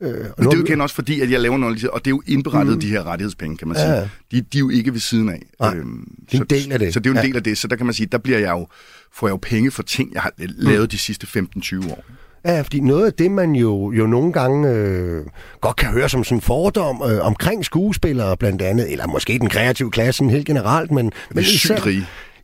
Øh, 0.00 0.08
og 0.08 0.14
Men 0.38 0.46
det 0.46 0.54
er 0.54 0.58
jo 0.58 0.64
igen 0.64 0.80
også 0.80 0.94
fordi, 0.94 1.20
at 1.20 1.30
jeg 1.30 1.40
laver 1.40 1.56
noget, 1.56 1.88
og 1.88 2.04
det 2.04 2.06
er 2.06 2.10
jo 2.10 2.22
indberettet, 2.26 2.74
mm. 2.74 2.80
de 2.80 2.86
her 2.86 3.06
rettighedspenge, 3.06 3.56
kan 3.56 3.68
man 3.68 3.76
sige. 3.76 3.92
Ja. 3.92 4.08
De, 4.30 4.40
de 4.40 4.58
er 4.58 4.60
jo 4.60 4.70
ikke 4.70 4.92
ved 4.92 5.00
siden 5.00 5.28
af. 5.28 5.42
Nej, 5.60 5.74
øhm, 5.76 6.08
det 6.30 6.34
er 6.34 6.40
en 6.40 6.46
del 6.50 6.72
af 6.72 6.78
det. 6.78 6.94
Så 6.94 7.00
det 7.00 7.06
er 7.06 7.10
jo 7.10 7.14
en 7.14 7.22
ja. 7.22 7.26
del 7.26 7.36
af 7.36 7.42
det, 7.42 7.58
så 7.58 7.68
der 7.68 7.76
kan 7.76 7.86
man 7.86 7.94
sige, 7.94 8.06
der 8.06 8.18
bliver 8.18 8.38
jeg 8.38 8.50
jo, 8.50 8.66
får 9.12 9.26
jeg 9.26 9.32
jo 9.32 9.38
penge 9.42 9.70
for 9.70 9.82
ting, 9.82 10.14
jeg 10.14 10.22
har 10.22 10.32
lavet 10.38 10.82
mm. 10.82 10.88
de 10.88 10.98
sidste 10.98 11.26
15-20 11.56 11.90
år. 11.90 12.04
Ja, 12.44 12.60
fordi 12.60 12.80
noget 12.80 13.06
af 13.06 13.12
det, 13.12 13.30
man 13.30 13.54
jo, 13.54 13.92
jo 13.92 14.06
nogle 14.06 14.32
gange 14.32 14.68
øh, 14.68 15.24
godt 15.60 15.76
kan 15.76 15.88
høre 15.88 16.08
som 16.08 16.24
sådan 16.24 16.38
en 16.38 16.42
fordom 16.42 17.02
øh, 17.10 17.26
omkring 17.26 17.64
skuespillere 17.64 18.36
blandt 18.36 18.62
andet, 18.62 18.92
eller 18.92 19.06
måske 19.06 19.38
den 19.38 19.48
kreative 19.48 19.90
klasse 19.90 20.24
helt 20.24 20.46
generelt, 20.46 20.90
men... 20.90 21.12
men 21.30 21.44
især, 21.44 21.88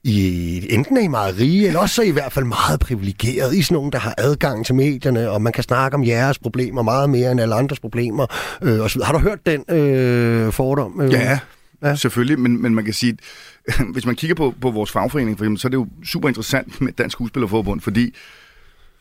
i, 0.04 0.66
enten 0.74 0.96
er 0.96 1.00
I 1.00 1.08
meget 1.08 1.38
rige, 1.38 1.66
eller 1.66 1.80
også 1.80 2.02
er 2.02 2.06
I 2.06 2.08
i 2.08 2.12
hvert 2.12 2.32
fald 2.32 2.44
meget 2.44 2.80
privilegeret. 2.80 3.54
I 3.54 3.58
er 3.58 3.62
sådan 3.62 3.74
nogen, 3.74 3.92
der 3.92 3.98
har 3.98 4.14
adgang 4.18 4.66
til 4.66 4.74
medierne, 4.74 5.30
og 5.30 5.42
man 5.42 5.52
kan 5.52 5.64
snakke 5.64 5.94
om 5.94 6.04
jeres 6.04 6.38
problemer 6.38 6.82
meget 6.82 7.10
mere 7.10 7.32
end 7.32 7.40
alle 7.40 7.54
andres 7.54 7.80
problemer. 7.80 8.26
Øh, 8.62 8.80
og 8.80 8.90
så 8.90 9.04
Har 9.04 9.12
du 9.12 9.18
hørt 9.18 9.46
den 9.46 9.76
øh, 9.76 10.52
fordom? 10.52 11.00
Øh? 11.00 11.12
Ja, 11.12 11.38
ja, 11.82 11.94
selvfølgelig, 11.94 12.40
men, 12.40 12.62
men 12.62 12.74
man 12.74 12.84
kan 12.84 12.94
sige, 12.94 13.16
hvis 13.92 14.06
man 14.06 14.14
kigger 14.14 14.34
på, 14.34 14.54
på 14.60 14.70
vores 14.70 14.90
fagforening, 14.90 15.38
for 15.38 15.44
eksempel, 15.44 15.60
så 15.60 15.68
er 15.68 15.70
det 15.70 15.76
jo 15.76 15.86
super 16.04 16.28
interessant 16.28 16.80
med 16.80 16.92
Dansk 16.92 17.12
Skuespillerforbund, 17.12 17.80
fordi 17.80 18.14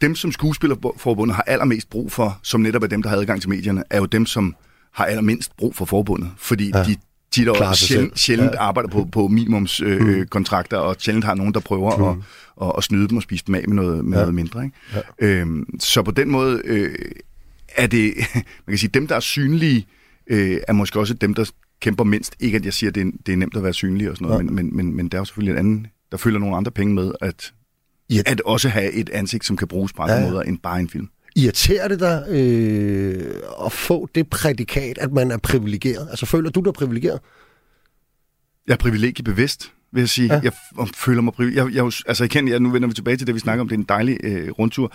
dem, 0.02 0.16
som 0.16 0.32
Skuespillerforbundet 0.32 1.36
har 1.36 1.44
allermest 1.48 1.90
brug 1.90 2.12
for, 2.12 2.40
som 2.44 2.62
netop 2.62 2.84
er 2.84 2.88
dem, 2.88 3.02
der 3.02 3.10
har 3.10 3.18
adgang 3.18 3.42
til 3.42 3.50
medierne, 3.50 3.84
er 3.90 3.98
jo 3.98 4.06
dem, 4.06 4.26
som 4.26 4.56
har 4.94 5.06
allermindst 5.06 5.58
brug 5.58 5.76
for 5.76 5.86
forbundet, 5.86 6.32
fordi 6.38 6.72
ja. 6.76 6.84
de 6.84 6.96
tit 7.32 7.50
og 7.50 7.76
sjældent, 7.76 8.20
sjældent 8.20 8.52
ja. 8.54 8.62
arbejder 8.62 8.90
på, 8.90 9.08
på 9.12 9.28
minimumskontrakter, 9.28 10.80
øh, 10.80 10.86
mm. 10.86 10.90
og 10.90 10.96
sjældent 11.00 11.26
har 11.26 11.36
nogen, 11.36 11.54
der 11.54 11.60
prøver 11.60 11.98
mm. 11.98 12.04
at, 12.62 12.68
at, 12.68 12.74
at 12.78 12.84
snyde 12.84 13.08
dem 13.08 13.18
og 13.18 13.24
spise 13.24 13.44
dem 13.48 13.56
af 13.56 13.64
med 13.68 13.76
noget, 13.76 14.06
med 14.06 14.18
ja. 14.18 14.22
noget 14.22 14.36
mindre. 14.36 14.64
Ikke? 14.64 14.78
Ja. 15.22 15.28
Øhm, 15.28 15.80
så 15.80 16.04
på 16.04 16.12
den 16.12 16.32
måde 16.32 16.62
øh, 16.64 16.96
er 17.76 17.88
det, 17.88 18.14
man 18.36 18.70
kan 18.70 18.78
sige, 18.78 18.90
dem, 18.94 19.08
der 19.08 19.16
er 19.16 19.20
synlige, 19.20 19.88
øh, 20.28 20.58
er 20.68 20.74
måske 20.74 21.00
også 21.00 21.14
dem, 21.14 21.34
der 21.34 21.52
kæmper 21.80 22.04
mindst. 22.04 22.36
Ikke 22.40 22.56
at 22.56 22.66
jeg 22.66 22.74
siger, 22.74 22.90
at 22.90 22.96
det 22.96 23.08
er, 23.08 23.12
det 23.26 23.34
er 23.34 23.38
nemt 23.38 23.58
at 23.58 23.64
være 23.64 23.74
synlig 23.74 24.10
og 24.10 24.18
sådan 24.18 24.28
noget, 24.28 24.40
ja. 24.40 24.44
men, 24.44 24.56
men, 24.56 24.76
men, 24.76 24.96
men 24.96 25.08
der 25.08 25.18
er 25.18 25.22
jo 25.22 25.26
selvfølgelig 25.26 25.52
en 25.52 25.58
anden, 25.60 25.88
der 26.12 26.18
følger 26.18 26.40
nogle 26.40 26.58
andre 26.58 26.72
penge 26.72 26.94
med, 26.94 27.12
at, 27.22 27.54
ja. 28.10 28.22
at 28.26 28.42
også 28.42 28.70
have 28.70 28.92
et 28.92 29.10
ansigt, 29.10 29.46
som 29.46 29.58
kan 29.58 29.68
bruges 29.68 29.94
på 29.94 30.02
andre 30.02 30.16
ja. 30.16 30.30
måder 30.30 30.42
end 30.42 30.58
bare 30.58 30.80
en 30.80 30.90
film. 30.90 31.10
Irriterer 31.36 31.88
det 31.88 32.00
dig 32.00 32.26
øh, 32.30 33.42
at 33.66 33.72
få 33.72 34.10
det 34.16 34.30
prædikat, 34.30 34.98
at 34.98 35.12
man 35.12 35.32
er 35.32 35.38
privilegeret? 35.38 36.08
Altså, 36.10 36.26
føler 36.26 36.50
du 36.50 36.62
dig 36.62 36.74
privilegeret? 36.74 37.20
Jeg 38.68 38.74
er 38.74 38.78
privilegiebevidst, 38.78 39.74
vil 39.94 40.02
jeg 40.02 40.10
sige. 40.10 40.34
Ja. 40.34 40.40
Jeg 40.44 40.52
føler 40.96 41.22
mig 41.22 41.34
privilegeret. 41.34 41.66
Jeg, 41.66 41.76
jeg, 41.76 41.92
altså, 42.08 42.24
igen, 42.24 42.48
jeg, 42.48 42.60
nu 42.60 42.70
vender 42.70 42.88
vi 42.88 42.94
tilbage 42.94 43.18
til 43.18 43.28
det, 43.28 43.36
vi 43.36 43.40
snakker 43.40 43.62
om. 43.62 43.68
Det 43.68 43.76
er 43.76 43.80
en 43.80 43.86
dejlig 43.90 44.18
øh, 44.24 44.50
rundtur. 44.50 44.94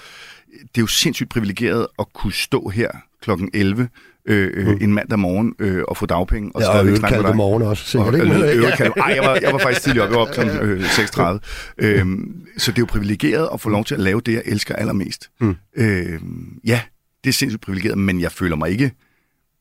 Det 0.52 0.78
er 0.78 0.80
jo 0.80 0.86
sindssygt 0.86 1.30
privilegeret 1.30 1.86
at 1.98 2.06
kunne 2.12 2.32
stå 2.32 2.68
her 2.68 2.90
klokken 3.22 3.50
11 3.54 3.88
øh, 4.26 4.50
øh, 4.54 4.66
mm. 4.66 4.78
en 4.80 4.94
mandag 4.94 5.18
morgen 5.18 5.54
øh, 5.58 5.82
og 5.88 5.96
få 5.96 6.06
dagpenge. 6.06 6.50
Og 6.54 6.60
ja, 6.60 6.68
og 6.68 6.86
øvrigt 6.86 7.36
morgen 7.36 7.62
også, 7.62 7.84
sikkert 7.84 8.14
ikke? 8.14 8.26
Og, 8.26 8.56
øh, 8.56 8.76
kaldte, 8.76 9.00
ej, 9.00 9.12
jeg 9.14 9.22
var, 9.22 9.38
jeg 9.42 9.52
var 9.52 9.58
faktisk 9.58 9.82
tidligere 9.82 10.06
op, 10.06 10.10
jeg 10.10 10.18
var 10.18 10.26
op 10.26 10.34
kl. 10.34 10.64
Øh, 10.64 10.80
6.30. 10.80 11.38
Øhm, 11.86 12.46
så 12.58 12.70
det 12.70 12.78
er 12.78 12.82
jo 12.82 12.86
privilegeret 12.86 13.48
at 13.52 13.60
få 13.60 13.68
lov 13.68 13.84
til 13.84 13.94
at 13.94 14.00
lave 14.00 14.20
det, 14.20 14.32
jeg 14.32 14.42
elsker 14.46 14.74
allermest. 14.74 15.30
Mm. 15.40 15.56
Øh, 15.76 16.20
ja, 16.64 16.80
det 17.24 17.30
er 17.30 17.34
sindssygt 17.34 17.62
privilegeret, 17.62 17.98
men 17.98 18.20
jeg 18.20 18.32
føler 18.32 18.56
mig 18.56 18.70
ikke 18.70 18.92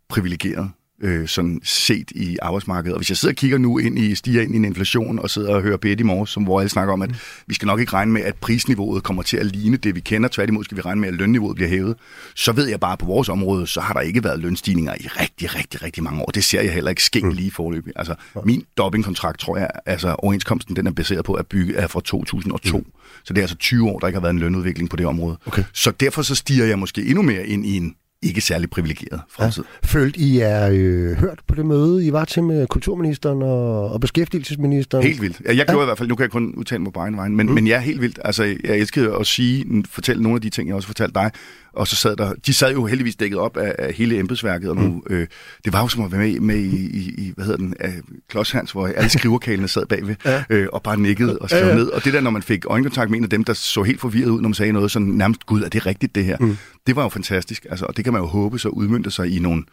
privilegeret 0.09 0.71
øh, 1.01 1.27
sådan 1.27 1.61
set 1.63 2.11
i 2.11 2.37
arbejdsmarkedet. 2.41 2.93
Og 2.93 2.99
hvis 2.99 3.09
jeg 3.09 3.17
sidder 3.17 3.33
og 3.33 3.35
kigger 3.35 3.57
nu 3.57 3.77
ind 3.77 3.99
i, 3.99 4.15
stiger 4.15 4.41
ind 4.41 4.53
i 4.53 4.57
en 4.57 4.65
inflation, 4.65 5.19
og 5.19 5.29
sidder 5.29 5.55
og 5.55 5.61
hører 5.61 5.77
bedt 5.77 5.99
i 5.99 6.03
morges, 6.03 6.29
som, 6.29 6.43
hvor 6.43 6.59
alle 6.59 6.69
snakker 6.69 6.93
om, 6.93 7.01
at 7.01 7.09
mm. 7.09 7.15
vi 7.47 7.53
skal 7.53 7.65
nok 7.65 7.79
ikke 7.79 7.93
regne 7.93 8.11
med, 8.11 8.21
at 8.21 8.35
prisniveauet 8.35 9.03
kommer 9.03 9.23
til 9.23 9.37
at 9.37 9.45
ligne 9.45 9.77
det, 9.77 9.95
vi 9.95 9.99
kender. 9.99 10.29
Tværtimod 10.29 10.63
skal 10.63 10.77
vi 10.77 10.81
regne 10.81 11.01
med, 11.01 11.09
at 11.09 11.15
lønniveauet 11.15 11.55
bliver 11.55 11.69
hævet. 11.69 11.95
Så 12.35 12.51
ved 12.51 12.67
jeg 12.67 12.79
bare, 12.79 12.93
at 12.93 12.99
på 12.99 13.05
vores 13.05 13.29
område, 13.29 13.67
så 13.67 13.81
har 13.81 13.93
der 13.93 14.01
ikke 14.01 14.23
været 14.23 14.39
lønstigninger 14.39 14.93
i 14.99 15.07
rigtig, 15.07 15.55
rigtig, 15.55 15.83
rigtig 15.83 16.03
mange 16.03 16.21
år. 16.21 16.25
Det 16.25 16.43
ser 16.43 16.61
jeg 16.61 16.73
heller 16.73 16.89
ikke 16.89 17.03
ske 17.03 17.21
mm. 17.21 17.29
lige 17.29 17.51
forløbig. 17.51 17.93
Altså, 17.95 18.15
min 18.45 18.63
dobbingkontrakt, 18.77 19.39
tror 19.39 19.57
jeg, 19.57 19.69
altså 19.85 20.15
overenskomsten, 20.19 20.75
den 20.75 20.87
er 20.87 20.91
baseret 20.91 21.25
på 21.25 21.33
at 21.33 21.47
bygge 21.47 21.75
er 21.75 21.87
fra 21.87 22.01
2002. 22.01 22.77
Mm. 22.77 22.85
Så 23.23 23.33
det 23.33 23.37
er 23.37 23.43
altså 23.43 23.57
20 23.57 23.89
år, 23.89 23.99
der 23.99 24.07
ikke 24.07 24.17
har 24.17 24.21
været 24.21 24.33
en 24.33 24.39
lønudvikling 24.39 24.89
på 24.89 24.95
det 24.95 25.05
område. 25.05 25.37
Okay. 25.45 25.63
Så 25.73 25.91
derfor 25.91 26.21
så 26.21 26.35
stiger 26.35 26.65
jeg 26.65 26.79
måske 26.79 27.05
endnu 27.05 27.21
mere 27.21 27.47
ind 27.47 27.65
i 27.65 27.77
en 27.77 27.95
ikke 28.25 28.41
særlig 28.41 28.69
privilegeret 28.69 29.21
fremtid. 29.29 29.63
Ja. 29.83 29.87
Følte 29.87 30.19
I 30.19 30.39
er 30.39 30.69
øh, 30.73 31.17
hørt 31.17 31.39
på 31.47 31.55
det 31.55 31.65
møde, 31.65 32.05
I 32.05 32.11
var 32.11 32.25
til 32.25 32.43
med 32.43 32.67
kulturministeren 32.67 33.41
og, 33.41 33.91
og 33.91 34.01
beskæftigelsesministeren? 34.01 35.03
Helt 35.03 35.21
vildt. 35.21 35.41
Jeg, 35.45 35.57
jeg 35.57 35.65
gjorde 35.65 35.83
i 35.83 35.85
hvert 35.85 35.97
fald, 35.97 36.09
nu 36.09 36.15
kan 36.15 36.23
jeg 36.23 36.31
kun 36.31 36.53
udtale 36.55 36.81
mig 36.81 36.93
på 36.93 36.99
egen 36.99 37.17
vej, 37.17 37.27
men, 37.27 37.47
mm. 37.47 37.53
men 37.53 37.67
jeg 37.67 37.75
er 37.75 37.79
helt 37.79 38.01
vildt. 38.01 38.19
Altså, 38.23 38.43
jeg 38.43 38.77
elsker 38.77 39.15
at 39.15 39.27
sige, 39.27 39.83
fortælle 39.89 40.23
nogle 40.23 40.35
af 40.35 40.41
de 40.41 40.49
ting, 40.49 40.67
jeg 40.67 40.75
også 40.75 40.87
fortalte 40.87 41.13
dig, 41.13 41.31
og 41.75 41.87
så 41.87 41.95
sad 41.95 42.15
der, 42.15 42.33
de 42.45 42.53
sad 42.53 42.73
jo 42.73 42.85
heldigvis 42.85 43.15
dækket 43.15 43.39
op 43.39 43.57
af, 43.57 43.75
af 43.79 43.93
hele 43.93 44.19
embedsværket, 44.19 44.69
og 44.69 44.75
nu, 44.75 44.81
mm. 44.81 45.01
øh, 45.09 45.27
det 45.65 45.73
var 45.73 45.81
jo 45.81 45.87
som 45.87 46.03
at 46.03 46.11
være 46.11 46.21
med, 46.21 46.39
med 46.39 46.55
i, 46.55 46.97
i, 46.97 47.13
i, 47.17 47.33
hvad 47.35 47.45
hedder 47.45 47.57
den, 47.57 47.73
uh, 47.83 47.93
Klods 48.29 48.51
Hans, 48.51 48.71
hvor 48.71 48.87
alle 48.87 49.09
skriverkalene 49.09 49.67
sad 49.67 49.85
bagved, 49.85 50.15
ja. 50.25 50.43
øh, 50.49 50.67
og 50.73 50.83
bare 50.83 50.97
nikkede 50.97 51.39
og 51.39 51.49
skrev 51.49 51.61
ja, 51.61 51.69
ja. 51.69 51.75
ned. 51.75 51.87
Og 51.87 52.05
det 52.05 52.13
der, 52.13 52.21
når 52.21 52.31
man 52.31 52.41
fik 52.41 52.65
øjenkontakt 52.65 53.09
med 53.11 53.17
en 53.17 53.23
af 53.23 53.29
dem, 53.29 53.43
der 53.43 53.53
så 53.53 53.83
helt 53.83 54.01
forvirret 54.01 54.29
ud, 54.29 54.41
når 54.41 54.49
man 54.49 54.53
sagde 54.53 54.71
noget, 54.71 54.91
sådan 54.91 55.07
nærmest, 55.07 55.45
gud, 55.45 55.61
er 55.61 55.69
det 55.69 55.85
rigtigt 55.85 56.15
det 56.15 56.25
her? 56.25 56.37
Mm. 56.39 56.57
Det 56.87 56.95
var 56.95 57.03
jo 57.03 57.09
fantastisk, 57.09 57.65
altså, 57.69 57.85
og 57.85 57.97
det 57.97 58.03
kan 58.03 58.13
man 58.13 58.21
jo 58.21 58.27
håbe 58.27 58.59
så 58.59 58.69
udmyndte 58.69 59.11
sig 59.11 59.35
i 59.35 59.39
nogle, 59.39 59.63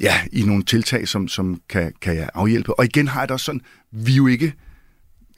ja, 0.00 0.14
i 0.32 0.42
nogle 0.42 0.62
tiltag, 0.62 1.08
som, 1.08 1.28
som 1.28 1.60
kan, 1.68 1.92
kan 2.02 2.28
afhjælpe. 2.34 2.78
Og 2.78 2.84
igen 2.84 3.08
har 3.08 3.20
jeg 3.20 3.28
det 3.28 3.32
også 3.32 3.44
sådan, 3.44 3.60
vi 3.92 4.12
er 4.12 4.16
jo 4.16 4.26
ikke, 4.26 4.52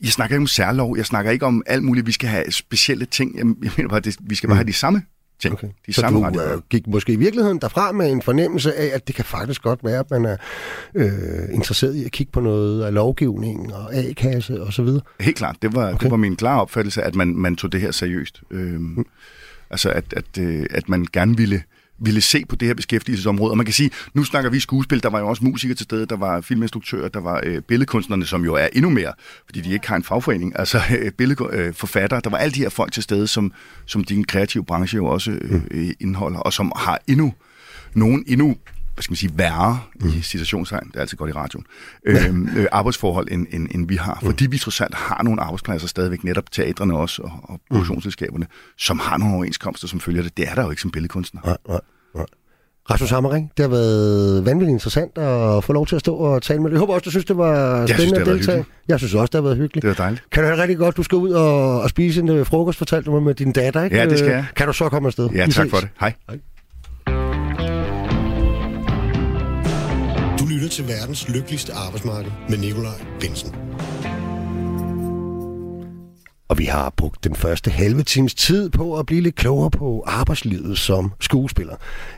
jeg 0.03 0.12
snakker 0.12 0.37
ikke 0.37 0.42
om 0.42 0.47
særlov, 0.47 0.97
jeg 0.97 1.07
snakker 1.07 1.31
ikke 1.31 1.47
om 1.47 1.62
alt 1.66 1.85
muligt, 1.85 2.07
vi 2.07 2.12
skal 2.12 2.29
have 2.29 2.51
specielle 2.51 3.07
ting. 3.07 3.37
Jeg, 3.37 3.47
jeg 3.62 3.73
mener 3.77 3.88
bare, 3.88 4.01
det, 4.01 4.16
vi 4.20 4.35
skal 4.35 4.49
bare 4.49 4.55
mm. 4.55 4.59
have 4.59 4.66
de 4.66 4.73
samme 4.73 5.03
ting. 5.48 5.54
Okay. 5.54 5.68
De 5.87 5.92
så 5.92 6.00
samme 6.00 6.30
du 6.30 6.40
øh, 6.40 6.61
gik 6.70 6.87
måske 6.87 7.12
i 7.12 7.16
virkeligheden 7.16 7.59
derfra 7.59 7.92
med 7.92 8.12
en 8.12 8.22
fornemmelse 8.22 8.74
af, 8.74 8.90
at 8.94 9.07
det 9.07 9.14
kan 9.14 9.24
faktisk 9.24 9.62
godt 9.62 9.85
være, 9.85 9.98
at 9.98 10.11
man 10.11 10.24
er 10.24 10.37
øh, 10.94 11.54
interesseret 11.54 11.94
i 11.94 12.04
at 12.04 12.11
kigge 12.11 12.33
på 12.33 12.40
noget 12.40 12.85
af 12.85 12.94
lovgivning 12.94 13.74
og 13.74 13.94
A-kasse 13.94 14.62
og 14.62 14.72
så 14.72 14.83
videre? 14.83 15.00
Helt 15.20 15.37
klart. 15.37 15.57
Det 15.62 15.74
var, 15.74 15.88
okay. 15.88 16.02
det 16.02 16.11
var 16.11 16.16
min 16.16 16.37
klare 16.37 16.61
opfattelse, 16.61 17.02
at 17.02 17.14
man, 17.14 17.28
man 17.37 17.57
tog 17.57 17.72
det 17.72 17.80
her 17.80 17.90
seriøst. 17.90 18.42
Øhm, 18.50 18.94
mm. 18.96 19.07
Altså, 19.70 19.90
at, 19.90 20.04
at, 20.16 20.38
øh, 20.40 20.66
at 20.70 20.88
man 20.88 21.07
gerne 21.12 21.37
ville 21.37 21.62
ville 21.98 22.20
se 22.20 22.44
på 22.48 22.57
det 22.57 22.68
her 22.68 22.74
beskæftigelsesområde. 22.74 23.50
Og 23.50 23.57
man 23.57 23.66
kan 23.66 23.72
sige, 23.72 23.90
nu 24.14 24.24
snakker 24.24 24.50
vi 24.50 24.61
skuespil, 24.61 25.02
der 25.02 25.11
var 25.11 25.18
jo 25.18 25.28
også 25.28 25.44
musikere 25.44 25.76
til 25.76 25.85
stede, 25.85 26.07
der 26.07 26.16
var 26.16 26.40
filminstruktører, 26.40 27.09
der 27.09 27.20
var 27.20 27.40
øh, 27.44 27.62
billedkunstnerne, 27.62 28.26
som 28.26 28.44
jo 28.44 28.54
er 28.54 28.68
endnu 28.72 28.90
mere, 28.90 29.12
fordi 29.46 29.61
de 29.61 29.72
ikke 29.72 29.88
har 29.88 29.96
en 29.96 30.04
fagforening, 30.04 30.59
altså 30.59 30.80
øh, 30.98 31.12
billedforfattere, 31.12 32.20
der 32.24 32.30
var 32.30 32.38
alle 32.38 32.54
de 32.54 32.61
her 32.61 32.68
folk 32.68 32.92
til 32.92 33.02
stede, 33.02 33.26
som, 33.26 33.52
som 33.87 34.04
din 34.04 34.24
kreative 34.24 34.64
branche 34.64 34.96
jo 34.96 35.07
også 35.07 35.30
øh, 35.30 35.62
mm. 35.70 35.92
indeholder, 36.00 36.38
og 36.38 36.52
som 36.52 36.72
har 36.76 37.00
endnu 37.07 37.35
nogen 37.94 38.24
endnu 38.26 38.57
hvad 38.94 39.02
skal 39.02 39.12
man 39.12 39.16
sige, 39.16 39.33
værre 39.35 39.80
mm. 40.00 40.09
i 40.09 40.20
situationstegn, 40.20 40.87
det 40.88 40.96
er 40.96 41.00
altid 41.00 41.16
godt 41.16 41.30
i 41.30 41.33
radioen, 41.33 41.66
øhm, 42.07 42.48
øh, 42.57 42.66
arbejdsforhold, 42.72 43.28
end, 43.30 43.46
end, 43.50 43.68
end 43.70 43.88
vi 43.88 43.96
har. 43.96 44.18
Mm. 44.22 44.26
Fordi 44.26 44.46
vi 44.46 44.59
trods 44.59 44.80
alt 44.80 44.94
har 44.94 45.22
nogle 45.22 45.40
arbejdspladser 45.40 45.88
stadigvæk, 45.88 46.24
netop 46.24 46.50
teatrene 46.52 46.98
også, 46.98 47.22
og, 47.22 47.30
og 47.42 47.52
mm. 47.52 47.59
produktionsselskaberne, 47.70 48.46
som 48.78 48.98
har 48.98 49.18
nogle 49.18 49.35
overenskomster, 49.35 49.88
som 49.88 50.00
følger 50.00 50.22
det. 50.22 50.37
Det 50.37 50.48
er 50.48 50.54
der 50.54 50.62
jo 50.64 50.70
ikke 50.70 50.83
som 50.83 50.90
billedkunstner. 50.90 51.40
Nej, 51.44 51.57
nej, 51.68 51.80
nej. 52.14 52.26
Rasmus 52.90 53.11
Hammering, 53.11 53.52
det 53.57 53.62
har 53.62 53.70
været 53.70 54.44
vanvittigt 54.44 54.74
interessant 54.74 55.18
at 55.18 55.64
få 55.64 55.72
lov 55.72 55.87
til 55.87 55.96
at 55.96 56.00
stå 56.00 56.14
og 56.14 56.42
tale 56.42 56.62
med 56.62 56.70
dig. 56.70 56.74
Jeg 56.74 56.78
håber 56.78 56.94
også, 56.94 57.04
du 57.04 57.11
synes, 57.11 57.24
det 57.24 57.37
var 57.37 57.87
spændende 57.87 58.00
synes, 58.00 58.12
det 58.12 58.20
at 58.20 58.26
deltage. 58.26 58.57
Hyggeligt. 58.57 58.88
Jeg 58.88 58.98
synes 58.98 59.14
også, 59.14 59.26
det 59.26 59.35
har 59.35 59.42
været 59.42 59.57
hyggeligt. 59.57 59.83
Det 59.83 59.88
var 59.88 60.04
dejligt. 60.04 60.30
Kan 60.33 60.42
du 60.42 60.48
have 60.48 60.62
rigtig 60.62 60.78
godt, 60.78 60.96
du 60.96 61.02
skal 61.02 61.16
ud 61.16 61.30
og, 61.30 61.80
og 61.80 61.90
spise 61.90 62.20
en 62.20 62.28
uh, 62.28 62.46
frokost, 62.46 62.78
fortalte 62.78 63.07
du 63.07 63.12
mig 63.12 63.22
med 63.22 63.35
din 63.35 63.52
datter, 63.52 63.85
ikke? 63.85 63.96
Ja, 63.96 64.07
det 64.07 64.18
skal 64.18 64.30
jeg. 64.30 64.46
Kan 64.57 64.66
du 64.66 64.72
så 64.72 64.88
komme 64.88 65.07
afsted? 65.07 65.30
Ja, 65.30 65.46
tak 65.46 65.70
for 65.70 65.76
det. 65.76 65.88
Hej. 66.00 66.12
Hej. 66.28 66.38
Lytter 70.64 70.77
til 70.77 70.88
verdens 70.88 71.29
lykkeligste 71.29 71.72
arbejdsmarked 71.72 72.33
med 72.48 72.59
Nikolaj 72.59 73.00
Bensen. 73.20 73.55
Og 76.48 76.59
vi 76.59 76.64
har 76.64 76.90
brugt 76.96 77.24
den 77.24 77.35
første 77.35 77.70
halve 77.70 78.02
times 78.02 78.35
tid 78.35 78.70
på 78.70 78.98
at 78.98 79.07
blive 79.07 79.20
lidt 79.20 79.35
klogere 79.35 79.70
på 79.70 80.04
arbejdslivet 80.07 80.78
som 80.78 81.12
skuespiller. 81.20 81.76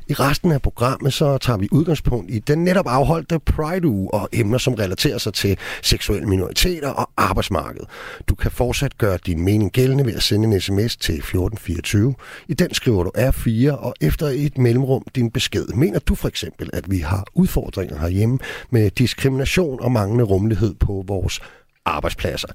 I 0.09 0.13
resten 0.13 0.53
af 0.53 0.63
programmet 0.63 1.13
så 1.13 1.39
tager 1.39 1.57
vi 1.57 1.69
udgangspunkt 1.73 2.31
i 2.31 2.39
den 2.39 2.65
netop 2.65 2.87
afholdte 2.89 3.39
Pride-uge 3.39 4.15
og 4.15 4.29
emner, 4.33 4.59
som 4.59 4.75
relaterer 4.75 5.19
sig 5.19 5.35
til 5.35 5.59
seksuelle 5.83 6.29
minoriteter 6.29 6.89
og 6.89 7.11
arbejdsmarkedet. 7.17 7.89
Du 8.29 8.35
kan 8.35 8.51
fortsat 8.51 8.99
gøre 8.99 9.19
din 9.27 9.45
mening 9.45 9.73
gældende 9.73 10.07
ved 10.07 10.15
at 10.15 10.23
sende 10.23 10.55
en 10.55 10.61
sms 10.61 10.97
til 10.97 11.15
1424. 11.15 12.15
I 12.49 12.55
den 12.55 12.75
skriver 12.75 13.05
du 13.05 13.11
R4 13.19 13.71
og 13.71 13.95
efter 14.01 14.27
et 14.27 14.59
mellemrum 14.59 15.03
din 15.15 15.31
besked. 15.31 15.67
Mener 15.67 15.99
du 15.99 16.15
for 16.15 16.29
eksempel, 16.29 16.71
at 16.73 16.91
vi 16.91 16.99
har 16.99 17.25
udfordringer 17.35 17.99
herhjemme 17.99 18.39
med 18.71 18.91
diskrimination 18.91 19.81
og 19.81 19.93
manglende 19.93 20.25
rummelighed 20.25 20.75
på 20.75 21.05
vores 21.07 21.41
arbejdspladser? 21.85 22.49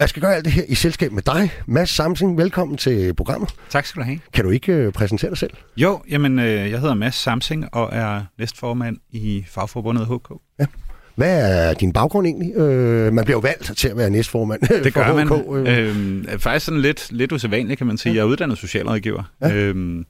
Jeg 0.00 0.08
skal 0.08 0.22
gøre 0.22 0.34
alt 0.34 0.44
det 0.44 0.52
her 0.52 0.62
i 0.68 0.74
selskab 0.74 1.12
med 1.12 1.22
dig, 1.22 1.52
Mads 1.66 1.90
Samsing. 1.90 2.38
Velkommen 2.38 2.76
til 2.76 3.14
programmet. 3.14 3.54
Tak 3.68 3.86
skal 3.86 4.00
du 4.00 4.04
have. 4.04 4.18
Kan 4.32 4.44
du 4.44 4.50
ikke 4.50 4.86
uh, 4.86 4.92
præsentere 4.92 5.30
dig 5.30 5.38
selv? 5.38 5.50
Jo, 5.76 6.02
jamen, 6.10 6.38
øh, 6.38 6.70
jeg 6.70 6.80
hedder 6.80 6.94
Mads 6.94 7.14
Samsing 7.14 7.74
og 7.74 7.88
er 7.92 8.22
næstformand 8.38 8.96
i 9.10 9.44
Fagforbundet 9.48 10.06
HK. 10.06 10.32
Ja. 10.60 10.66
Hvad 11.14 11.68
er 11.68 11.74
din 11.74 11.92
baggrund 11.92 12.26
egentlig? 12.26 12.56
Øh, 12.56 13.12
man 13.12 13.24
bliver 13.24 13.36
jo 13.36 13.40
valgt 13.40 13.76
til 13.76 13.88
at 13.88 13.96
være 13.96 14.10
næstformand 14.10 14.60
Det 14.84 14.94
gør 14.94 15.14
man. 15.14 15.28
HK. 15.28 15.68
Øh. 15.68 16.32
Øh, 16.32 16.38
faktisk 16.38 16.66
sådan 16.66 16.80
lidt, 16.80 17.12
lidt 17.12 17.32
usædvanligt, 17.32 17.78
kan 17.78 17.86
man 17.86 17.98
sige. 17.98 18.12
Ja. 18.12 18.16
Jeg 18.16 18.22
er 18.22 18.26
uddannet 18.30 18.58
socialrådgiver, 18.58 19.22
ja. 19.40 19.54
øh, 19.54 20.04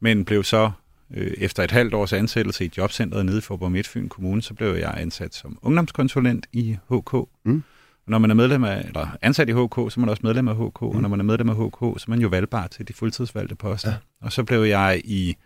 men 0.00 0.24
blev 0.24 0.44
så 0.44 0.70
øh, 1.14 1.32
efter 1.38 1.62
et 1.62 1.70
halvt 1.70 1.94
års 1.94 2.12
ansættelse 2.12 2.64
i 2.64 2.70
jobcentret 2.76 3.26
nede 3.26 3.38
i 3.38 3.40
Forborg 3.40 3.72
Midtfyn 3.72 4.08
Kommune, 4.08 4.42
så 4.42 4.54
blev 4.54 4.74
jeg 4.74 4.94
ansat 4.96 5.34
som 5.34 5.58
ungdomskonsulent 5.62 6.46
i 6.52 6.76
HK. 6.90 7.14
Mm 7.44 7.62
når 8.10 8.18
man 8.18 8.30
er 8.30 8.34
medlem 8.34 8.64
af, 8.64 8.84
eller 8.86 9.16
ansat 9.22 9.48
i 9.48 9.52
HK, 9.52 9.74
så 9.74 9.94
er 9.96 10.00
man 10.00 10.08
også 10.08 10.20
medlem 10.24 10.48
af 10.48 10.54
HK, 10.54 10.82
mm. 10.82 10.88
og 10.88 11.02
når 11.02 11.08
man 11.08 11.20
er 11.20 11.24
medlem 11.24 11.48
af 11.48 11.54
HK, 11.54 11.80
så 11.80 12.04
er 12.06 12.10
man 12.10 12.20
jo 12.20 12.28
valgbar 12.28 12.66
til 12.66 12.88
de 12.88 12.92
fuldtidsvalgte 12.92 13.54
poster. 13.54 13.90
Ja. 13.90 13.96
Og 14.22 14.32
så 14.32 14.44
blev 14.44 14.62
jeg 14.62 15.00
i, 15.04 15.36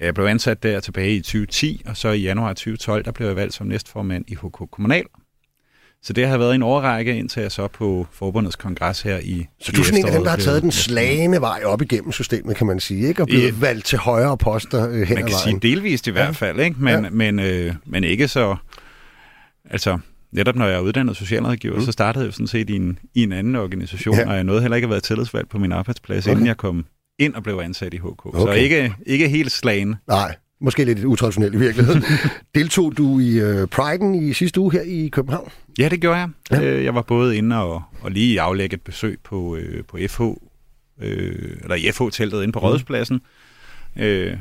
jeg 0.00 0.14
blev 0.14 0.26
ansat 0.26 0.62
der 0.62 0.80
tilbage 0.80 1.14
i 1.14 1.20
2010, 1.20 1.82
og 1.86 1.96
så 1.96 2.08
i 2.08 2.20
januar 2.20 2.48
2012, 2.48 3.04
der 3.04 3.12
blev 3.12 3.26
jeg 3.26 3.36
valgt 3.36 3.54
som 3.54 3.66
næstformand 3.66 4.24
i 4.28 4.34
HK 4.34 4.70
Kommunal. 4.70 5.04
Så 6.02 6.12
det 6.12 6.26
har 6.26 6.38
været 6.38 6.54
en 6.54 6.62
overrække, 6.62 7.16
indtil 7.16 7.40
jeg 7.40 7.52
så 7.52 7.68
på 7.68 8.06
forbundets 8.12 8.56
kongres 8.56 9.02
her 9.02 9.18
i 9.18 9.46
Så 9.60 9.72
du 9.72 9.80
er 9.80 9.84
sådan 9.84 9.98
en 9.98 10.06
af 10.06 10.12
dem, 10.12 10.22
der 10.22 10.30
har 10.30 10.36
taget 10.36 10.62
den 10.62 10.72
slagende 10.72 11.40
vej 11.40 11.62
op 11.64 11.82
igennem 11.82 12.12
systemet, 12.12 12.56
kan 12.56 12.66
man 12.66 12.80
sige, 12.80 13.08
ikke? 13.08 13.22
Og 13.22 13.28
blevet 13.28 13.48
I, 13.48 13.60
valgt 13.60 13.86
til 13.86 13.98
højere 13.98 14.36
poster 14.36 14.88
øh, 14.88 14.94
hen 14.94 15.00
Man 15.00 15.06
kan 15.06 15.16
vejen. 15.16 15.32
sige 15.32 15.58
delvist 15.58 16.06
i 16.06 16.10
hvert 16.10 16.36
fald, 16.36 16.60
ikke? 16.60 16.76
Men, 16.78 17.04
ja. 17.04 17.10
men, 17.10 17.38
øh, 17.38 17.74
men 17.86 18.04
ikke 18.04 18.28
så... 18.28 18.56
Altså, 19.70 19.98
netop 20.32 20.56
når 20.56 20.66
jeg 20.66 20.76
er 20.76 20.80
uddannet 20.80 21.16
socialrådgiver, 21.16 21.76
mm. 21.76 21.84
så 21.84 21.92
startede 21.92 22.24
jeg 22.24 22.26
jo 22.26 22.32
sådan 22.32 22.46
set 22.46 22.70
i 22.70 22.76
en, 22.76 22.98
i 23.14 23.22
en 23.22 23.32
anden 23.32 23.56
organisation, 23.56 24.16
ja. 24.16 24.28
og 24.28 24.34
jeg 24.34 24.44
nåede 24.44 24.60
heller 24.60 24.76
ikke 24.76 24.86
at 24.86 24.90
være 24.90 25.00
tillidsvalgt 25.00 25.50
på 25.50 25.58
min 25.58 25.72
arbejdsplads, 25.72 26.26
okay. 26.26 26.32
inden 26.32 26.46
jeg 26.46 26.56
kom 26.56 26.84
ind 27.18 27.34
og 27.34 27.42
blev 27.42 27.60
ansat 27.64 27.94
i 27.94 27.96
HK. 27.96 28.26
Okay. 28.26 28.40
Så 28.40 28.52
ikke, 28.52 28.94
ikke 29.06 29.28
helt 29.28 29.52
slagen. 29.52 29.96
Nej, 30.08 30.36
måske 30.60 30.84
lidt 30.84 31.04
utraditionelt 31.04 31.54
i 31.54 31.58
virkeligheden. 31.58 32.02
Deltog 32.54 32.96
du 32.96 33.18
i 33.18 33.42
uh, 33.42 33.68
Pride'en 33.74 34.16
i 34.16 34.32
sidste 34.32 34.60
uge 34.60 34.72
her 34.72 34.82
i 34.82 35.08
København? 35.08 35.50
Ja, 35.78 35.88
det 35.88 36.00
gjorde 36.00 36.18
jeg. 36.18 36.28
Ja. 36.50 36.62
Øh, 36.62 36.84
jeg 36.84 36.94
var 36.94 37.02
både 37.02 37.36
inde 37.36 37.56
og, 37.56 37.82
og 38.00 38.10
lige 38.10 38.40
aflægge 38.40 38.74
et 38.74 38.82
besøg 38.82 39.18
på, 39.24 39.56
øh, 39.56 39.84
på 39.84 39.98
FH, 40.08 40.22
øh, 41.02 41.56
eller 41.62 41.74
i 41.74 41.90
FH-teltet 41.92 42.42
inde 42.42 42.52
på 42.52 42.58
mm. 42.58 42.64
Rådhuspladsen. 42.64 43.20
Øh, 43.96 44.36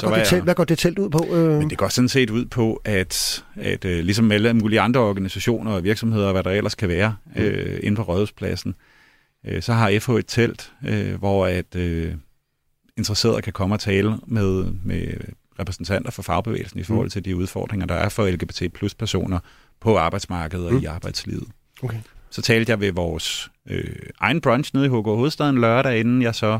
hvad, 0.00 0.10
går 0.10 0.16
det, 0.16 0.26
telt, 0.26 0.44
hvad 0.44 0.54
går 0.54 0.64
det 0.64 0.78
telt 0.78 0.98
ud 0.98 1.10
på? 1.10 1.26
Øh? 1.32 1.58
Men 1.58 1.70
det 1.70 1.78
går 1.78 1.88
sådan 1.88 2.08
set 2.08 2.30
ud 2.30 2.44
på, 2.44 2.80
at, 2.84 3.44
at 3.56 3.84
uh, 3.84 3.90
ligesom 3.90 4.32
alle 4.32 4.54
mulige 4.54 4.80
andre 4.80 5.00
organisationer 5.00 5.72
og 5.72 5.84
virksomheder, 5.84 6.32
hvad 6.32 6.42
der 6.42 6.50
ellers 6.50 6.74
kan 6.74 6.88
være 6.88 7.16
mm. 7.36 7.42
uh, 7.42 7.76
inde 7.82 7.96
på 7.96 8.02
Rådhuspladsen, 8.02 8.74
uh, 9.48 9.60
så 9.60 9.72
har 9.72 9.98
FH 9.98 10.10
et 10.10 10.24
telt, 10.26 10.72
uh, 10.88 11.14
hvor 11.14 11.46
at 11.46 11.74
uh, 11.76 12.12
interesserede 12.96 13.42
kan 13.42 13.52
komme 13.52 13.74
og 13.74 13.80
tale 13.80 14.18
med, 14.26 14.64
med 14.84 15.06
repræsentanter 15.58 16.10
for 16.10 16.22
fagbevægelsen 16.22 16.78
i 16.78 16.82
mm. 16.82 16.86
forhold 16.86 17.10
til 17.10 17.24
de 17.24 17.36
udfordringer, 17.36 17.86
der 17.86 17.94
er 17.94 18.08
for 18.08 18.26
LGBT 18.30 18.62
plus 18.74 18.94
personer 18.94 19.38
på 19.80 19.98
arbejdsmarkedet 19.98 20.66
og 20.66 20.72
mm. 20.72 20.78
i 20.78 20.84
arbejdslivet. 20.84 21.48
Okay. 21.82 21.98
Så 22.30 22.42
talte 22.42 22.70
jeg 22.70 22.80
ved 22.80 22.92
vores 22.92 23.50
øh, 23.70 23.96
egen 24.20 24.40
brunch 24.40 24.70
nede 24.74 24.86
i 24.86 24.88
HK 24.88 25.04
Hovedstaden 25.04 25.60
lørdag, 25.60 26.00
inden 26.00 26.22
jeg 26.22 26.34
så 26.34 26.58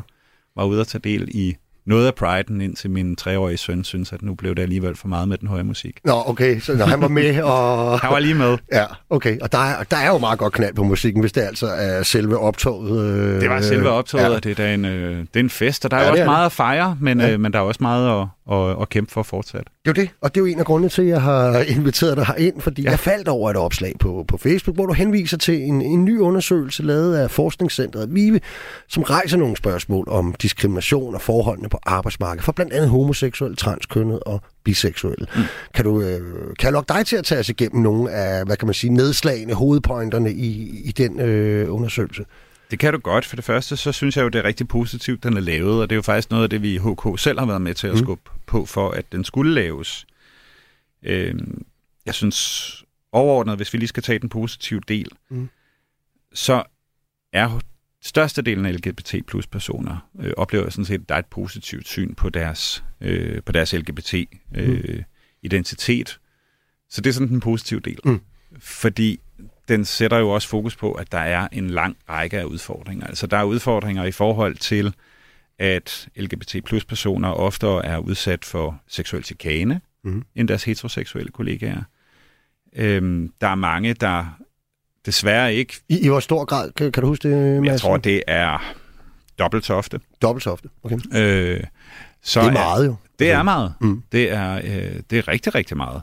var 0.55 0.65
ude 0.65 0.81
at 0.81 0.87
tage 0.87 1.01
del 1.01 1.29
i 1.31 1.55
noget 1.85 2.07
af 2.07 2.15
priden, 2.15 2.61
indtil 2.61 2.89
min 2.89 3.15
treårige 3.15 3.57
søn 3.57 3.83
synes, 3.83 4.13
at 4.13 4.21
nu 4.21 4.33
blev 4.33 4.55
det 4.55 4.61
alligevel 4.61 4.95
for 4.95 5.07
meget 5.07 5.27
med 5.27 5.37
den 5.37 5.47
høje 5.47 5.63
musik. 5.63 5.99
Nå, 6.03 6.23
okay, 6.25 6.59
så 6.59 6.75
når 6.75 6.85
han 6.85 7.01
var 7.01 7.07
med, 7.07 7.41
og... 7.51 7.99
han 7.99 8.11
var 8.11 8.19
lige 8.19 8.35
med. 8.35 8.57
Ja, 8.73 8.85
okay, 9.09 9.39
og 9.39 9.51
der 9.51 9.57
er, 9.57 9.83
der 9.83 9.97
er 9.97 10.07
jo 10.07 10.17
meget 10.17 10.39
godt 10.39 10.53
knald 10.53 10.73
på 10.73 10.83
musikken, 10.83 11.21
hvis 11.21 11.31
det 11.31 11.41
altså 11.41 11.67
er 11.67 12.03
selve 12.03 12.37
optoget. 12.37 13.11
Øh... 13.11 13.41
Det 13.41 13.49
var 13.49 13.61
selve 13.61 13.89
optoget, 13.89 14.23
ja. 14.23 14.29
og 14.29 14.43
det 14.43 14.59
er, 14.59 14.73
en, 14.73 14.85
øh, 14.85 15.17
det 15.19 15.27
er 15.33 15.39
en 15.39 15.49
fest, 15.49 15.85
og 15.85 15.91
der 15.91 15.97
er 15.97 16.01
ja, 16.01 16.07
jo 16.07 16.11
også 16.11 16.23
er 16.23 16.27
meget 16.27 16.45
at 16.45 16.51
fejre, 16.51 16.97
men, 17.01 17.19
ja. 17.19 17.31
øh, 17.31 17.39
men 17.39 17.53
der 17.53 17.59
er 17.59 17.63
også 17.63 17.79
meget 17.81 18.21
at, 18.21 18.27
og, 18.47 18.75
og 18.75 18.89
kæmpe 18.89 19.11
for 19.11 19.23
fortsat. 19.23 19.63
Det 19.85 19.97
er 19.97 20.01
jo 20.01 20.03
det, 20.03 20.09
og 20.21 20.35
det 20.35 20.41
er 20.41 20.45
jo 20.45 20.51
en 20.51 20.59
af 20.59 20.65
grundene 20.65 20.89
til, 20.89 21.01
at 21.01 21.07
jeg 21.07 21.21
har 21.21 21.59
inviteret 21.77 22.17
dig 22.17 22.25
herind, 22.25 22.61
fordi 22.61 22.81
ja. 22.81 22.89
jeg 22.89 22.99
faldt 22.99 23.27
over 23.27 23.51
et 23.51 23.57
opslag 23.57 23.93
på, 23.99 24.25
på 24.27 24.37
Facebook, 24.37 24.75
hvor 24.75 24.85
du 24.85 24.93
henviser 24.93 25.37
til 25.37 25.61
en, 25.61 25.81
en 25.81 26.05
ny 26.05 26.19
undersøgelse 26.19 26.83
lavet 26.83 27.17
af 27.17 27.31
Forskningscentret 27.31 28.15
Vive, 28.15 28.39
som 28.87 29.03
rejser 29.03 29.37
nogle 29.37 29.57
spørgsmål 29.57 30.07
om 30.09 30.33
diskrimination 30.41 31.15
og 31.15 31.21
forholdene 31.21 31.69
på 31.69 31.79
arbejdsmarkedet 31.83 32.45
for 32.45 32.51
blandt 32.51 32.73
andet 32.73 32.89
homoseksuelle, 32.89 33.55
transkønnet 33.55 34.19
og 34.19 34.41
biseksuelle. 34.63 35.27
Mm. 35.35 35.41
Kan, 35.73 35.85
du, 35.85 36.01
øh, 36.01 36.21
kan 36.59 36.63
jeg 36.63 36.71
lokke 36.71 36.93
dig 36.93 37.05
til 37.05 37.15
at 37.15 37.25
tage 37.25 37.39
os 37.39 37.49
igennem 37.49 37.81
nogle 37.81 38.11
af, 38.11 38.45
hvad 38.45 38.57
kan 38.57 38.67
man 38.67 38.73
sige, 38.73 38.93
nedslagene, 38.93 39.53
hovedpointerne 39.53 40.33
i, 40.33 40.81
i 40.85 40.91
den 40.91 41.19
øh, 41.19 41.73
undersøgelse? 41.73 42.25
Det 42.71 42.79
kan 42.79 42.93
du 42.93 42.99
godt. 42.99 43.25
For 43.25 43.35
det 43.35 43.45
første, 43.45 43.77
så 43.77 43.91
synes 43.91 44.17
jeg 44.17 44.23
jo, 44.23 44.29
det 44.29 44.39
er 44.39 44.43
rigtig 44.43 44.67
positivt, 44.67 45.23
den 45.23 45.37
er 45.37 45.41
lavet, 45.41 45.81
og 45.81 45.89
det 45.89 45.95
er 45.95 45.97
jo 45.97 46.01
faktisk 46.01 46.31
noget 46.31 46.43
af 46.43 46.49
det, 46.49 46.61
vi 46.61 46.73
i 46.73 46.77
HK 46.77 47.19
selv 47.19 47.39
har 47.39 47.45
været 47.45 47.61
med 47.61 47.73
til 47.73 47.87
at 47.87 47.93
mm. 47.93 47.99
skubbe 47.99 48.29
på, 48.45 48.65
for 48.65 48.91
at 48.91 49.11
den 49.11 49.23
skulle 49.23 49.53
laves. 49.53 50.05
Øh, 51.03 51.35
jeg 52.05 52.13
synes 52.13 52.83
overordnet, 53.11 53.55
hvis 53.55 53.73
vi 53.73 53.77
lige 53.77 53.87
skal 53.87 54.03
tage 54.03 54.19
den 54.19 54.29
positive 54.29 54.81
del, 54.87 55.07
mm. 55.29 55.49
så 56.33 56.63
er 57.33 57.59
størstedelen 58.01 58.65
af 58.65 58.73
LGBT 58.75 59.15
plus 59.27 59.47
personer 59.47 60.09
øh, 60.19 60.31
oplever 60.37 60.69
sådan 60.69 60.85
set, 60.85 61.01
at 61.01 61.09
der 61.09 61.15
er 61.15 61.19
et 61.19 61.25
positivt 61.25 61.87
syn 61.87 62.15
på 62.15 62.29
deres, 62.29 62.83
øh, 63.01 63.43
på 63.43 63.51
deres 63.51 63.73
LGBT 63.73 64.13
øh, 64.55 64.83
mm. 64.87 65.03
identitet. 65.41 66.19
Så 66.89 67.01
det 67.01 67.09
er 67.09 67.13
sådan 67.13 67.27
den 67.27 67.39
positive 67.39 67.79
del. 67.79 67.99
Mm. 68.05 68.21
Fordi 68.59 69.19
den 69.67 69.85
sætter 69.85 70.17
jo 70.17 70.29
også 70.29 70.47
fokus 70.47 70.75
på, 70.75 70.91
at 70.91 71.11
der 71.11 71.17
er 71.17 71.47
en 71.51 71.69
lang 71.69 71.97
række 72.09 72.39
af 72.39 72.43
udfordringer. 72.43 73.07
Altså 73.07 73.27
der 73.27 73.37
er 73.37 73.43
udfordringer 73.43 74.03
i 74.03 74.11
forhold 74.11 74.55
til, 74.55 74.95
at 75.59 76.07
LGBT 76.15 76.55
plus 76.65 76.85
personer 76.85 77.29
ofte 77.29 77.67
er 77.67 77.97
udsat 77.97 78.45
for 78.45 78.79
seksuel 78.87 79.23
chikane 79.23 79.81
mm. 80.03 80.23
end 80.35 80.47
deres 80.47 80.63
heteroseksuelle 80.63 81.31
kollegaer. 81.31 81.81
Øhm, 82.75 83.33
der 83.41 83.47
er 83.47 83.55
mange, 83.55 83.93
der 83.93 84.37
desværre 85.05 85.53
ikke... 85.53 85.73
I, 85.89 85.99
i 85.99 86.07
hvor 86.07 86.19
stor 86.19 86.45
grad? 86.45 86.71
Kan, 86.71 86.91
kan 86.91 87.01
du 87.03 87.07
huske 87.07 87.29
det, 87.29 87.61
Mads? 87.61 87.71
Jeg 87.71 87.79
tror, 87.79 87.97
det 87.97 88.23
er 88.27 88.75
dobbelt 89.39 89.65
så 89.65 89.73
ofte. 89.73 89.99
Dobbelt 90.21 90.43
så 90.43 90.49
ofte, 90.49 90.69
okay. 90.83 90.97
Øh, 91.13 91.63
så 92.21 92.41
det 92.41 92.47
er 92.47 92.51
meget 92.51 92.85
jo. 92.85 92.95
Det 93.19 93.31
er 93.31 93.43
meget. 93.43 93.73
Mm. 93.81 94.03
Det, 94.11 94.31
er, 94.31 94.55
øh, 94.55 95.01
det 95.09 95.17
er 95.17 95.27
rigtig, 95.27 95.55
rigtig 95.55 95.77
meget. 95.77 96.01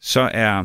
Så 0.00 0.20
er, 0.20 0.64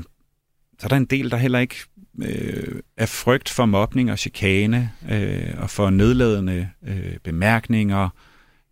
så 0.80 0.86
er 0.86 0.88
der 0.88 0.98
en 0.98 1.06
del, 1.06 1.32
der 1.32 1.38
heller 1.38 1.60
ikke 1.60 1.76
øh, 2.24 2.82
af 2.98 3.10
frygt 3.10 3.50
for 3.50 3.66
mobning 3.66 4.12
og 4.12 4.20
chikane 4.20 4.92
øh, 5.12 5.54
og 5.58 5.70
for 5.70 5.90
nedladende 5.90 6.70
øh, 6.88 7.18
bemærkninger 7.24 8.10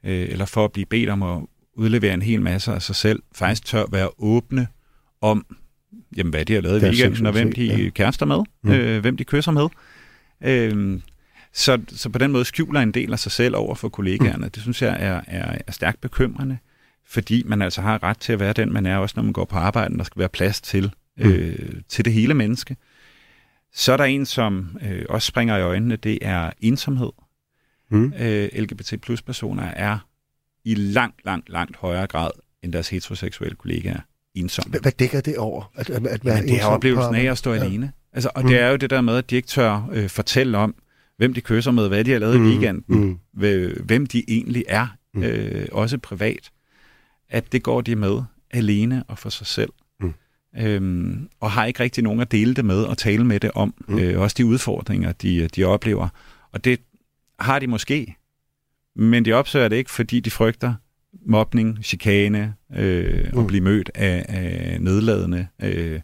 øh, 0.03 0.29
eller 0.29 0.45
for 0.45 0.65
at 0.65 0.71
blive 0.71 0.85
bedt 0.85 1.09
om 1.09 1.23
at 1.23 1.41
udlevere 1.73 2.13
en 2.13 2.21
hel 2.21 2.41
masse 2.41 2.71
af 2.71 2.81
sig 2.81 2.95
selv, 2.95 3.23
faktisk 3.35 3.65
tør 3.65 3.83
være 3.91 4.09
åbne 4.17 4.67
om, 5.21 5.45
jamen, 6.17 6.31
hvad 6.31 6.45
de 6.45 6.53
har 6.53 6.61
lavet 6.61 6.81
i 6.83 6.85
weekenden, 6.85 7.25
og 7.25 7.31
hvem 7.31 7.51
de 7.51 7.65
ja. 7.65 7.89
kærester 7.89 8.25
med, 8.25 8.39
mm. 8.63 8.71
øh, 8.71 9.01
hvem 9.01 9.17
de 9.17 9.23
kysser 9.23 9.51
med. 9.51 9.67
Øh, 10.43 10.99
så, 11.53 11.81
så 11.87 12.09
på 12.09 12.17
den 12.17 12.31
måde 12.31 12.45
skjuler 12.45 12.81
en 12.81 12.91
del 12.91 13.13
af 13.13 13.19
sig 13.19 13.31
selv 13.31 13.55
over 13.55 13.75
for 13.75 13.89
kollegaerne. 13.89 14.45
Mm. 14.45 14.51
Det 14.51 14.61
synes 14.61 14.81
jeg 14.81 14.97
er, 14.99 15.21
er, 15.27 15.57
er 15.67 15.71
stærkt 15.71 16.01
bekymrende, 16.01 16.57
fordi 17.07 17.43
man 17.45 17.61
altså 17.61 17.81
har 17.81 18.03
ret 18.03 18.17
til 18.17 18.33
at 18.33 18.39
være 18.39 18.53
den, 18.53 18.73
man 18.73 18.85
er, 18.85 18.97
også 18.97 19.13
når 19.15 19.23
man 19.23 19.33
går 19.33 19.45
på 19.45 19.57
arbejde. 19.57 19.97
Der 19.97 20.03
skal 20.03 20.19
være 20.19 20.29
plads 20.29 20.61
til, 20.61 20.91
mm. 21.17 21.29
øh, 21.29 21.81
til 21.89 22.05
det 22.05 22.13
hele 22.13 22.33
menneske. 22.33 22.75
Så 23.75 23.93
er 23.93 23.97
der 23.97 24.03
en, 24.03 24.25
som 24.25 24.77
øh, 24.81 25.05
også 25.09 25.25
springer 25.25 25.57
i 25.57 25.61
øjnene, 25.61 25.95
det 25.95 26.19
er 26.21 26.51
ensomhed. 26.61 27.11
Mm. 27.91 28.13
Øh, 28.19 28.49
LGBT 28.53 28.93
plus 29.01 29.21
personer 29.21 29.63
er 29.63 29.99
i 30.63 30.75
langt, 30.75 31.25
langt, 31.25 31.49
langt 31.49 31.77
højere 31.77 32.07
grad 32.07 32.31
end 32.63 32.73
deres 32.73 32.89
heteroseksuelle 32.89 33.55
kollegaer 33.55 33.99
ensomme. 34.35 34.79
Hvad, 34.79 34.91
dækker 34.91 35.21
det 35.21 35.37
over? 35.37 35.71
At, 35.75 35.89
at, 35.89 36.07
at 36.07 36.25
være 36.25 36.41
det 36.41 36.61
er 36.61 36.65
oplevelsen 36.65 37.15
af 37.15 37.23
at 37.31 37.37
stå 37.37 37.53
ja. 37.53 37.63
alene. 37.63 37.91
Altså, 38.13 38.29
og 38.35 38.41
mm. 38.41 38.47
det 38.47 38.59
er 38.59 38.69
jo 38.69 38.75
det 38.75 38.89
der 38.89 39.01
med, 39.01 39.17
at 39.17 39.29
de 39.29 39.35
ikke 39.35 39.47
tør 39.47 39.89
øh, 39.91 40.09
fortælle 40.09 40.57
om, 40.57 40.75
hvem 41.17 41.33
de 41.33 41.41
kysser 41.41 41.71
med, 41.71 41.87
hvad 41.87 42.03
de 42.03 42.11
har 42.11 42.19
lavet 42.19 42.39
mm. 42.39 42.45
i 42.45 42.49
weekenden, 42.49 42.83
mm. 42.87 43.19
hvem 43.83 44.05
de 44.05 44.23
egentlig 44.27 44.65
er, 44.67 44.87
mm. 45.13 45.23
øh, 45.23 45.67
også 45.71 45.97
privat. 45.97 46.51
At 47.29 47.51
det 47.51 47.63
går 47.63 47.81
de 47.81 47.95
med 47.95 48.21
alene 48.51 49.03
og 49.07 49.17
for 49.17 49.29
sig 49.29 49.47
selv 49.47 49.69
øhm, 50.57 51.29
og 51.39 51.51
har 51.51 51.65
ikke 51.65 51.83
rigtig 51.83 52.03
nogen 52.03 52.19
at 52.19 52.31
dele 52.31 52.53
det 52.53 52.65
med 52.65 52.83
og 52.83 52.97
tale 52.97 53.25
med 53.25 53.39
det 53.39 53.51
om. 53.55 53.73
Mm. 53.87 53.99
Øh, 53.99 54.21
også 54.21 54.35
de 54.37 54.45
udfordringer, 54.45 55.11
de, 55.11 55.47
de 55.47 55.63
oplever. 55.63 56.07
Og 56.51 56.63
det 56.63 56.79
har 57.39 57.59
de 57.59 57.67
måske, 57.67 58.15
men 58.95 59.25
de 59.25 59.33
opsøger 59.33 59.67
det 59.67 59.75
ikke, 59.75 59.91
fordi 59.91 60.19
de 60.19 60.31
frygter 60.31 60.73
mobning, 61.25 61.79
chikane 61.83 62.53
øh, 62.75 63.25
mm. 63.33 63.39
og 63.39 63.47
blive 63.47 63.63
mødt 63.63 63.91
af, 63.95 64.25
af 64.27 64.81
nedladende 64.81 65.47
øh, 65.61 65.99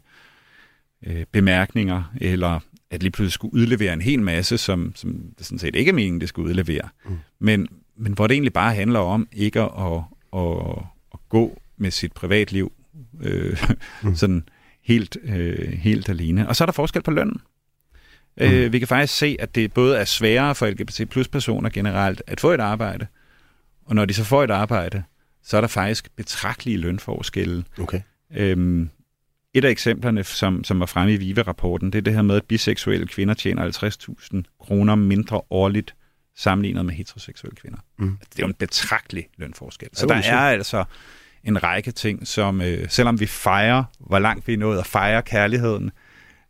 øh, 1.06 1.26
bemærkninger, 1.32 2.14
eller 2.22 2.60
at 2.92 3.04
lige 3.04 3.12
pludselig 3.12 3.32
skulle 3.32 3.54
udlevere 3.54 3.94
en 3.94 4.02
hel 4.02 4.22
masse, 4.22 4.58
som, 4.58 4.92
som 4.96 5.24
det 5.38 5.46
sådan 5.46 5.60
set 5.60 5.76
ikke 5.76 5.90
er 5.90 5.94
meningen, 5.94 6.22
det 6.22 6.30
skulle 6.30 6.50
udlevere. 6.50 6.90
Mm. 7.06 7.18
Men, 7.40 7.68
men 7.98 8.14
hvor 8.14 8.28
det 8.28 8.36
egentlig 8.36 8.54
bare 8.54 8.76
handler 8.76 9.00
om 9.00 9.28
ikke 9.32 9.62
at, 9.62 9.70
at, 9.78 10.04
at, 10.42 10.84
at 11.14 11.20
gå 11.30 11.62
med 11.78 11.92
sit 11.92 12.14
privatliv 12.14 12.72
øh, 13.22 13.64
mm. 14.04 14.16
sådan 14.16 14.44
helt, 14.84 15.18
øh, 15.24 15.72
helt 15.72 16.10
alene. 16.10 16.48
Og 16.48 16.56
så 16.56 16.64
er 16.64 16.66
der 16.66 16.74
forskel 16.74 17.02
på 17.02 17.12
lønnen. 17.12 17.42
Mm. 18.38 18.44
Øh, 18.44 18.74
vi 18.74 18.80
kan 18.80 18.88
faktisk 18.88 19.18
se, 19.18 19.38
at 19.40 19.56
det 19.56 19.74
både 19.74 19.98
er 19.98 20.06
sværere 20.06 20.56
for 20.56 20.68
LGBT 20.68 21.10
plus 21.10 21.28
personer 21.28 21.70
generelt 21.70 22.22
at 22.28 22.40
få 22.40 22.52
et 22.52 22.60
arbejde, 22.60 23.08
og 23.86 23.96
når 23.96 24.06
de 24.06 24.14
så 24.14 24.24
får 24.24 24.44
et 24.44 24.52
arbejde, 24.52 25.04
så 25.44 25.58
er 25.58 25.62
der 25.62 25.68
faktisk 25.68 26.16
betragtelige 26.16 26.78
lønforskelle. 26.78 27.64
Okay. 27.80 28.02
Øhm, 28.36 28.90
et 29.54 29.66
af 29.66 29.70
eksemplerne, 29.70 30.24
som, 30.24 30.64
som 30.64 30.80
var 30.80 30.86
fremme 30.86 31.14
i 31.14 31.18
VIVE-rapporten, 31.18 31.92
det 31.92 31.98
er 31.98 32.02
det 32.02 32.14
her 32.14 32.22
med, 32.22 32.36
at 32.36 32.44
biseksuelle 32.44 33.08
kvinder 33.08 33.34
tjener 33.34 33.72
50.000 34.36 34.58
kroner 34.60 34.96
mindre 34.96 35.42
årligt 35.50 35.96
sammenlignet 36.36 36.86
med 36.86 36.94
heteroseksuelle 36.94 37.56
kvinder. 37.56 37.78
Mm. 37.98 38.18
Det 38.30 38.40
er 38.40 38.44
jo 38.44 38.48
en 38.48 38.54
betragtelig 38.54 39.28
lønforskel. 39.38 39.90
Så 39.94 40.06
der 40.06 40.16
er 40.16 40.40
altså 40.40 40.84
en 41.44 41.64
række 41.64 41.92
ting, 41.92 42.28
som 42.28 42.62
øh, 42.62 42.90
selvom 42.90 43.20
vi 43.20 43.26
fejrer, 43.26 43.84
hvor 44.00 44.20
langt 44.20 44.48
vi 44.48 44.54
er 44.54 44.58
nået 44.58 44.80
at 44.80 44.86
fejre 44.86 45.22
kærligheden 45.22 45.92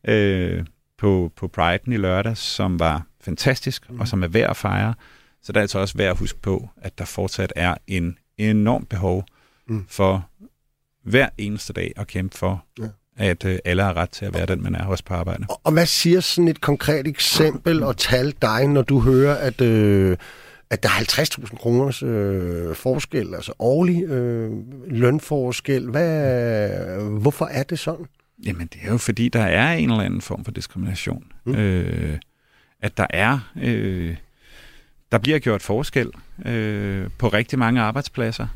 øh, 0.08 0.66
på, 0.98 1.32
på 1.36 1.52
Pride'en 1.58 1.94
i 1.94 1.98
lørdag, 1.98 2.38
som 2.38 2.80
var 2.80 3.04
fantastisk, 3.22 3.90
mm. 3.90 4.00
og 4.00 4.08
som 4.08 4.24
er 4.24 4.28
værd 4.28 4.50
at 4.50 4.58
fejre, 4.58 4.94
så 5.44 5.52
det 5.52 5.58
er 5.58 5.62
altså 5.62 5.80
også 5.80 5.98
værd 5.98 6.10
at 6.10 6.18
huske 6.18 6.40
på, 6.40 6.70
at 6.78 6.98
der 6.98 7.06
fortsat 7.06 7.54
er 7.56 7.76
en 7.88 8.18
enorm 8.38 8.86
behov 8.86 9.26
mm. 9.68 9.86
for 9.90 10.28
hver 11.04 11.30
eneste 11.38 11.74
dag 11.74 11.94
at 11.96 12.08
kæmpe 12.08 12.38
for, 12.38 12.66
ja. 12.80 12.88
at 13.18 13.46
øh, 13.46 13.60
alle 13.66 13.84
har 13.84 13.94
ret 13.94 14.10
til 14.10 14.26
at 14.26 14.34
være 14.34 14.46
den, 14.46 14.64
man 14.64 14.76
er 14.76 14.86
også 14.86 15.04
på 15.04 15.14
arbejde. 15.14 15.46
Og, 15.50 15.62
og 15.64 15.72
hvad 15.72 15.86
siger 15.86 16.20
sådan 16.20 16.48
et 16.48 16.62
konkret 16.62 17.08
eksempel 17.08 17.84
og 17.84 17.98
tal 17.98 18.34
dig, 18.42 18.68
når 18.68 18.82
du 18.82 19.00
hører, 19.00 19.36
at... 19.36 19.62
Øh 19.62 20.18
at 20.72 20.84
der 20.84 20.90
er 20.90 20.94
50.000 20.94 21.56
kroners 21.56 22.04
øh, 22.04 22.76
forskel, 22.76 23.36
altså 23.36 23.54
årlig 23.60 24.04
øh, 24.04 24.52
lønforskel. 24.88 25.90
Hvad, 25.90 27.20
hvorfor 27.20 27.46
er 27.46 27.64
det 27.64 27.80
sådan? 27.80 28.06
Jamen, 28.46 28.68
det 28.68 28.80
er 28.84 28.92
jo 28.92 28.98
fordi, 28.98 29.30
der 29.30 29.42
er 29.42 29.74
en 29.74 29.92
eller 29.92 30.04
anden 30.04 30.22
form 30.22 30.46
for 30.46 30.52
diskrimination. 30.52 31.24
Mm. 31.46 31.56
Øh, 31.56 32.18
at 32.82 32.98
der 32.98 33.08
er... 33.10 33.52
Øh, 33.62 34.16
der 35.12 35.18
bliver 35.18 35.40
gjort 35.40 35.62
forskel 35.62 36.12
øh, 36.46 37.10
på 37.18 37.28
rigtig 37.28 37.60
mange 37.60 37.82
arbejdspladser. 37.82 38.48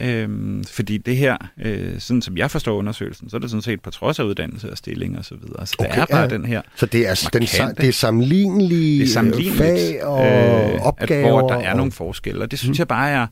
Øhm, 0.00 0.64
fordi 0.64 0.98
det 0.98 1.16
her, 1.16 1.36
øh, 1.58 2.00
sådan 2.00 2.22
som 2.22 2.36
jeg 2.36 2.50
forstår 2.50 2.76
undersøgelsen, 2.76 3.30
så 3.30 3.36
er 3.36 3.40
det 3.40 3.50
sådan 3.50 3.62
set 3.62 3.82
på 3.82 3.90
trods 3.90 4.18
af 4.18 4.24
uddannelse 4.24 4.70
og 4.70 4.78
stilling 4.78 5.18
og 5.18 5.24
så 5.24 5.34
videre. 5.34 5.66
Så 5.66 5.76
okay, 5.78 5.94
der 5.94 6.02
er 6.02 6.06
bare 6.06 6.20
ja. 6.20 6.28
den 6.28 6.44
her 6.44 6.62
Så 6.76 6.86
det 6.86 7.08
er, 7.08 7.28
den, 7.32 7.42
det 7.76 7.88
er 7.88 7.92
sammenlignelige 7.92 9.00
det 9.00 9.08
er 9.08 9.12
sammenligneligt, 9.12 9.58
fag 9.58 10.04
og 10.04 10.26
øh, 10.26 10.80
opgaver? 10.80 11.24
At, 11.24 11.30
hvor 11.30 11.48
der 11.48 11.56
er 11.56 11.70
og... 11.70 11.76
nogle 11.76 11.92
forskelle, 11.92 12.42
og 12.42 12.50
det 12.50 12.58
synes 12.58 12.78
mm. 12.78 12.80
jeg 12.80 12.88
bare 12.88 13.10
er, 13.10 13.26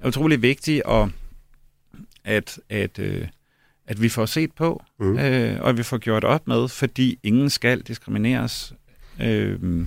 er 0.00 0.08
utrolig 0.08 0.42
vigtigt, 0.42 0.82
og 0.82 1.10
at, 2.24 2.58
at, 2.70 2.98
øh, 2.98 3.26
at 3.86 4.02
vi 4.02 4.08
får 4.08 4.26
set 4.26 4.52
på, 4.52 4.82
mm. 5.00 5.18
øh, 5.18 5.60
og 5.60 5.68
at 5.68 5.76
vi 5.76 5.82
får 5.82 5.98
gjort 5.98 6.24
op 6.24 6.48
med, 6.48 6.68
fordi 6.68 7.18
ingen 7.22 7.50
skal 7.50 7.80
diskrimineres 7.80 8.74
øh, 9.20 9.86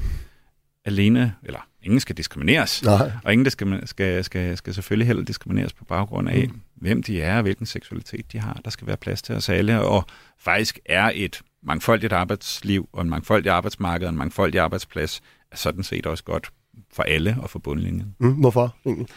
alene, 0.85 1.33
eller 1.43 1.67
ingen 1.85 1.99
skal 1.99 2.17
diskrimineres, 2.17 2.83
Nej. 2.83 3.11
og 3.23 3.33
ingen 3.33 3.49
skal, 3.49 3.87
skal, 3.87 4.23
skal, 4.23 4.57
skal 4.57 4.73
selvfølgelig 4.73 5.07
heller 5.07 5.23
diskrimineres 5.23 5.73
på 5.73 5.85
baggrund 5.85 6.29
af, 6.29 6.47
mm. 6.47 6.61
hvem 6.75 7.03
de 7.03 7.21
er 7.21 7.35
og 7.35 7.41
hvilken 7.41 7.65
seksualitet 7.65 8.31
de 8.31 8.39
har. 8.39 8.59
Der 8.65 8.71
skal 8.71 8.87
være 8.87 8.97
plads 8.97 9.21
til 9.21 9.35
os 9.35 9.49
alle, 9.49 9.81
og 9.81 10.05
faktisk 10.39 10.79
er 10.85 11.11
et 11.15 11.41
mangfoldigt 11.63 12.13
arbejdsliv 12.13 12.89
og 12.93 13.01
en 13.01 13.09
mangfoldig 13.09 13.51
arbejdsmarked 13.51 14.07
og 14.07 14.11
en 14.11 14.17
mangfoldig 14.17 14.59
arbejdsplads 14.61 15.21
er 15.51 15.55
sådan 15.55 15.83
set 15.83 16.05
også 16.05 16.23
godt 16.23 16.49
for 16.93 17.03
alle 17.03 17.37
og 17.41 17.49
for 17.49 17.59
bundlinjen. 17.59 18.15
Mm, 18.19 18.33
hvorfor 18.33 18.75
egentlig? 18.85 19.07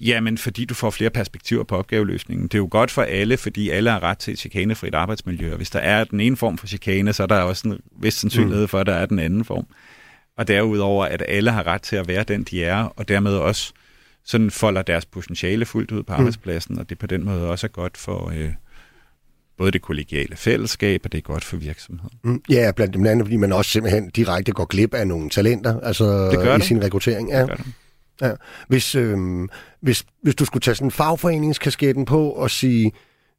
Jamen, 0.00 0.38
fordi 0.38 0.64
du 0.64 0.74
får 0.74 0.90
flere 0.90 1.10
perspektiver 1.10 1.64
på 1.64 1.76
opgaveløsningen. 1.76 2.48
Det 2.48 2.54
er 2.54 2.58
jo 2.58 2.68
godt 2.70 2.90
for 2.90 3.02
alle, 3.02 3.36
fordi 3.36 3.70
alle 3.70 3.90
har 3.90 4.02
ret 4.02 4.18
til 4.18 4.32
et 4.32 4.38
chikanefrit 4.38 4.94
arbejdsmiljø, 4.94 5.50
og 5.50 5.56
hvis 5.56 5.70
der 5.70 5.78
er 5.78 6.04
den 6.04 6.20
ene 6.20 6.36
form 6.36 6.58
for 6.58 6.66
chikane, 6.66 7.12
så 7.12 7.22
er 7.22 7.26
der 7.26 7.40
også 7.40 7.68
en 7.68 7.80
vis 8.00 8.14
sandsynlighed 8.14 8.64
mm. 8.64 8.68
for, 8.68 8.78
at 8.78 8.86
der 8.86 8.94
er 8.94 9.06
den 9.06 9.18
anden 9.18 9.44
form 9.44 9.66
og 10.38 10.48
derudover, 10.48 11.04
at 11.04 11.22
alle 11.28 11.50
har 11.50 11.66
ret 11.66 11.82
til 11.82 11.96
at 11.96 12.08
være 12.08 12.24
den, 12.24 12.42
de 12.42 12.64
er, 12.64 12.84
og 12.84 13.08
dermed 13.08 13.36
også 13.36 13.72
sådan 14.24 14.50
folder 14.50 14.82
deres 14.82 15.06
potentiale 15.06 15.64
fuldt 15.64 15.90
ud 15.90 16.02
på 16.02 16.12
arbejdspladsen, 16.12 16.74
mm. 16.74 16.80
og 16.80 16.90
det 16.90 16.98
på 16.98 17.06
den 17.06 17.24
måde 17.24 17.48
også 17.48 17.66
er 17.66 17.70
godt 17.70 17.96
for 17.96 18.32
øh, 18.36 18.52
både 19.58 19.70
det 19.70 19.82
kollegiale 19.82 20.36
fællesskab, 20.36 21.00
og 21.04 21.12
det 21.12 21.18
er 21.18 21.22
godt 21.22 21.44
for 21.44 21.56
virksomheden. 21.56 22.18
Mm, 22.22 22.42
ja, 22.50 22.72
blandt 22.76 23.06
andet, 23.06 23.26
fordi 23.26 23.36
man 23.36 23.52
også 23.52 23.70
simpelthen 23.70 24.10
direkte 24.10 24.52
går 24.52 24.64
glip 24.64 24.94
af 24.94 25.06
nogle 25.06 25.30
talenter 25.30 25.80
altså 25.80 26.30
det 26.30 26.38
gør 26.38 26.54
i 26.54 26.58
det. 26.58 26.64
sin 26.66 26.84
rekruttering. 26.84 27.30
Ja. 27.30 27.40
Det 27.40 27.48
gør 27.48 27.54
det. 27.54 27.66
Ja. 28.22 28.32
Hvis, 28.68 28.94
øh, 28.94 29.18
hvis, 29.80 30.04
hvis 30.22 30.34
du 30.34 30.44
skulle 30.44 30.60
tage 30.60 30.74
sådan 30.74 30.90
fagforeningskasketten 30.90 32.04
på 32.04 32.30
og 32.30 32.50
sige, 32.50 32.92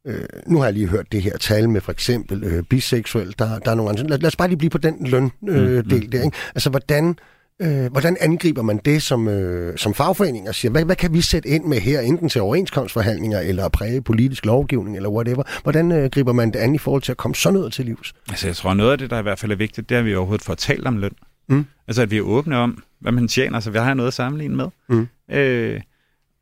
øh, 0.06 0.24
nu 0.46 0.58
har 0.58 0.64
jeg 0.64 0.74
lige 0.74 0.86
hørt 0.88 1.12
det 1.12 1.22
her 1.22 1.36
tal 1.38 1.68
med 1.68 1.80
for 1.80 1.92
eksempel 1.92 2.44
øh, 2.44 2.62
biseksuel, 2.62 3.34
der, 3.38 3.58
der 3.58 3.70
er 3.70 3.74
nogle 3.74 3.90
andre. 3.90 4.02
Lad, 4.02 4.18
lad 4.18 4.26
os 4.26 4.36
bare 4.36 4.48
lige 4.48 4.58
blive 4.58 4.70
på 4.70 4.78
den 4.78 5.06
løndel 5.06 5.48
øh, 5.48 5.76
Mm, 5.78 5.88
del 5.90 6.04
mm, 6.04 6.10
der. 6.10 6.22
Ikke? 6.24 6.36
Altså, 6.54 6.70
hvordan, 6.70 7.18
øh, 7.62 7.86
hvordan 7.92 8.16
angriber 8.20 8.62
man 8.62 8.80
det 8.84 9.02
som, 9.02 9.28
øh, 9.28 9.78
som 9.78 9.94
fagforening 9.94 10.48
og 10.48 10.54
siger, 10.54 10.72
hvad, 10.72 10.84
hvad 10.84 10.96
kan 10.96 11.12
vi 11.12 11.20
sætte 11.20 11.48
ind 11.48 11.64
med 11.64 11.78
her, 11.78 12.00
enten 12.00 12.28
til 12.28 12.40
overenskomstforhandlinger 12.40 13.40
eller 13.40 13.68
præge 13.68 14.02
politisk 14.02 14.46
lovgivning 14.46 14.96
eller 14.96 15.08
whatever? 15.08 15.42
Hvordan 15.62 15.92
øh, 15.92 16.10
griber 16.10 16.32
man 16.32 16.50
det 16.50 16.58
an 16.58 16.74
i 16.74 16.78
forhold 16.78 17.02
til 17.02 17.12
at 17.12 17.16
komme 17.18 17.34
sådan 17.34 17.54
noget 17.54 17.72
til 17.72 17.84
livs? 17.84 18.14
Altså, 18.28 18.46
jeg 18.46 18.56
tror, 18.56 18.74
noget 18.74 18.92
af 18.92 18.98
det, 18.98 19.10
der 19.10 19.18
i 19.18 19.22
hvert 19.22 19.38
fald 19.38 19.52
er 19.52 19.56
vigtigt, 19.56 19.88
det 19.88 19.94
er, 19.94 19.98
at 19.98 20.04
vi 20.04 20.14
overhovedet 20.14 20.44
får 20.44 20.54
talt 20.54 20.86
om 20.86 20.96
løn. 20.98 21.12
Mm. 21.48 21.66
Altså, 21.88 22.02
at 22.02 22.10
vi 22.10 22.16
er 22.16 22.22
åbne 22.22 22.56
om, 22.56 22.82
hvad 23.00 23.12
man 23.12 23.28
tjener, 23.28 23.60
så 23.60 23.70
vi 23.70 23.78
har 23.78 23.94
noget 23.94 24.08
at 24.08 24.14
sammenligne 24.14 24.56
med. 24.56 24.66
Mm. 24.88 25.08
Øh, 25.34 25.80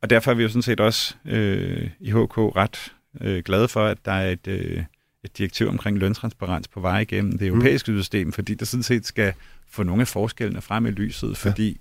og 0.01 0.09
derfor 0.09 0.31
er 0.31 0.35
vi 0.35 0.43
jo 0.43 0.49
sådan 0.49 0.61
set 0.61 0.79
også 0.79 1.15
øh, 1.25 1.89
i 1.99 2.11
HK 2.11 2.37
ret 2.37 2.91
øh, 3.21 3.43
glade 3.43 3.67
for, 3.67 3.85
at 3.85 3.97
der 4.05 4.11
er 4.11 4.31
et, 4.31 4.47
øh, 4.47 4.83
et 5.23 5.37
direktiv 5.37 5.67
omkring 5.67 5.97
løntransparens 5.97 6.67
på 6.67 6.79
vej 6.79 6.99
igennem 6.99 7.37
det 7.37 7.47
europæiske 7.47 7.91
mm. 7.91 7.97
system, 7.97 8.31
fordi 8.31 8.53
det 8.53 8.67
sådan 8.67 8.83
set 8.83 9.05
skal 9.05 9.33
få 9.69 9.83
nogle 9.83 10.01
af 10.01 10.07
forskellene 10.07 10.61
frem 10.61 10.85
i 10.85 10.91
lyset, 10.91 11.37
fordi 11.37 11.67
ja. 11.67 11.75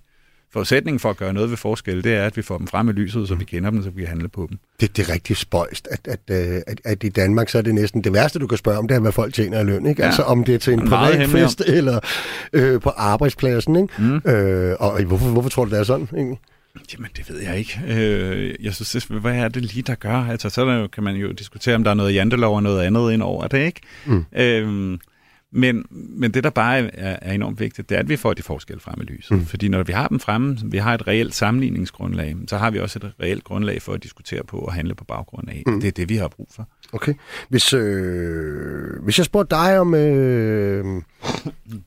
forudsætningen 0.53 1.01
for 1.01 1.11
at 1.11 1.17
gøre 1.17 1.33
noget 1.33 1.51
ved 1.51 1.57
forskelle, 1.57 2.03
det 2.03 2.15
er, 2.15 2.27
at 2.27 2.37
vi 2.37 2.43
får 2.43 2.59
dem 2.59 2.67
frem 2.67 2.89
i 2.89 2.93
lyset, 2.93 3.29
så 3.29 3.35
vi 3.35 3.45
kender 3.45 3.71
dem, 3.71 3.83
så 3.83 3.91
vi 3.91 4.01
kan 4.01 4.09
handle 4.09 4.29
på 4.29 4.47
dem. 4.51 4.59
Det, 4.81 4.97
det 4.97 5.09
er 5.09 5.13
rigtig 5.13 5.37
spøjst, 5.37 5.89
at, 5.91 6.09
at, 6.09 6.21
øh, 6.31 6.63
at, 6.67 6.81
at 6.85 7.05
i 7.05 7.09
Danmark, 7.09 7.49
så 7.49 7.59
er 7.59 7.63
det 7.63 7.75
næsten 7.75 8.05
det 8.05 8.13
værste, 8.13 8.39
du 8.39 8.47
kan 8.47 8.59
spørge 8.59 8.79
om, 8.79 8.89
det 8.89 8.95
er, 8.95 9.01
hvad 9.01 9.13
folk 9.13 9.35
tjener 9.35 9.61
i 9.61 9.65
løn. 9.65 9.87
Ikke? 9.87 10.03
Ja. 10.03 10.07
Altså 10.07 10.23
om 10.23 10.45
det 10.45 10.55
er 10.55 10.59
til 10.59 10.73
en 10.73 10.89
privat 10.89 11.29
fest 11.29 11.63
eller 11.79 12.01
øh, 12.53 12.81
på 12.81 12.91
arbejdspladsen. 12.91 13.77
Ikke? 13.77 13.95
Mm. 13.99 14.31
Øh, 14.31 14.77
og 14.81 15.03
hvorfor, 15.03 15.29
hvorfor 15.29 15.49
tror 15.49 15.65
du, 15.65 15.71
det 15.71 15.79
er 15.79 15.85
sådan? 15.85 16.09
Egentlig? 16.17 16.39
Jamen, 16.95 17.11
det 17.17 17.31
ved 17.31 17.41
jeg 17.41 17.59
ikke. 17.59 17.81
Øh, 17.89 18.55
jeg 18.61 18.75
synes, 18.75 19.07
det, 19.07 19.21
hvad 19.21 19.35
er 19.35 19.49
det 19.49 19.63
lige, 19.63 19.83
der 19.83 19.95
gør? 19.95 20.17
Altså, 20.17 20.51
så 20.51 20.61
er 20.61 20.65
der 20.65 20.87
kan 20.87 21.03
man 21.03 21.17
jo 21.17 21.33
diskutere, 21.33 21.75
om 21.75 21.85
der 21.85 21.91
er 21.91 21.95
noget 21.95 22.15
jantelov 22.15 22.57
og 22.57 22.63
noget 22.63 22.83
andet 22.83 23.13
ind 23.13 23.23
over 23.23 23.47
det, 23.47 23.67
ikke? 23.67 23.81
Mm. 24.07 24.25
Øh, 24.37 24.99
men, 25.57 25.87
men 25.91 26.35
det, 26.35 26.45
der 26.45 26.51
bare 26.51 26.79
er, 26.79 27.19
er 27.23 27.33
enormt 27.33 27.61
vigtigt, 27.61 27.89
det 27.89 27.95
er, 27.95 27.99
at 27.99 28.09
vi 28.09 28.17
får 28.17 28.35
de 28.35 28.43
forskelle 28.43 28.81
frem 28.81 29.01
i 29.01 29.05
lyset. 29.05 29.31
Mm. 29.31 29.47
Fordi 29.47 29.69
når 29.69 29.83
vi 29.83 29.93
har 29.93 30.09
dem 30.09 30.21
fremme, 30.21 30.59
vi 30.65 30.79
har 30.79 30.95
et 30.95 31.07
reelt 31.07 31.35
sammenligningsgrundlag, 31.35 32.37
så 32.49 32.57
har 32.57 32.71
vi 32.71 32.79
også 32.79 32.99
et 32.99 33.13
reelt 33.23 33.45
grundlag 33.45 33.83
for 33.83 33.93
at 33.93 34.03
diskutere 34.03 34.45
på 34.45 34.59
og 34.59 34.73
handle 34.73 34.95
på 34.95 35.05
baggrund 35.05 35.49
af. 35.49 35.63
Mm. 35.67 35.81
Det 35.81 35.89
er 35.89 35.93
det, 35.93 36.09
vi 36.09 36.17
har 36.17 36.29
brug 36.29 36.49
for. 36.55 36.69
Okay. 36.93 37.15
Hvis, 37.49 37.73
øh, 37.73 39.03
hvis 39.03 39.19
jeg 39.19 39.27
spurgte 39.27 39.57
dig 39.57 39.79
om, 39.81 39.95
øh, 39.95 41.03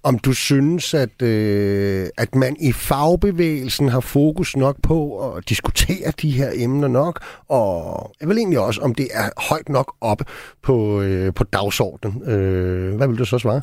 om 0.04 0.20
du 0.20 0.34
synes, 0.34 0.94
at, 0.94 1.22
øh, 1.22 2.08
at 2.18 2.36
man 2.36 2.56
i 2.60 2.72
fagbevægelsen 2.72 3.90
har 3.90 4.00
fokus 4.00 4.56
nok 4.56 4.82
på 4.82 5.32
at 5.34 5.50
diskutere 5.50 6.12
de 6.22 6.32
her 6.32 6.52
emner 6.54 6.88
nok, 6.88 7.24
og 7.48 8.16
jeg 8.22 8.30
vil 8.30 8.38
egentlig 8.38 8.60
også, 8.60 8.82
om 8.82 8.96
det 8.96 9.08
er 9.14 9.30
højt 9.50 9.70
nok 9.70 9.96
op 10.02 10.22
på, 10.62 11.02
øh, 11.02 11.34
på 11.34 11.44
dagsordenen. 11.44 12.30
Øh, 12.30 12.96
hvad 12.96 13.08
vil 13.08 13.18
du 13.18 13.26
så 13.26 13.40
svare? 13.40 13.62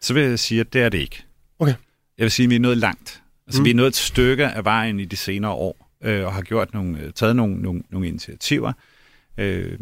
Så 0.00 0.14
vil 0.14 0.22
jeg 0.22 0.38
sige, 0.38 0.60
at 0.60 0.72
det 0.72 0.82
er 0.82 0.88
det 0.88 0.98
ikke. 0.98 1.24
Okay. 1.58 1.74
Jeg 2.18 2.24
vil 2.24 2.30
sige, 2.30 2.44
at 2.44 2.50
vi 2.50 2.54
er 2.56 2.60
nået 2.60 2.76
langt. 2.78 3.22
Altså, 3.46 3.60
Mm. 3.60 3.62
mm. 3.62 3.64
vi 3.64 3.70
er 3.70 3.74
nået 3.74 3.88
et 3.88 3.96
stykke 3.96 4.46
af 4.48 4.64
vejen 4.64 5.00
i 5.00 5.04
de 5.04 5.16
senere 5.16 5.52
år, 5.52 5.90
øh, 6.04 6.26
og 6.26 6.32
har 6.32 6.42
gjort 6.42 6.74
nogle, 6.74 6.98
øh, 7.00 7.12
taget 7.12 7.36
nogle, 7.36 7.56
nogle, 7.62 7.82
nogle 7.90 8.08
initiativer 8.08 8.72
øh, 9.38 9.78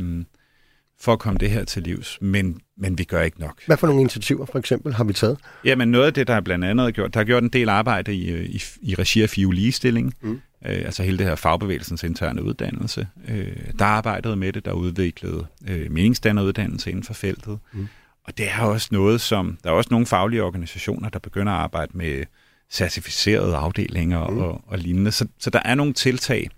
for 1.04 1.12
at 1.12 1.18
komme 1.18 1.38
det 1.38 1.50
her 1.50 1.64
til 1.64 1.82
livs. 1.82 2.18
Men, 2.20 2.60
men 2.78 2.98
vi 2.98 3.04
gør 3.04 3.22
ikke 3.22 3.40
nok. 3.40 3.60
Hvad 3.66 3.76
for 3.76 3.86
nogle 3.86 4.00
initiativer, 4.00 4.46
for 4.46 4.58
eksempel, 4.58 4.94
har 4.94 5.04
vi 5.04 5.12
taget? 5.12 5.38
Jamen 5.64 5.88
noget 5.88 6.06
af 6.06 6.14
det, 6.14 6.26
der 6.26 6.34
er 6.34 6.40
blandt 6.40 6.64
andet 6.64 6.86
er 6.86 6.90
gjort, 6.90 7.14
der 7.14 7.20
er 7.20 7.24
gjort 7.24 7.42
en 7.42 7.48
del 7.48 7.68
arbejde 7.68 8.14
i, 8.14 8.30
øh, 8.30 8.44
i, 8.44 8.62
i 8.82 8.94
regi 8.94 9.22
af 9.22 9.30
FIU 9.30 9.50
Ligestilling, 9.50 10.14
Mm. 10.20 10.32
øh, 10.32 10.38
altså 10.84 11.02
hele 11.02 11.18
det 11.18 11.26
her 11.26 11.34
fagbevægelsens 11.34 12.02
interne 12.02 12.42
uddannelse. 12.42 13.08
Øh, 13.28 13.56
der 13.78 13.84
arbejdede 13.84 14.36
med 14.36 14.52
det, 14.52 14.64
der 14.64 14.72
udviklede 14.72 15.46
øh, 15.68 15.90
meningsdanneruddannelse 15.92 16.90
inden 16.90 17.04
for 17.04 17.14
feltet. 17.14 17.58
Mm. 17.72 17.88
Og 18.26 18.38
det 18.38 18.46
er 18.50 18.60
også 18.60 18.88
noget, 18.92 19.20
som, 19.20 19.58
der 19.64 19.70
er 19.70 19.74
også 19.74 19.88
nogle 19.90 20.06
faglige 20.06 20.42
organisationer, 20.42 21.08
der 21.08 21.18
begynder 21.18 21.52
at 21.52 21.58
arbejde 21.58 21.92
med 21.94 22.24
certificerede 22.70 23.56
afdelinger 23.56 24.28
mm. 24.28 24.38
og, 24.38 24.64
og 24.66 24.78
lignende. 24.78 25.12
Så, 25.12 25.26
så 25.38 25.50
der 25.50 25.60
er 25.64 25.74
nogle 25.74 25.92
tiltag. 25.92 26.50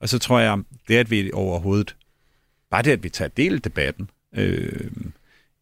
Og 0.00 0.08
så 0.08 0.18
tror 0.18 0.38
jeg, 0.38 0.58
det 0.88 0.96
at 0.96 1.10
vi 1.10 1.30
overhovedet, 1.34 1.96
bare 2.72 2.82
det 2.82 2.90
at 2.90 3.02
vi 3.02 3.08
tager 3.08 3.28
del 3.28 3.54
i 3.54 3.58
debatten, 3.58 4.10
øh, 4.34 4.90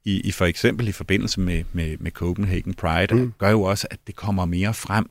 i, 0.04 0.20
i 0.20 0.32
for 0.32 0.44
eksempel 0.46 0.88
i 0.88 0.92
forbindelse 0.92 1.40
med, 1.40 1.64
med, 1.72 1.96
med 2.00 2.10
Copenhagen 2.10 2.74
Pride, 2.74 3.14
Mm. 3.14 3.32
gør 3.38 3.50
jo 3.50 3.62
også, 3.62 3.86
at 3.90 3.98
det 4.06 4.16
kommer 4.16 4.44
mere 4.44 4.74
frem, 4.74 5.10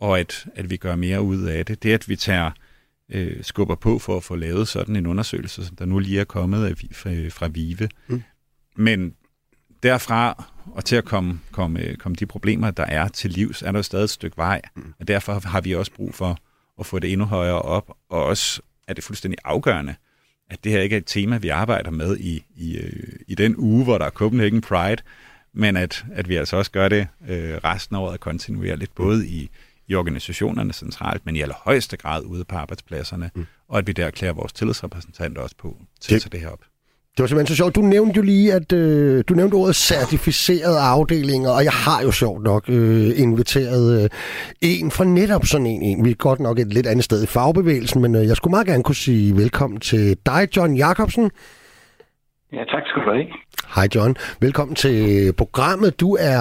og 0.00 0.20
at, 0.20 0.46
at 0.54 0.70
vi 0.70 0.76
gør 0.76 0.96
mere 0.96 1.22
ud 1.22 1.42
af 1.42 1.66
det. 1.66 1.82
Det, 1.82 1.92
at 1.92 2.08
vi 2.08 2.16
tager 2.16 2.50
øh, 3.08 3.44
skubber 3.44 3.74
på 3.74 3.98
for 3.98 4.16
at 4.16 4.24
få 4.24 4.36
lavet 4.36 4.68
sådan 4.68 4.96
en 4.96 5.06
undersøgelse, 5.06 5.66
som 5.66 5.76
der 5.76 5.84
nu 5.84 5.98
lige 5.98 6.20
er 6.20 6.24
kommet 6.24 6.66
af, 6.66 6.76
fra, 6.92 7.28
fra 7.28 7.48
Vive. 7.48 7.88
Mm. 8.08 8.22
Men 8.76 9.14
derfra 9.82 10.44
og 10.74 10.84
til 10.84 10.96
at 10.96 11.04
komme, 11.04 11.40
komme, 11.52 11.96
komme 11.98 12.16
de 12.16 12.26
problemer, 12.26 12.70
der 12.70 12.84
er 12.84 13.08
til 13.08 13.30
livs, 13.30 13.62
er 13.62 13.72
der 13.72 13.78
jo 13.78 13.82
stadig 13.82 14.04
et 14.04 14.10
stykke 14.10 14.36
vej. 14.36 14.60
Mm. 14.76 14.94
Og 15.00 15.08
derfor 15.08 15.48
har 15.48 15.60
vi 15.60 15.74
også 15.74 15.92
brug 15.92 16.14
for 16.14 16.36
at 16.80 16.86
få 16.86 16.98
det 16.98 17.12
endnu 17.12 17.26
højere 17.26 17.62
op, 17.62 17.90
og 18.08 18.24
også 18.24 18.62
er 18.88 18.94
det 18.94 19.04
fuldstændig 19.04 19.38
afgørende, 19.44 19.94
at 20.52 20.64
det 20.64 20.72
her 20.72 20.80
ikke 20.80 20.94
er 20.96 20.98
et 20.98 21.06
tema, 21.06 21.36
vi 21.38 21.48
arbejder 21.48 21.90
med 21.90 22.16
i, 22.18 22.44
i, 22.56 22.76
øh, 22.76 23.12
i 23.28 23.34
den 23.34 23.54
uge, 23.58 23.84
hvor 23.84 23.98
der 23.98 24.04
er 24.04 24.10
Copenhagen 24.10 24.60
Pride, 24.60 25.02
men 25.52 25.76
at, 25.76 26.04
at 26.12 26.28
vi 26.28 26.36
altså 26.36 26.56
også 26.56 26.70
gør 26.70 26.88
det 26.88 27.06
øh, 27.28 27.54
resten 27.64 27.96
af 27.96 28.00
året 28.00 28.20
kontinuerligt, 28.20 28.94
både 28.94 29.26
i, 29.28 29.50
i 29.88 29.94
organisationerne 29.94 30.72
centralt, 30.72 31.26
men 31.26 31.36
i 31.36 31.40
allerhøjeste 31.40 31.96
grad 31.96 32.22
ude 32.24 32.44
på 32.44 32.56
arbejdspladserne, 32.56 33.30
Mm. 33.34 33.46
og 33.68 33.78
at 33.78 33.86
vi 33.86 33.92
der 33.92 34.10
klæder 34.10 34.34
vores 34.34 34.52
tillidsrepræsentanter 34.52 35.42
også 35.42 35.56
på 35.58 35.76
til 36.00 36.22
Det- 36.24 36.32
det 36.32 36.40
her 36.40 36.48
op. 36.48 36.60
Det 37.16 37.22
var 37.22 37.26
simpelthen 37.26 37.54
så 37.54 37.56
sjovt. 37.56 37.74
Du 37.76 37.80
nævnte 37.80 38.16
jo 38.16 38.22
lige, 38.22 38.52
at 38.52 38.72
øh, 38.72 39.24
du 39.28 39.34
nævnte 39.34 39.54
ordet 39.54 39.76
certificerede 39.76 40.80
afdelinger, 40.80 41.50
og 41.50 41.64
jeg 41.64 41.72
har 41.72 42.02
jo 42.02 42.10
sjovt 42.10 42.42
nok 42.42 42.68
øh, 42.68 43.20
inviteret 43.20 44.02
øh, 44.02 44.08
en 44.60 44.90
fra 44.90 45.04
netop 45.04 45.44
sådan 45.44 45.66
en, 45.66 45.82
en. 45.82 46.04
Vi 46.04 46.10
er 46.10 46.14
godt 46.14 46.40
nok 46.40 46.58
et 46.58 46.74
lidt 46.74 46.86
andet 46.86 47.04
sted 47.04 47.22
i 47.22 47.26
fagbevægelsen, 47.26 48.02
men 48.02 48.14
øh, 48.14 48.26
jeg 48.26 48.36
skulle 48.36 48.50
meget 48.50 48.66
gerne 48.66 48.82
kunne 48.82 48.94
sige 48.94 49.36
velkommen 49.36 49.80
til 49.80 50.16
dig, 50.26 50.48
John 50.56 50.76
Jacobsen. 50.76 51.30
Ja, 52.52 52.58
tak 52.58 52.82
skal 52.86 53.02
du 53.02 53.10
have. 53.10 53.26
Hej 53.74 53.88
John. 53.94 54.16
Velkommen 54.40 54.74
til 54.74 55.32
programmet. 55.32 56.00
Du 56.00 56.16
er 56.20 56.38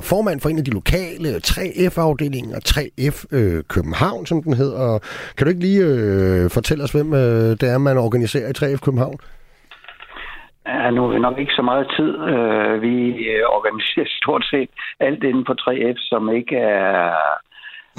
formand 0.00 0.40
for 0.40 0.48
en 0.48 0.58
af 0.58 0.64
de 0.64 0.70
lokale 0.70 1.40
3F-afdelinger, 1.46 2.58
3F 2.68 3.24
øh, 3.32 3.62
København, 3.68 4.26
som 4.26 4.42
den 4.42 4.54
hedder. 4.54 4.98
Kan 5.36 5.44
du 5.44 5.48
ikke 5.48 5.60
lige 5.60 5.84
øh, 5.84 6.50
fortælle 6.50 6.84
os, 6.84 6.92
hvem 6.92 7.14
øh, 7.14 7.50
det 7.50 7.62
er, 7.62 7.78
man 7.78 7.98
organiserer 7.98 8.48
i 8.48 8.72
3F 8.74 8.78
København? 8.78 9.18
Ja, 10.66 10.90
nu 10.90 11.00
har 11.02 11.08
vi 11.08 11.18
nok 11.18 11.38
ikke 11.38 11.52
så 11.54 11.62
meget 11.62 11.86
tid. 11.96 12.18
Øh, 12.18 12.82
Vi 12.82 12.94
øh, 13.32 13.42
organiserer 13.56 14.06
stort 14.22 14.44
set 14.50 14.68
alt 15.00 15.24
inden 15.24 15.44
for 15.46 15.54
3F, 15.62 15.96
som 15.98 16.28
ikke 16.34 16.56
er, 16.56 17.12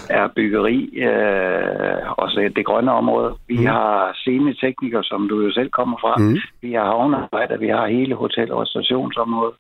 er 0.10 0.28
byggeri, 0.36 0.80
øh, 1.08 2.12
og 2.20 2.30
så 2.32 2.52
det 2.56 2.66
grønne 2.66 2.92
område. 2.92 3.36
Vi 3.48 3.58
Mm. 3.58 3.66
har 3.66 4.14
sceneteknikere, 4.14 5.04
som 5.04 5.30
du 5.30 5.42
jo 5.42 5.52
selv 5.52 5.70
kommer 5.70 5.98
fra. 6.02 6.14
Mm. 6.18 6.38
Vi 6.62 6.74
har 6.74 6.86
havnearbejder, 6.86 7.58
vi 7.58 7.68
har 7.68 7.88
hele 7.88 8.16
hotel- 8.16 8.52
og 8.52 8.62
restaurationsområdet, 8.62 9.56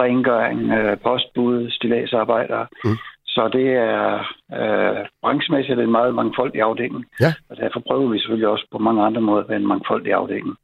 rengøring, 0.00 0.60
øh, 0.72 0.96
postbud, 1.02 1.70
stilladsarbejdere. 1.70 2.66
Mm. 2.84 2.96
Så 3.26 3.48
det 3.52 3.68
er 3.72 4.18
øh, 4.58 4.96
branchemæssigt 5.22 5.80
en 5.80 5.90
meget 5.90 6.14
mangfoldig 6.14 6.62
afdeling. 6.62 7.04
Ja. 7.20 7.32
Og 7.50 7.56
derfor 7.56 7.80
prøver 7.88 8.08
vi 8.08 8.18
selvfølgelig 8.18 8.48
også 8.48 8.66
på 8.72 8.78
mange 8.78 9.02
andre 9.02 9.20
måder 9.20 9.42
at 9.42 9.48
være 9.48 9.58
en 9.58 9.68
mangfoldig 9.68 10.12
afdeling. 10.12 10.56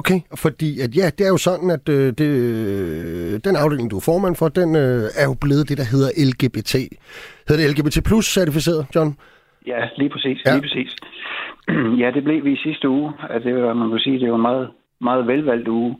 Okay, 0.00 0.18
fordi 0.44 0.68
at, 0.84 0.90
ja, 1.00 1.06
det 1.16 1.24
er 1.26 1.32
jo 1.36 1.40
sådan, 1.48 1.70
at 1.70 1.88
øh, 1.96 2.06
det, 2.20 2.30
øh, 2.44 3.32
den 3.46 3.54
afdeling, 3.62 3.90
du 3.90 3.96
er 3.96 4.08
formand 4.10 4.36
for, 4.36 4.48
den 4.48 4.70
øh, 4.84 5.02
er 5.22 5.26
jo 5.30 5.34
blevet 5.44 5.68
det, 5.68 5.76
der 5.80 5.86
hedder 5.92 6.10
LGBT. 6.28 6.72
Hedder 7.46 7.60
det 7.60 7.70
LGBT 7.72 7.96
plus 8.08 8.26
certificeret, 8.36 8.82
John? 8.94 9.10
Ja, 9.66 9.80
lige 10.00 10.10
præcis. 10.14 10.38
Ja. 10.46 10.52
Lige 10.52 10.66
præcis. 10.66 10.90
ja, 12.02 12.08
det 12.14 12.24
blev 12.24 12.44
vi 12.44 12.52
i 12.52 12.64
sidste 12.66 12.88
uge. 12.88 13.12
Altså, 13.30 13.48
det 13.48 13.62
var, 13.62 13.74
man 13.74 13.90
kan 13.90 13.98
sige, 13.98 14.20
det 14.20 14.30
var 14.30 14.36
en 14.36 14.48
meget, 14.50 14.68
meget 15.00 15.26
velvalgt 15.26 15.68
uge. 15.68 15.96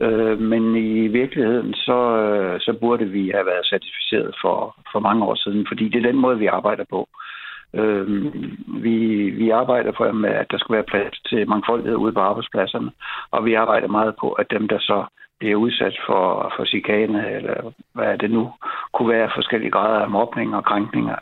Øh, 0.00 0.38
men 0.40 0.76
i 0.76 1.06
virkeligheden, 1.20 1.74
så, 1.74 1.98
øh, 2.24 2.60
så 2.60 2.72
burde 2.80 3.06
vi 3.16 3.30
have 3.34 3.46
været 3.46 3.66
certificeret 3.72 4.34
for, 4.42 4.56
for 4.92 5.00
mange 5.00 5.24
år 5.24 5.34
siden, 5.34 5.66
fordi 5.70 5.84
det 5.88 5.98
er 5.98 6.10
den 6.10 6.20
måde, 6.24 6.38
vi 6.38 6.46
arbejder 6.46 6.84
på. 6.90 7.00
Øh, 7.00 7.31
vi, 8.82 8.96
vi 9.30 9.50
arbejder 9.50 9.92
for, 9.96 10.12
med, 10.12 10.30
at 10.30 10.50
der 10.50 10.58
skal 10.58 10.74
være 10.74 10.90
plads 10.92 11.20
til 11.28 11.48
mangfoldighed 11.48 11.96
ude 11.96 12.12
på 12.12 12.20
arbejdspladserne, 12.20 12.90
og 13.30 13.44
vi 13.44 13.54
arbejder 13.54 13.88
meget 13.88 14.14
på, 14.20 14.32
at 14.32 14.50
dem, 14.50 14.68
der 14.68 14.78
så 14.78 15.04
bliver 15.38 15.56
udsat 15.56 15.96
for, 16.06 16.52
for 16.56 16.64
chikane, 16.64 17.30
eller 17.36 17.72
hvad 17.94 18.18
det 18.18 18.30
nu 18.30 18.52
kunne 18.92 19.08
være 19.08 19.30
forskellige 19.34 19.70
grader 19.70 20.00
af 20.00 20.10
mobning 20.10 20.56
og 20.56 20.64
krænkninger, 20.64 21.16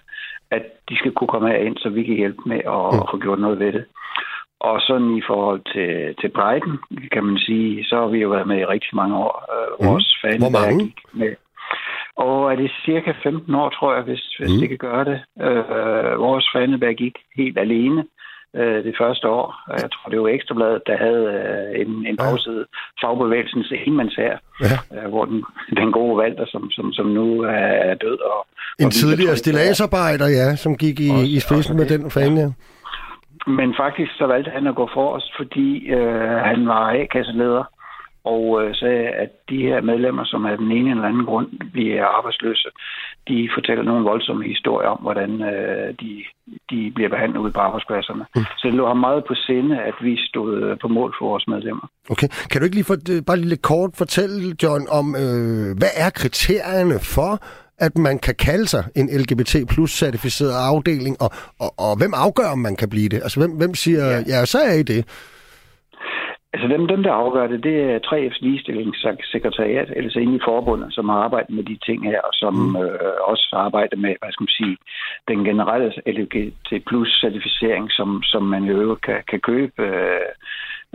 at 0.50 0.64
de 0.88 0.96
skal 0.96 1.12
kunne 1.12 1.28
komme 1.34 1.60
ind, 1.66 1.76
så 1.76 1.88
vi 1.88 2.02
kan 2.02 2.16
hjælpe 2.16 2.42
med 2.46 2.60
at, 2.76 2.86
mm. 2.92 3.06
få 3.10 3.18
gjort 3.18 3.40
noget 3.40 3.58
ved 3.58 3.72
det. 3.72 3.84
Og 4.60 4.80
sådan 4.80 5.16
i 5.16 5.22
forhold 5.26 5.60
til, 5.74 6.14
til 6.20 6.28
Brighton, 6.28 6.78
kan 7.12 7.24
man 7.24 7.38
sige, 7.38 7.84
så 7.84 7.96
har 8.00 8.06
vi 8.06 8.18
jo 8.18 8.28
været 8.28 8.46
med 8.46 8.58
i 8.58 8.70
rigtig 8.74 8.92
mange 9.00 9.16
år. 9.16 9.34
Øh, 9.54 9.86
vores 9.88 10.08
mm. 10.24 10.38
Hvor 10.44 10.54
mange? 10.60 10.94
Med. 11.12 11.34
Og 12.26 12.52
er 12.52 12.56
det 12.56 12.70
cirka 12.84 13.12
15 13.22 13.54
år, 13.54 13.68
tror 13.70 13.94
jeg, 13.94 14.02
hvis, 14.02 14.24
hvis 14.38 14.52
mm. 14.52 14.60
det 14.60 14.68
kan 14.68 14.78
gøre 14.78 15.04
det. 15.10 15.18
Øh, 15.46 16.18
vores 16.26 16.46
fanebær 16.54 16.92
gik 16.92 17.16
helt 17.36 17.58
alene 17.58 18.04
øh, 18.56 18.84
det 18.84 18.94
første 19.00 19.28
år. 19.28 19.46
Jeg 19.82 19.90
tror, 19.92 20.10
det 20.10 20.20
var 20.20 20.28
Ekstrabladet, 20.28 20.82
der 20.86 20.96
havde 21.06 21.24
øh, 21.38 21.80
en, 21.82 22.06
en 22.06 22.16
bagside 22.16 22.64
fagbevægelsens 23.00 23.72
enmandsær, 23.86 24.34
ja. 24.66 24.76
øh, 24.94 25.08
hvor 25.12 25.24
den, 25.24 25.44
den 25.80 25.92
gode 25.92 26.18
Valter, 26.22 26.46
som, 26.48 26.70
som, 26.70 26.92
som 26.92 27.06
nu 27.06 27.26
er 27.42 27.94
død. 27.94 28.18
Og, 28.32 28.46
en 28.78 28.86
og 28.86 28.92
tidligere 28.92 29.36
stilladsarbejder, 29.36 30.28
ja, 30.28 30.56
som 30.56 30.76
gik 30.76 31.00
i, 31.00 31.10
også, 31.10 31.24
i 31.36 31.38
spidsen 31.38 31.76
med 31.76 31.86
den 31.86 32.10
fan, 32.10 32.36
ja. 32.36 32.48
Men 33.46 33.74
faktisk 33.82 34.12
så 34.18 34.26
valgte 34.26 34.50
han 34.50 34.66
at 34.66 34.74
gå 34.74 34.88
for 34.94 35.08
os, 35.16 35.32
fordi 35.38 35.88
øh, 35.88 36.36
han 36.48 36.66
var 36.66 36.84
A-kasseleder 36.90 37.64
og 38.24 38.62
øh, 38.62 38.74
sagde, 38.74 39.08
at 39.08 39.30
de 39.48 39.58
her 39.68 39.80
medlemmer, 39.80 40.24
som 40.24 40.46
af 40.46 40.58
den 40.58 40.72
ene 40.72 40.90
eller 40.90 41.04
anden 41.04 41.24
grund 41.24 41.48
bliver 41.72 42.04
arbejdsløse, 42.06 42.68
de 43.28 43.48
fortæller 43.54 43.84
nogle 43.84 44.04
voldsomme 44.04 44.44
historier 44.44 44.88
om, 44.88 44.98
hvordan 45.02 45.30
øh, 45.42 45.94
de, 46.00 46.24
de 46.70 46.92
bliver 46.94 47.10
behandlet 47.10 47.40
ude 47.40 47.52
på 47.52 47.60
arbejdspladserne. 47.60 48.24
Mm. 48.36 48.44
Så 48.58 48.68
det 48.68 48.74
lå 48.74 48.86
ham 48.86 48.96
meget 48.96 49.24
på 49.28 49.34
sinde, 49.34 49.80
at 49.80 49.94
vi 50.00 50.16
stod 50.28 50.62
øh, 50.62 50.78
på 50.78 50.88
mål 50.88 51.14
for 51.18 51.28
vores 51.28 51.48
medlemmer. 51.48 51.86
Okay. 52.10 52.28
Kan 52.50 52.60
du 52.60 52.64
ikke 52.64 52.76
lige 52.76 52.90
for, 52.90 52.96
bare 53.26 53.36
lige 53.36 53.48
lidt 53.48 53.62
kort 53.62 53.90
fortælle, 53.94 54.56
John, 54.62 54.86
om 54.98 55.06
øh, 55.22 55.68
hvad 55.78 55.92
er 56.04 56.10
kriterierne 56.10 56.98
for, 57.16 57.32
at 57.86 57.98
man 57.98 58.18
kan 58.18 58.34
kalde 58.34 58.66
sig 58.68 58.84
en 58.96 59.08
LGBT 59.20 59.54
plus 59.68 59.90
certificeret 59.90 60.52
afdeling, 60.52 61.22
og, 61.22 61.30
og, 61.58 61.74
og 61.78 61.96
hvem 61.96 62.12
afgør, 62.14 62.48
om 62.52 62.58
man 62.58 62.76
kan 62.76 62.88
blive 62.88 63.08
det? 63.08 63.20
Altså, 63.22 63.40
hvem, 63.40 63.50
hvem 63.50 63.74
siger, 63.74 64.04
ja, 64.06 64.22
ja 64.26 64.44
så 64.44 64.58
er 64.58 64.72
I 64.72 64.82
det? 64.82 65.04
Altså 66.52 66.68
dem, 66.68 66.86
dem 66.86 67.02
der 67.02 67.12
afgør 67.12 67.46
det, 67.46 67.64
det 67.64 67.76
er 67.80 67.98
3F's 68.06 68.38
ligestillingssekretariat, 68.40 69.90
altså 69.96 70.18
inde 70.20 70.36
i 70.36 70.44
forbundet, 70.44 70.94
som 70.94 71.08
har 71.08 71.18
arbejdet 71.18 71.50
med 71.50 71.64
de 71.64 71.78
ting 71.86 72.04
her, 72.04 72.20
og 72.20 72.32
som 72.32 72.54
mm. 72.54 72.76
øh, 72.76 73.14
også 73.22 73.48
har 73.52 73.60
arbejdet 73.60 73.98
med, 73.98 74.14
hvad 74.20 74.32
skal 74.32 74.44
man 74.44 74.58
sige, 74.60 74.76
den 75.28 75.44
generelle 75.44 75.92
LGBT 76.06 76.86
plus 76.86 77.20
certificering, 77.20 77.90
som, 77.90 78.22
som 78.22 78.42
man 78.42 78.64
jo 78.64 78.94
kan, 78.94 79.22
kan 79.28 79.40
købe 79.40 79.82
øh, 79.82 80.30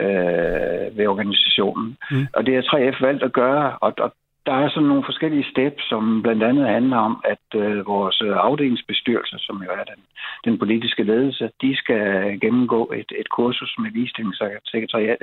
øh, 0.06 0.98
ved 0.98 1.08
organisationen. 1.08 1.98
Mm. 2.12 2.28
Og 2.34 2.46
det 2.46 2.54
har 2.56 2.62
3F 2.62 3.06
valgt 3.06 3.24
at 3.24 3.34
gøre, 3.34 3.78
og, 3.82 3.94
og 3.98 4.12
der 4.46 4.54
er 4.54 4.70
sådan 4.70 4.90
nogle 4.90 5.04
forskellige 5.06 5.50
steps, 5.52 5.90
som 5.90 6.22
blandt 6.22 6.44
andet 6.44 6.68
handler 6.68 6.98
om, 6.98 7.24
at 7.24 7.60
øh, 7.62 7.88
vores 7.88 8.22
afdelingsbestyrelse, 8.22 9.36
som 9.40 9.64
jo 9.64 9.70
er 9.72 9.84
den, 9.84 10.02
den 10.46 10.60
politiske 10.60 11.04
ledelse, 11.04 11.50
de 11.62 11.76
skal 11.76 12.40
gennemgå 12.40 12.92
et, 12.92 13.12
et 13.20 13.30
kursus 13.30 13.76
med 13.80 13.92
ligestillingssekretariat. 13.92 15.22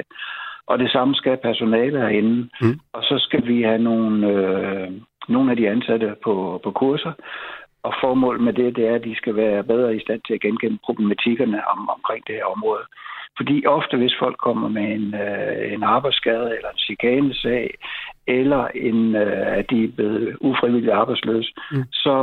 Og 0.67 0.79
det 0.79 0.91
samme 0.91 1.15
skal 1.15 1.37
personale 1.37 1.99
herinde. 1.99 2.49
Mm. 2.61 2.81
Og 2.93 3.03
så 3.03 3.17
skal 3.19 3.47
vi 3.47 3.63
have 3.63 3.79
nogle, 3.79 4.29
øh, 4.29 4.93
nogle 5.29 5.51
af 5.51 5.57
de 5.57 5.69
ansatte 5.69 6.15
på, 6.25 6.61
på 6.65 6.71
kurser. 6.71 7.13
Og 7.83 7.95
formålet 8.01 8.43
med 8.43 8.53
det, 8.53 8.77
det 8.77 8.89
er, 8.89 8.95
at 8.95 9.05
de 9.05 9.17
skal 9.17 9.37
være 9.37 9.65
bedre 9.65 9.97
i 9.97 10.01
stand 10.01 10.21
til 10.27 10.35
at 10.35 10.41
genkende 10.41 10.79
problematikkerne 10.85 11.69
om, 11.69 11.89
omkring 11.89 12.27
det 12.27 12.35
her 12.35 12.45
område. 12.45 12.85
Fordi 13.37 13.67
ofte, 13.67 13.97
hvis 13.97 14.17
folk 14.19 14.37
kommer 14.39 14.69
med 14.69 14.87
en, 14.99 15.15
øh, 15.15 15.73
en 15.73 15.83
arbejdsskade 15.83 16.57
eller 16.57 16.71
en 16.71 16.85
chikanesag, 16.87 17.75
eller 18.27 18.67
en, 18.75 19.17
øh, 19.17 19.59
at 19.59 19.65
de 19.71 19.85
er 19.85 19.93
blevet 19.97 20.37
ufrivilligt 20.41 20.93
arbejdsløse, 20.93 21.53
mm. 21.73 21.85
så 21.93 22.17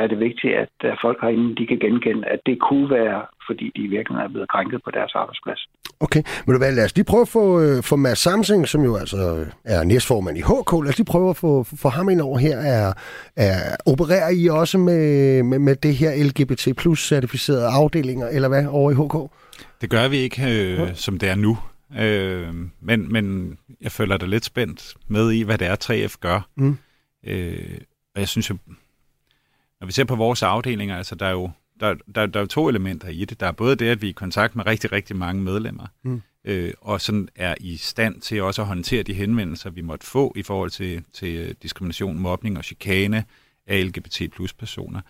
er 0.00 0.06
det 0.06 0.18
vigtigt, 0.20 0.54
at 0.54 0.98
folk 1.02 1.18
herinde 1.22 1.56
de 1.56 1.66
kan 1.66 1.78
genkende, 1.78 2.28
at 2.28 2.40
det 2.46 2.56
kunne 2.68 2.90
være, 2.90 3.22
fordi 3.46 3.66
de 3.76 3.82
virkelig 3.88 4.18
er 4.18 4.28
blevet 4.28 4.48
krænket 4.48 4.80
på 4.84 4.90
deres 4.90 5.12
arbejdsplads. 5.14 5.60
Okay, 6.00 6.22
men 6.44 6.52
du 6.52 6.58
hvad, 6.58 6.72
lad 6.72 6.84
os 6.84 6.96
lige 6.96 7.04
prøve 7.04 7.20
at 7.20 7.28
få, 7.28 7.60
øh, 7.60 7.82
få 7.82 7.96
Mads 7.96 8.18
Samsing, 8.18 8.68
som 8.68 8.84
jo 8.84 8.96
altså 8.96 9.46
er 9.64 9.84
næstformand 9.84 10.38
i 10.38 10.40
HK, 10.40 10.72
lad 10.72 10.88
os 10.88 10.98
lige 10.98 11.12
prøve 11.14 11.30
at 11.30 11.36
få, 11.36 11.62
få 11.62 11.88
ham 11.88 12.08
ind 12.08 12.20
over 12.20 12.38
her. 12.38 12.56
Er, 12.58 12.92
er, 13.36 13.76
opererer 13.86 14.30
I 14.30 14.48
også 14.48 14.78
med, 14.78 15.42
med, 15.42 15.58
med 15.58 15.76
det 15.76 15.94
her 15.94 16.10
LGBT 16.26 16.76
plus 16.76 17.08
certificerede 17.08 17.66
afdelinger, 17.66 18.28
eller 18.28 18.48
hvad, 18.48 18.66
over 18.66 18.90
i 18.90 18.94
HK? 18.94 19.16
Det 19.80 19.90
gør 19.90 20.08
vi 20.08 20.16
ikke, 20.16 20.42
øh, 20.42 20.78
ja. 20.78 20.94
som 20.94 21.18
det 21.18 21.28
er 21.28 21.34
nu. 21.34 21.58
Øh, 21.96 22.54
men, 22.80 23.12
men 23.12 23.58
jeg 23.80 23.92
føler 23.92 24.16
dig 24.16 24.28
lidt 24.28 24.44
spændt 24.44 24.96
med 25.06 25.32
i, 25.32 25.42
hvad 25.42 25.58
det 25.58 25.66
er, 25.66 26.06
3F 26.08 26.16
gør. 26.20 26.48
Mm. 26.56 26.78
Øh, 27.24 27.78
og 28.14 28.20
jeg 28.20 28.28
synes 28.28 28.50
jo, 28.50 28.56
når 29.80 29.86
vi 29.86 29.92
ser 29.92 30.04
på 30.04 30.16
vores 30.16 30.42
afdelinger, 30.42 30.96
altså 30.96 31.14
der 31.14 31.26
er 31.26 31.30
jo 31.30 31.50
der, 31.80 31.94
der, 32.14 32.26
der 32.26 32.40
er 32.40 32.46
to 32.46 32.68
elementer 32.68 33.08
i 33.08 33.24
det. 33.24 33.40
Der 33.40 33.46
er 33.46 33.52
både 33.52 33.76
det, 33.76 33.88
at 33.88 34.02
vi 34.02 34.06
er 34.06 34.10
i 34.10 34.12
kontakt 34.12 34.56
med 34.56 34.66
rigtig, 34.66 34.92
rigtig 34.92 35.16
mange 35.16 35.42
medlemmer, 35.42 35.86
mm. 36.02 36.22
øh, 36.44 36.72
og 36.80 37.00
sådan 37.00 37.28
er 37.36 37.54
i 37.60 37.76
stand 37.76 38.20
til 38.20 38.42
også 38.42 38.62
at 38.62 38.68
håndtere 38.68 39.02
de 39.02 39.14
henvendelser, 39.14 39.70
vi 39.70 39.80
måtte 39.80 40.06
få 40.06 40.32
i 40.36 40.42
forhold 40.42 40.70
til, 40.70 41.04
til 41.12 41.56
diskrimination, 41.62 42.18
mobning 42.18 42.58
og 42.58 42.64
chikane 42.64 43.24
af 43.66 43.86
LGBT 43.86 44.22
plus 44.32 44.52
personer. 44.52 45.00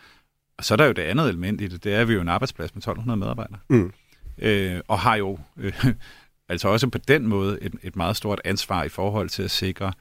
Og 0.58 0.64
så 0.64 0.74
er 0.74 0.76
der 0.76 0.86
jo 0.86 0.92
det 0.92 1.02
andet 1.02 1.28
element 1.28 1.60
i 1.60 1.66
det, 1.66 1.84
det 1.84 1.94
er, 1.94 2.00
at 2.00 2.08
vi 2.08 2.12
er 2.12 2.14
jo 2.14 2.20
en 2.20 2.28
arbejdsplads 2.28 2.74
med 2.74 2.80
1200 2.80 3.16
medarbejdere. 3.16 3.58
Mm 3.68 3.92
øh, 4.38 4.80
og 4.88 4.98
har 4.98 5.16
jo 5.16 5.38
øh, 5.56 5.72
altså 6.48 6.68
også 6.68 6.88
på 6.88 6.98
den 6.98 7.26
måde 7.26 7.58
et, 7.62 7.74
et 7.82 7.96
meget 7.96 8.16
stort 8.16 8.40
ansvar 8.44 8.84
i 8.84 8.88
forhold 8.88 9.28
til 9.28 9.42
at 9.42 9.50
sikre, 9.50 9.92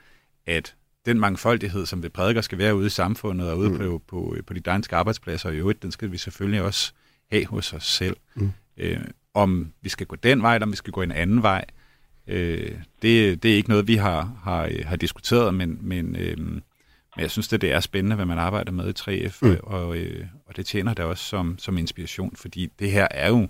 at 0.45 0.75
den 1.05 1.19
mangfoldighed, 1.19 1.85
som 1.85 2.03
vi 2.03 2.09
prædiker, 2.09 2.41
skal 2.41 2.57
være 2.57 2.75
ude 2.75 2.85
i 2.85 2.89
samfundet 2.89 3.51
og 3.51 3.57
ude 3.57 3.69
mm. 3.69 3.77
på, 3.77 4.01
på, 4.07 4.35
på 4.47 4.53
de 4.53 4.59
danske 4.59 4.95
arbejdspladser, 4.95 5.49
og 5.49 5.55
i 5.55 5.57
øvrigt, 5.57 5.83
den 5.83 5.91
skal 5.91 6.11
vi 6.11 6.17
selvfølgelig 6.17 6.61
også 6.61 6.93
have 7.31 7.45
hos 7.45 7.73
os 7.73 7.85
selv. 7.85 8.17
Mm. 8.35 8.51
Øh, 8.77 8.99
om 9.33 9.71
vi 9.81 9.89
skal 9.89 10.07
gå 10.07 10.15
den 10.15 10.41
vej, 10.41 10.55
eller 10.55 10.65
om 10.65 10.71
vi 10.71 10.77
skal 10.77 10.93
gå 10.93 11.01
en 11.01 11.11
anden 11.11 11.43
vej, 11.43 11.65
øh, 12.27 12.71
det, 13.01 13.43
det 13.43 13.51
er 13.51 13.55
ikke 13.55 13.69
noget, 13.69 13.87
vi 13.87 13.95
har, 13.95 14.39
har, 14.43 14.69
har 14.85 14.95
diskuteret, 14.95 15.53
men, 15.53 15.77
men, 15.81 16.15
øh, 16.15 16.37
men 16.37 16.61
jeg 17.17 17.31
synes, 17.31 17.47
det, 17.47 17.61
det 17.61 17.71
er 17.71 17.79
spændende, 17.79 18.15
hvad 18.15 18.25
man 18.25 18.39
arbejder 18.39 18.71
med 18.71 18.89
i 18.89 19.25
3F, 19.27 19.37
mm. 19.41 19.57
og, 19.63 19.97
øh, 19.97 20.25
og 20.45 20.57
det 20.57 20.65
tjener 20.65 20.93
det 20.93 21.05
også 21.05 21.23
som, 21.23 21.55
som 21.59 21.77
inspiration, 21.77 22.35
fordi 22.35 22.71
det 22.79 22.91
her 22.91 23.07
er 23.11 23.29
jo 23.29 23.47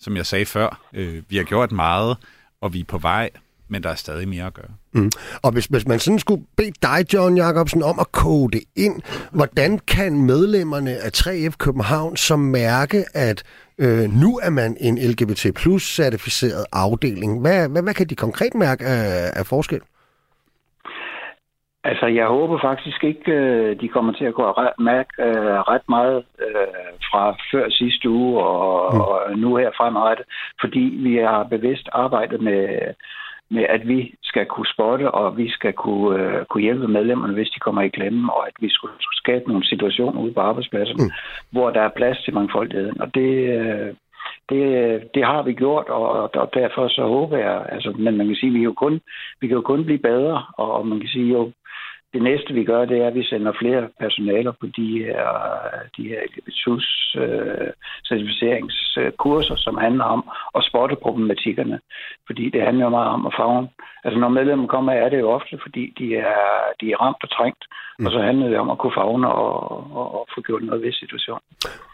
som 0.00 0.16
jeg 0.16 0.26
sagde 0.26 0.46
før, 0.46 0.88
øh, 0.92 1.22
vi 1.28 1.36
har 1.36 1.44
gjort 1.44 1.72
meget, 1.72 2.16
og 2.60 2.74
vi 2.74 2.80
er 2.80 2.84
på 2.84 2.98
vej, 2.98 3.30
men 3.68 3.82
der 3.82 3.90
er 3.90 3.94
stadig 3.94 4.28
mere 4.28 4.46
at 4.46 4.54
gøre. 4.54 4.70
Mm. 4.92 5.10
Og 5.42 5.52
hvis, 5.52 5.66
hvis 5.66 5.86
man 5.86 5.98
sådan 5.98 6.18
skulle 6.18 6.44
bede 6.56 6.72
dig, 6.82 7.14
John 7.14 7.36
Jacobsen, 7.36 7.82
om 7.82 7.98
at 7.98 8.12
kode 8.12 8.56
det 8.56 8.64
ind, 8.76 9.02
hvordan 9.32 9.78
kan 9.78 10.22
medlemmerne 10.22 10.96
af 10.96 11.10
3F 11.16 11.56
København 11.58 12.16
så 12.16 12.36
mærke, 12.36 13.04
at 13.14 13.42
øh, 13.78 14.12
nu 14.12 14.38
er 14.42 14.50
man 14.50 14.76
en 14.80 14.98
LGBT 14.98 15.46
plus 15.54 15.94
certificeret 15.94 16.64
afdeling? 16.72 17.40
Hvad, 17.40 17.68
hvad, 17.68 17.82
hvad 17.82 17.94
kan 17.94 18.06
de 18.06 18.14
konkret 18.14 18.54
mærke 18.54 18.84
af, 18.84 19.32
af 19.36 19.46
forskel? 19.46 19.80
Altså, 21.90 22.06
jeg 22.06 22.26
håber 22.26 22.58
faktisk 22.58 23.04
ikke, 23.04 23.32
øh, 23.32 23.80
de 23.80 23.88
kommer 23.88 24.12
til 24.12 24.24
at 24.24 24.34
gå 24.34 24.42
ret, 24.42 24.72
mærke 24.78 25.12
øh, 25.18 25.58
ret 25.72 25.86
meget 25.88 26.24
øh, 26.46 26.92
fra 27.10 27.36
før 27.52 27.70
sidste 27.70 28.10
uge 28.10 28.42
og, 28.44 28.94
mm. 28.94 29.00
og 29.00 29.38
nu 29.38 29.56
her 29.56 29.70
fremadrettet, 29.76 30.26
fordi 30.60 30.84
vi 31.06 31.16
har 31.16 31.42
bevidst 31.42 31.88
arbejdet 31.92 32.40
med, 32.40 32.68
med, 33.50 33.64
at 33.68 33.88
vi 33.88 34.14
skal 34.22 34.46
kunne 34.46 34.72
spotte, 34.74 35.10
og 35.10 35.36
vi 35.36 35.50
skal 35.50 35.72
kunne, 35.72 36.44
kunne 36.50 36.62
hjælpe 36.62 36.88
medlemmerne, 36.88 37.34
hvis 37.34 37.50
de 37.50 37.60
kommer 37.60 37.82
i 37.82 37.88
klemme, 37.88 38.32
og 38.32 38.46
at 38.46 38.54
vi 38.60 38.68
skulle 38.70 38.94
skabe 39.12 39.48
nogle 39.48 39.66
situationer 39.66 40.20
ude 40.20 40.32
på 40.32 40.40
arbejdspladsen, 40.40 40.96
mm. 40.96 41.10
hvor 41.50 41.70
der 41.70 41.80
er 41.80 41.96
plads 41.96 42.18
til 42.24 42.34
mangfoldigheden. 42.34 43.00
Og 43.00 43.14
det, 43.14 43.30
det, 44.48 44.62
det 45.14 45.24
har 45.24 45.42
vi 45.42 45.52
gjort, 45.52 45.88
og, 45.88 46.30
og 46.34 46.50
derfor 46.54 46.88
så 46.88 47.02
håber 47.02 47.36
jeg, 47.36 47.66
altså, 47.68 47.90
men 47.98 48.16
man 48.16 48.26
kan 48.26 48.36
sige, 48.36 48.52
vi, 48.52 48.62
jo 48.62 48.72
kun, 48.72 49.00
vi 49.40 49.46
kan 49.46 49.54
jo 49.54 49.62
kun 49.62 49.84
blive 49.84 49.98
bedre, 49.98 50.42
og 50.56 50.86
man 50.86 51.00
kan 51.00 51.08
sige 51.08 51.32
jo, 51.32 51.52
det 52.14 52.22
næste, 52.22 52.54
vi 52.54 52.64
gør, 52.64 52.84
det 52.84 52.98
er, 53.02 53.06
at 53.06 53.14
vi 53.14 53.24
sender 53.24 53.52
flere 53.62 53.88
personaler 54.00 54.52
på 54.60 54.66
de 54.76 54.88
her, 55.04 55.20
de 55.96 56.02
her 56.10 56.18
LGBTUS 56.28 57.16
øh, 57.24 57.70
certificeringskurser, 58.08 59.56
som 59.56 59.74
handler 59.76 60.04
om 60.04 60.22
at 60.56 60.64
spotte 60.68 60.96
problematikkerne. 61.02 61.78
Fordi 62.26 62.44
det 62.54 62.62
handler 62.62 62.84
jo 62.84 62.90
meget 62.90 63.10
om 63.16 63.26
at 63.26 63.34
fagne. 63.40 63.68
Altså 64.04 64.18
når 64.20 64.28
medlemmer 64.28 64.66
kommer, 64.66 64.92
er 64.92 65.08
det 65.08 65.18
jo 65.20 65.30
ofte, 65.30 65.58
fordi 65.64 65.84
de 65.98 66.06
er, 66.16 66.40
de 66.80 66.86
er 66.92 66.96
ramt 67.02 67.22
og 67.22 67.30
trængt. 67.30 67.64
Mm. 67.98 68.06
Og 68.06 68.12
så 68.12 68.18
handler 68.28 68.48
det 68.48 68.58
om 68.58 68.70
at 68.70 68.78
kunne 68.78 68.98
fagne 69.00 69.28
og, 69.32 69.54
og, 69.98 70.06
og 70.18 70.28
få 70.34 70.40
gjort 70.40 70.62
noget 70.62 70.82
ved 70.82 70.92
situationen. 70.92 71.46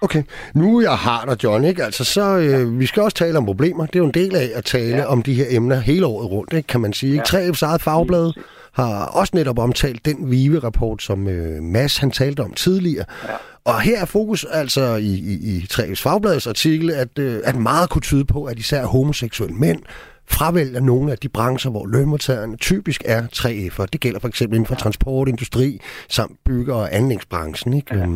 Okay, 0.02 0.22
nu 0.54 0.80
jeg 0.80 0.98
har 1.06 1.20
dig, 1.28 1.44
John, 1.44 1.64
ikke? 1.64 1.82
Altså, 1.88 2.04
så, 2.04 2.24
øh, 2.38 2.50
ja. 2.50 2.78
vi 2.78 2.86
skal 2.86 3.02
også 3.02 3.16
tale 3.16 3.38
om 3.38 3.46
problemer. 3.46 3.86
Det 3.86 3.96
er 3.96 4.04
jo 4.04 4.10
en 4.12 4.20
del 4.22 4.36
af 4.36 4.48
at 4.58 4.64
tale 4.64 4.96
ja. 4.96 5.12
om 5.12 5.22
de 5.22 5.34
her 5.34 5.48
emner 5.56 5.78
hele 5.90 6.06
året 6.06 6.30
rundt, 6.30 6.52
ikke? 6.52 6.66
kan 6.66 6.80
man 6.80 6.92
sige. 6.92 7.12
Ikke? 7.12 7.24
Ja. 7.32 7.38
3F's 7.38 7.64
eget 7.68 7.82
fagblad 7.82 8.28
har 8.74 9.04
også 9.04 9.30
netop 9.36 9.58
omtalt 9.58 10.04
den 10.04 10.30
VIVE-rapport, 10.30 11.02
som 11.02 11.28
øh, 11.28 11.62
Mads 11.62 11.96
han 11.96 12.10
talte 12.10 12.40
om 12.40 12.52
tidligere. 12.52 13.04
Ja. 13.28 13.32
Og 13.64 13.80
her 13.80 14.00
er 14.00 14.04
fokus 14.04 14.46
altså 14.50 14.94
i, 14.94 15.14
i, 15.14 15.56
i 15.56 15.66
3F's 15.72 16.02
fagbladets 16.02 16.46
artikel, 16.46 16.90
at, 16.90 17.18
øh, 17.18 17.40
at 17.44 17.56
meget 17.56 17.90
kunne 17.90 18.02
tyde 18.02 18.24
på, 18.24 18.44
at 18.44 18.58
især 18.58 18.84
homoseksuelle 18.84 19.56
mænd 19.56 19.82
fravælger 20.26 20.80
nogle 20.80 21.12
af 21.12 21.18
de 21.18 21.28
brancher, 21.28 21.70
hvor 21.70 21.86
lønmodtagerne 21.86 22.56
typisk 22.56 23.02
er 23.04 23.22
3F'er. 23.36 23.86
Det 23.92 24.00
gælder 24.00 24.20
for 24.20 24.28
eksempel 24.28 24.56
inden 24.56 24.66
for 24.66 24.74
transport, 24.74 25.28
industri, 25.28 25.80
samt 26.08 26.36
bygge- 26.44 26.74
og 26.74 26.96
anlægsbranchen. 26.96 27.72
Ikke? 27.72 27.94
Ja. 27.94 28.06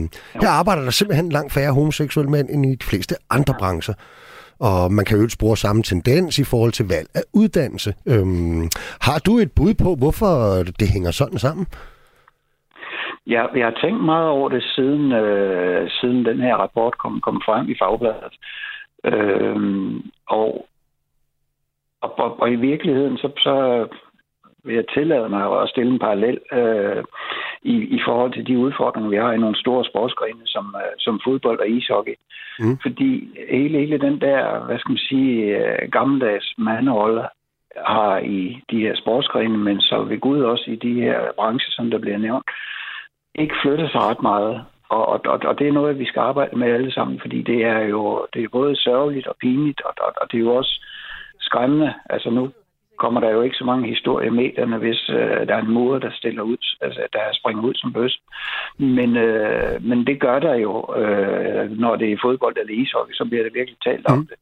Her 0.41 0.49
arbejder 0.49 0.83
der 0.83 0.91
simpelthen 0.91 1.29
langt 1.33 1.53
færre 1.53 1.73
homoseksuelle 1.73 2.31
mænd 2.31 2.49
end 2.51 2.67
i 2.67 2.75
de 2.75 2.85
fleste 2.85 3.15
andre 3.31 3.55
brancher. 3.59 3.95
Og 4.61 4.93
man 4.93 5.05
kan 5.05 5.19
jo 5.21 5.29
spore 5.29 5.57
samme 5.57 5.83
tendens 5.83 6.39
i 6.39 6.45
forhold 6.45 6.73
til 6.73 6.87
valg 6.89 7.09
af 7.15 7.25
uddannelse. 7.35 7.91
Øhm, 8.13 8.65
har 9.07 9.19
du 9.27 9.33
et 9.39 9.53
bud 9.57 9.75
på, 9.85 9.91
hvorfor 10.03 10.33
det 10.81 10.89
hænger 10.95 11.11
sådan 11.11 11.39
sammen? 11.39 11.67
Ja, 13.27 13.43
jeg 13.55 13.67
har 13.67 13.79
tænkt 13.83 14.05
meget 14.05 14.29
over 14.29 14.49
det, 14.49 14.63
siden, 14.63 15.13
øh, 15.13 15.91
siden 15.91 16.25
den 16.25 16.41
her 16.41 16.55
rapport 16.57 16.99
kom, 16.99 17.21
kom 17.21 17.43
frem 17.47 17.71
i 17.71 17.75
Fagbladet. 17.79 18.35
Øhm, 19.05 20.11
og, 20.29 20.67
og, 22.01 22.19
og, 22.19 22.41
og 22.41 22.53
i 22.53 22.55
virkeligheden, 22.55 23.17
så, 23.17 23.29
så 23.39 23.87
vil 24.65 24.75
jeg 24.75 24.85
tillade 24.95 25.29
mig 25.29 25.63
at 25.63 25.69
stille 25.69 25.93
en 25.93 25.99
parallel 25.99 26.39
øh, 26.53 27.05
i, 27.63 27.75
i 27.97 28.01
forhold 28.07 28.33
til 28.33 28.47
de 28.47 28.59
udfordringer, 28.59 29.11
vi 29.11 29.17
har 29.17 29.33
i 29.33 29.39
nogle 29.39 29.61
store 29.61 29.85
sportsgrene, 29.85 30.47
som, 30.47 30.77
øh, 30.79 30.93
som 30.99 31.21
fodbold 31.25 31.61
og 31.61 31.69
ishockey. 31.69 32.15
Mm. 32.59 32.79
Fordi 32.83 33.39
hele, 33.51 33.79
hele 33.79 33.99
den 33.99 34.21
der, 34.21 34.65
hvad 34.67 34.79
skal 34.79 34.91
man 34.91 35.09
sige, 35.11 35.35
øh, 35.59 35.91
gammeldags 35.91 36.55
manderolle 36.59 37.25
har 37.87 38.19
i 38.19 38.63
de 38.71 38.81
her 38.81 38.95
sportsgrene, 38.97 39.59
men 39.59 39.81
så 39.81 40.03
ved 40.03 40.21
Gud 40.21 40.41
også 40.41 40.65
i 40.71 40.77
de 40.77 40.95
her 40.95 41.21
brancher, 41.37 41.73
som 41.73 41.91
der 41.91 41.99
bliver 41.99 42.19
nævnt, 42.19 42.45
ikke 43.35 43.55
flyttet 43.63 43.91
sig 43.91 44.01
ret 44.01 44.23
meget. 44.23 44.65
Og, 44.89 45.09
og, 45.09 45.41
og 45.45 45.59
det 45.59 45.69
er 45.69 45.73
noget, 45.73 45.99
vi 45.99 46.07
skal 46.07 46.21
arbejde 46.21 46.59
med 46.59 46.73
alle 46.73 46.93
sammen, 46.93 47.21
fordi 47.21 47.43
det 47.43 47.65
er 47.65 47.81
jo 47.81 48.27
det 48.35 48.45
er 48.45 48.49
både 48.53 48.77
sørgeligt 48.77 49.27
og 49.27 49.37
pinligt, 49.41 49.81
og, 49.81 49.95
og, 50.01 50.13
og 50.21 50.33
det 50.33 50.37
er 50.39 50.43
jo 50.43 50.55
også 50.55 50.85
skræmmende. 51.41 51.95
Altså 52.11 52.31
nu 52.31 52.51
kommer 52.99 53.21
der 53.21 53.31
jo 53.31 53.43
ikke 53.43 53.57
så 53.57 53.65
mange 53.65 53.89
historier 53.89 54.31
i 54.31 54.39
medierne, 54.43 54.79
hvis 54.79 55.11
øh, 55.11 55.47
der 55.49 55.55
er 55.55 55.63
en 55.63 55.71
mor, 55.71 55.99
der 55.99 56.11
stiller 56.13 56.43
ud, 56.43 56.63
altså 56.81 57.01
der 57.13 57.21
springer 57.33 57.63
ud 57.63 57.75
som 57.75 57.93
bøs. 57.93 58.21
Men, 58.79 59.17
øh, 59.17 59.83
men 59.83 60.07
det 60.07 60.21
gør 60.21 60.39
der 60.39 60.55
jo, 60.55 60.95
øh, 60.97 61.71
når 61.71 61.97
det 61.97 62.13
er 62.13 62.23
fodbold 62.23 62.57
eller 62.57 62.83
ishockey, 62.83 63.15
så 63.15 63.25
bliver 63.25 63.45
det 63.45 63.55
virkelig 63.55 63.79
talt 63.85 64.07
om 64.07 64.19
mm. 64.19 64.27
det. 64.27 64.37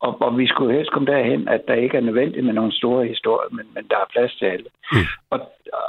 Og, 0.00 0.22
og 0.22 0.38
vi 0.38 0.46
skulle 0.46 0.74
helst 0.74 0.92
komme 0.92 1.12
derhen, 1.12 1.48
at 1.48 1.62
der 1.68 1.74
ikke 1.74 1.96
er 1.96 2.06
nødvendigt 2.08 2.44
med 2.44 2.52
nogle 2.52 2.72
store 2.72 3.06
historier, 3.06 3.50
men, 3.50 3.66
men 3.74 3.84
der 3.90 3.96
er 3.96 4.12
plads 4.12 4.34
til 4.34 4.46
alle. 4.46 4.68
Mm. 4.92 4.98
Og, 5.30 5.40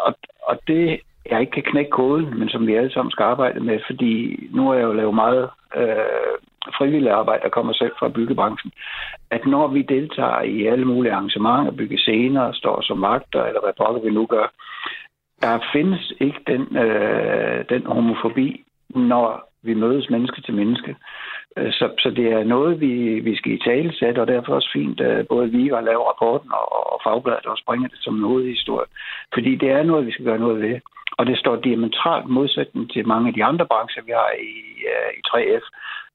og, 0.05 0.13
og 0.43 0.59
det 0.67 0.99
jeg 1.29 1.41
ikke 1.41 1.51
kan 1.51 1.63
knække 1.71 1.91
koden, 1.91 2.39
men 2.39 2.49
som 2.49 2.67
vi 2.67 2.75
alle 2.75 2.93
sammen 2.93 3.11
skal 3.11 3.23
arbejde 3.23 3.59
med, 3.59 3.79
fordi 3.87 4.13
nu 4.51 4.69
er 4.69 4.73
jeg 4.73 4.83
jo 4.83 4.93
lavet 4.93 5.15
meget 5.15 5.49
øh, 5.75 6.35
frivillige 6.78 7.14
arbejde, 7.14 7.43
der 7.43 7.49
kommer 7.49 7.74
selv 7.74 7.91
fra 7.99 8.09
byggebranchen, 8.09 8.72
at 9.32 9.45
når 9.45 9.68
vi 9.68 9.82
deltager 9.82 10.41
i 10.41 10.66
alle 10.66 10.86
mulige 10.86 11.14
arrangementer, 11.14 11.72
bygge 11.72 11.97
scener, 11.97 12.51
står 12.51 12.82
som 12.82 12.97
magter, 12.97 13.43
eller 13.43 13.61
hvad 13.64 13.74
pokker 13.78 14.01
vi 14.01 14.09
nu 14.09 14.26
gør, 14.26 14.47
der 15.41 15.59
findes 15.74 16.14
ikke 16.20 16.39
den, 16.47 16.78
øh, 16.78 17.66
den 17.70 17.86
homofobi, 17.86 18.64
når 18.89 19.49
vi 19.64 19.74
mødes 19.74 20.09
menneske 20.09 20.41
til 20.41 20.53
menneske. 20.53 20.95
Øh, 21.57 21.72
så, 21.72 21.86
så 21.99 22.09
det 22.09 22.28
er 22.34 22.43
noget, 22.43 22.82
vi, 22.82 23.20
vi 23.20 23.36
skal 23.36 23.51
i 23.51 23.66
tale 23.66 23.93
sætte, 23.99 24.20
og 24.22 24.28
derfor 24.28 24.51
er 24.51 24.55
også 24.55 24.70
fint, 24.74 25.01
at 25.01 25.28
både 25.28 25.49
vi 25.51 25.72
og 25.72 25.84
lave 25.84 26.03
rapporten 26.09 26.51
og, 26.51 26.93
og 26.93 26.99
fagbladet 27.03 27.45
også 27.45 27.64
bringer 27.66 27.88
det 27.88 27.97
som 28.01 28.16
en 28.16 28.30
hovedhistorie. 28.32 28.89
Fordi 29.34 29.55
det 29.55 29.70
er 29.70 29.84
noget, 29.84 30.07
vi 30.07 30.11
skal 30.11 30.26
gøre 30.26 30.45
noget 30.45 30.61
ved. 30.61 30.80
Og 31.18 31.26
det 31.26 31.38
står 31.38 31.55
diametralt 31.55 32.30
modsætning 32.30 32.91
til 32.91 33.07
mange 33.07 33.28
af 33.28 33.34
de 33.34 33.43
andre 33.43 33.66
brancher, 33.66 34.03
vi 34.03 34.11
har 34.11 34.32
i, 34.39 34.53
øh, 34.91 35.09
i 35.18 35.22
3F, 35.28 35.66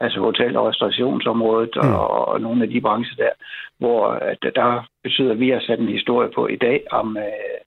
altså 0.01 0.21
hotel- 0.21 0.57
og 0.57 0.67
restaurationsområdet 0.69 1.75
mm. 1.83 1.95
og, 1.95 2.29
og 2.29 2.41
nogle 2.41 2.63
af 2.63 2.71
de 2.71 2.81
brancher 2.81 3.17
der, 3.17 3.31
hvor 3.79 4.07
at, 4.07 4.43
der 4.55 4.89
betyder, 5.03 5.33
at 5.33 5.41
vi 5.41 5.49
har 5.51 5.61
sat 5.61 5.81
en 5.81 5.97
historie 5.99 6.31
på 6.35 6.47
i 6.47 6.57
dag 6.57 6.79
om, 6.91 7.17
uh, 7.17 7.59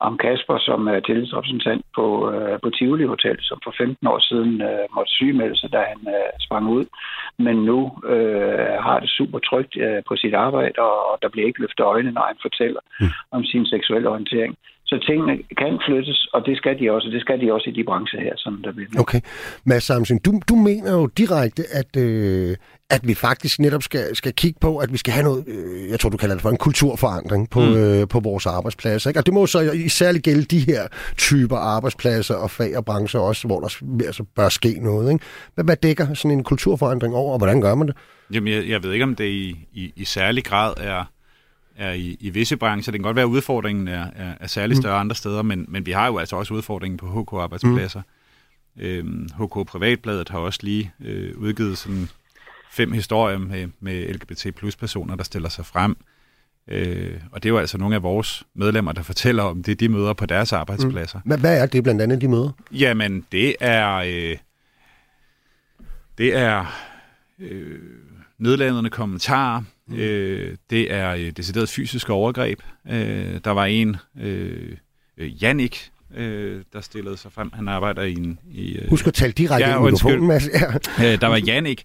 om 0.00 0.18
Kasper, 0.18 0.58
som 0.58 0.86
er 0.88 1.00
tillidsrepræsentant 1.00 1.84
på, 1.94 2.06
uh, 2.30 2.56
på 2.62 2.70
Tivoli 2.70 3.04
Hotel, 3.04 3.36
som 3.40 3.58
for 3.64 3.74
15 3.78 4.06
år 4.06 4.18
siden 4.18 4.52
uh, 4.68 4.84
måtte 4.96 5.12
sygemelde 5.12 5.56
sig, 5.60 5.72
da 5.72 5.80
han 5.92 6.00
uh, 6.16 6.30
sprang 6.40 6.68
ud, 6.68 6.84
men 7.38 7.56
nu 7.56 7.78
uh, 8.14 8.74
har 8.86 8.98
det 9.00 9.10
super 9.10 9.38
trygt 9.38 9.76
uh, 9.76 10.00
på 10.08 10.16
sit 10.16 10.34
arbejde, 10.34 10.78
og, 10.78 11.10
og 11.10 11.18
der 11.22 11.28
bliver 11.28 11.46
ikke 11.46 11.60
løftet 11.60 11.84
øjne, 11.84 12.12
når 12.12 12.24
han 12.30 12.38
fortæller 12.42 12.80
mm. 13.00 13.06
om 13.30 13.44
sin 13.44 13.66
seksuelle 13.66 14.08
orientering. 14.08 14.56
Så 14.92 14.98
tingene 15.08 15.34
kan 15.58 15.78
flyttes, 15.86 16.28
og 16.34 16.40
det 16.46 16.56
skal 16.56 16.78
de 16.80 16.90
også, 16.90 17.08
og 17.08 17.12
det 17.12 17.20
skal 17.20 17.40
de 17.40 17.52
også 17.52 17.70
i 17.70 17.72
de 17.72 17.84
brancher 17.84 18.20
her, 18.20 18.34
som 18.36 18.60
der 18.64 18.72
bliver. 18.72 18.88
Okay. 18.98 19.20
Mads 19.64 19.84
Samsen, 19.84 20.18
du, 20.18 20.40
du 20.48 20.54
mener 20.54 20.92
jo 20.92 21.06
direkte, 21.06 21.62
at, 21.80 21.96
øh, 21.96 22.56
at 22.90 23.00
vi 23.08 23.14
faktisk 23.14 23.60
netop 23.60 23.82
skal, 23.82 24.16
skal 24.16 24.32
kigge 24.32 24.58
på, 24.60 24.78
at 24.78 24.92
vi 24.92 24.96
skal 24.96 25.12
have 25.12 25.24
noget, 25.24 25.44
øh, 25.48 25.90
jeg 25.90 26.00
tror 26.00 26.10
du 26.10 26.16
kalder 26.16 26.34
det 26.34 26.42
for 26.42 26.50
en 26.50 26.56
kulturforandring 26.56 27.50
på, 27.50 27.60
mm. 27.60 27.76
øh, 27.76 28.08
på 28.08 28.20
vores 28.20 28.46
arbejdspladser. 28.46 29.10
Ikke? 29.10 29.20
Og 29.20 29.26
det 29.26 29.34
må 29.34 29.46
så 29.46 29.60
i 29.60 29.88
særligt 29.88 30.24
gælde 30.24 30.44
de 30.44 30.58
her 30.58 30.82
typer 31.16 31.56
arbejdspladser 31.56 32.34
og 32.34 32.50
fag 32.50 32.76
og 32.76 32.84
brancher 32.84 33.20
også, 33.20 33.46
hvor 33.46 33.60
der 33.60 33.68
altså, 34.06 34.24
bør 34.36 34.48
ske 34.48 34.78
noget. 34.80 35.12
Ikke? 35.12 35.24
Hvad, 35.54 35.64
hvad 35.64 35.76
dækker 35.76 36.14
sådan 36.14 36.38
en 36.38 36.44
kulturforandring 36.44 37.14
over, 37.14 37.32
og 37.32 37.38
hvordan 37.38 37.60
gør 37.60 37.74
man 37.74 37.86
det? 37.86 37.96
Jamen, 38.34 38.52
jeg, 38.52 38.68
jeg 38.68 38.82
ved 38.82 38.92
ikke, 38.92 39.04
om 39.04 39.14
det 39.14 39.24
i, 39.24 39.56
i, 39.72 39.92
i 39.96 40.04
særlig 40.04 40.44
grad 40.44 40.74
er 40.80 41.04
er 41.76 41.92
i, 41.92 42.16
i 42.20 42.30
visse 42.30 42.56
brancher. 42.56 42.90
Det 42.90 42.98
kan 42.98 43.04
godt 43.04 43.16
være, 43.16 43.24
at 43.24 43.28
udfordringen 43.28 43.88
er, 43.88 44.06
er, 44.16 44.34
er 44.40 44.46
særlig 44.46 44.76
større 44.76 44.96
mm. 44.96 45.00
andre 45.00 45.16
steder, 45.16 45.42
men, 45.42 45.66
men 45.68 45.86
vi 45.86 45.92
har 45.92 46.06
jo 46.06 46.18
altså 46.18 46.36
også 46.36 46.54
udfordringen 46.54 46.98
på 46.98 47.06
HK-arbejdspladser. 47.06 48.02
Mm. 48.76 48.82
Øhm, 48.82 49.28
HK 49.38 49.68
Privatbladet 49.68 50.28
har 50.28 50.38
også 50.38 50.58
lige 50.62 50.92
øh, 51.00 51.38
udgivet 51.38 51.78
sådan 51.78 52.08
fem 52.70 52.92
historier 52.92 53.38
med, 53.38 53.68
med 53.80 54.14
LGBT 54.14 54.54
plus 54.56 54.76
personer, 54.76 55.16
der 55.16 55.24
stiller 55.24 55.48
sig 55.48 55.66
frem. 55.66 55.96
Øh, 56.68 57.20
og 57.32 57.42
det 57.42 57.48
er 57.48 57.52
jo 57.52 57.58
altså 57.58 57.78
nogle 57.78 57.94
af 57.94 58.02
vores 58.02 58.44
medlemmer, 58.54 58.92
der 58.92 59.02
fortæller 59.02 59.42
om 59.42 59.62
det, 59.62 59.80
de 59.80 59.88
møder 59.88 60.12
på 60.12 60.26
deres 60.26 60.52
arbejdspladser. 60.52 61.20
Mm. 61.24 61.40
Hvad 61.40 61.62
er 61.62 61.66
det 61.66 61.82
blandt 61.82 62.02
andet, 62.02 62.20
de 62.20 62.28
møder? 62.28 62.50
Jamen, 62.72 63.26
det 63.32 63.56
er... 63.60 63.94
Øh, 63.94 64.36
det 66.18 66.36
er... 66.36 66.66
Øh, 67.38 67.78
nedladende 68.42 68.90
kommentarer, 68.90 69.62
Mm. 69.88 69.96
Øh, 69.96 70.56
det 70.70 70.92
er 70.92 71.10
øh, 71.10 71.30
decideret 71.30 71.68
fysiske 71.68 72.12
overgreb. 72.12 72.60
Øh, 72.90 73.40
der 73.44 73.50
var 73.50 73.64
en, 73.64 73.96
øh, 74.20 74.76
Jannik, 75.18 75.90
øh, 76.14 76.62
der 76.72 76.80
stillede 76.80 77.16
sig 77.16 77.32
frem. 77.32 77.50
Han 77.54 77.68
arbejder 77.68 78.02
i 78.02 78.12
en... 78.12 78.38
I, 78.50 78.72
øh, 78.72 78.90
Husk 78.90 79.06
at 79.06 79.14
tale 79.14 79.32
direkte 79.32 79.68
ja, 79.68 79.78
i 79.78 79.82
mikrofonen, 79.82 80.26
Mads. 80.26 80.48
Ja. 80.98 81.12
øh, 81.12 81.20
der 81.20 81.26
var 81.26 81.36
Jannik, 81.46 81.82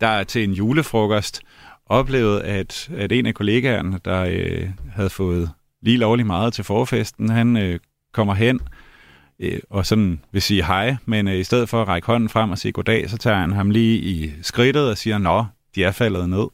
der 0.00 0.24
til 0.24 0.44
en 0.44 0.52
julefrokost 0.52 1.40
oplevede, 1.86 2.44
at, 2.44 2.90
at 2.96 3.12
en 3.12 3.26
af 3.26 3.34
kollegaerne, 3.34 4.00
der 4.04 4.24
øh, 4.30 4.68
havde 4.94 5.10
fået 5.10 5.50
lige 5.82 5.96
lovlig 5.96 6.26
meget 6.26 6.52
til 6.52 6.64
forfesten, 6.64 7.28
han 7.28 7.56
øh, 7.56 7.78
kommer 8.12 8.34
hen 8.34 8.60
øh, 9.40 9.58
og 9.70 9.86
sådan 9.86 10.20
vil 10.32 10.42
sige 10.42 10.64
hej, 10.64 10.96
men 11.06 11.28
øh, 11.28 11.34
i 11.34 11.44
stedet 11.44 11.68
for 11.68 11.82
at 11.82 11.88
række 11.88 12.06
hånden 12.06 12.28
frem 12.28 12.50
og 12.50 12.58
sige 12.58 12.72
goddag, 12.72 13.10
så 13.10 13.16
tager 13.18 13.36
han 13.36 13.52
ham 13.52 13.70
lige 13.70 13.98
i 13.98 14.32
skridtet 14.42 14.90
og 14.90 14.98
siger, 14.98 15.18
nå, 15.18 15.44
de 15.74 15.84
er 15.84 15.92
faldet 15.92 16.30
ned. 16.30 16.46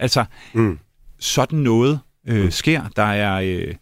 Altså, 0.00 0.24
mm. 0.54 0.78
sådan 1.18 1.58
noget 1.58 2.00
øh, 2.28 2.44
mm. 2.44 2.50
sker. 2.50 2.82
Der 2.96 3.02
er... 3.02 3.40
Øh, 3.40 3.74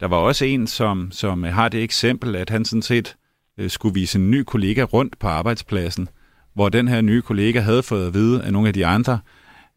der 0.00 0.06
var 0.06 0.16
også 0.16 0.44
en, 0.44 0.66
som, 0.66 1.12
som 1.12 1.42
har 1.42 1.68
det 1.68 1.82
eksempel, 1.82 2.36
at 2.36 2.50
han 2.50 2.64
sådan 2.64 2.82
set 2.82 3.16
øh, 3.58 3.70
skulle 3.70 3.94
vise 3.94 4.18
en 4.18 4.30
ny 4.30 4.42
kollega 4.42 4.82
rundt 4.82 5.18
på 5.18 5.28
arbejdspladsen, 5.28 6.08
hvor 6.54 6.68
den 6.68 6.88
her 6.88 7.00
nye 7.00 7.22
kollega 7.22 7.60
havde 7.60 7.82
fået 7.82 8.06
at 8.06 8.14
vide 8.14 8.42
af 8.42 8.52
nogle 8.52 8.68
af 8.68 8.74
de 8.74 8.86
andre, 8.86 9.18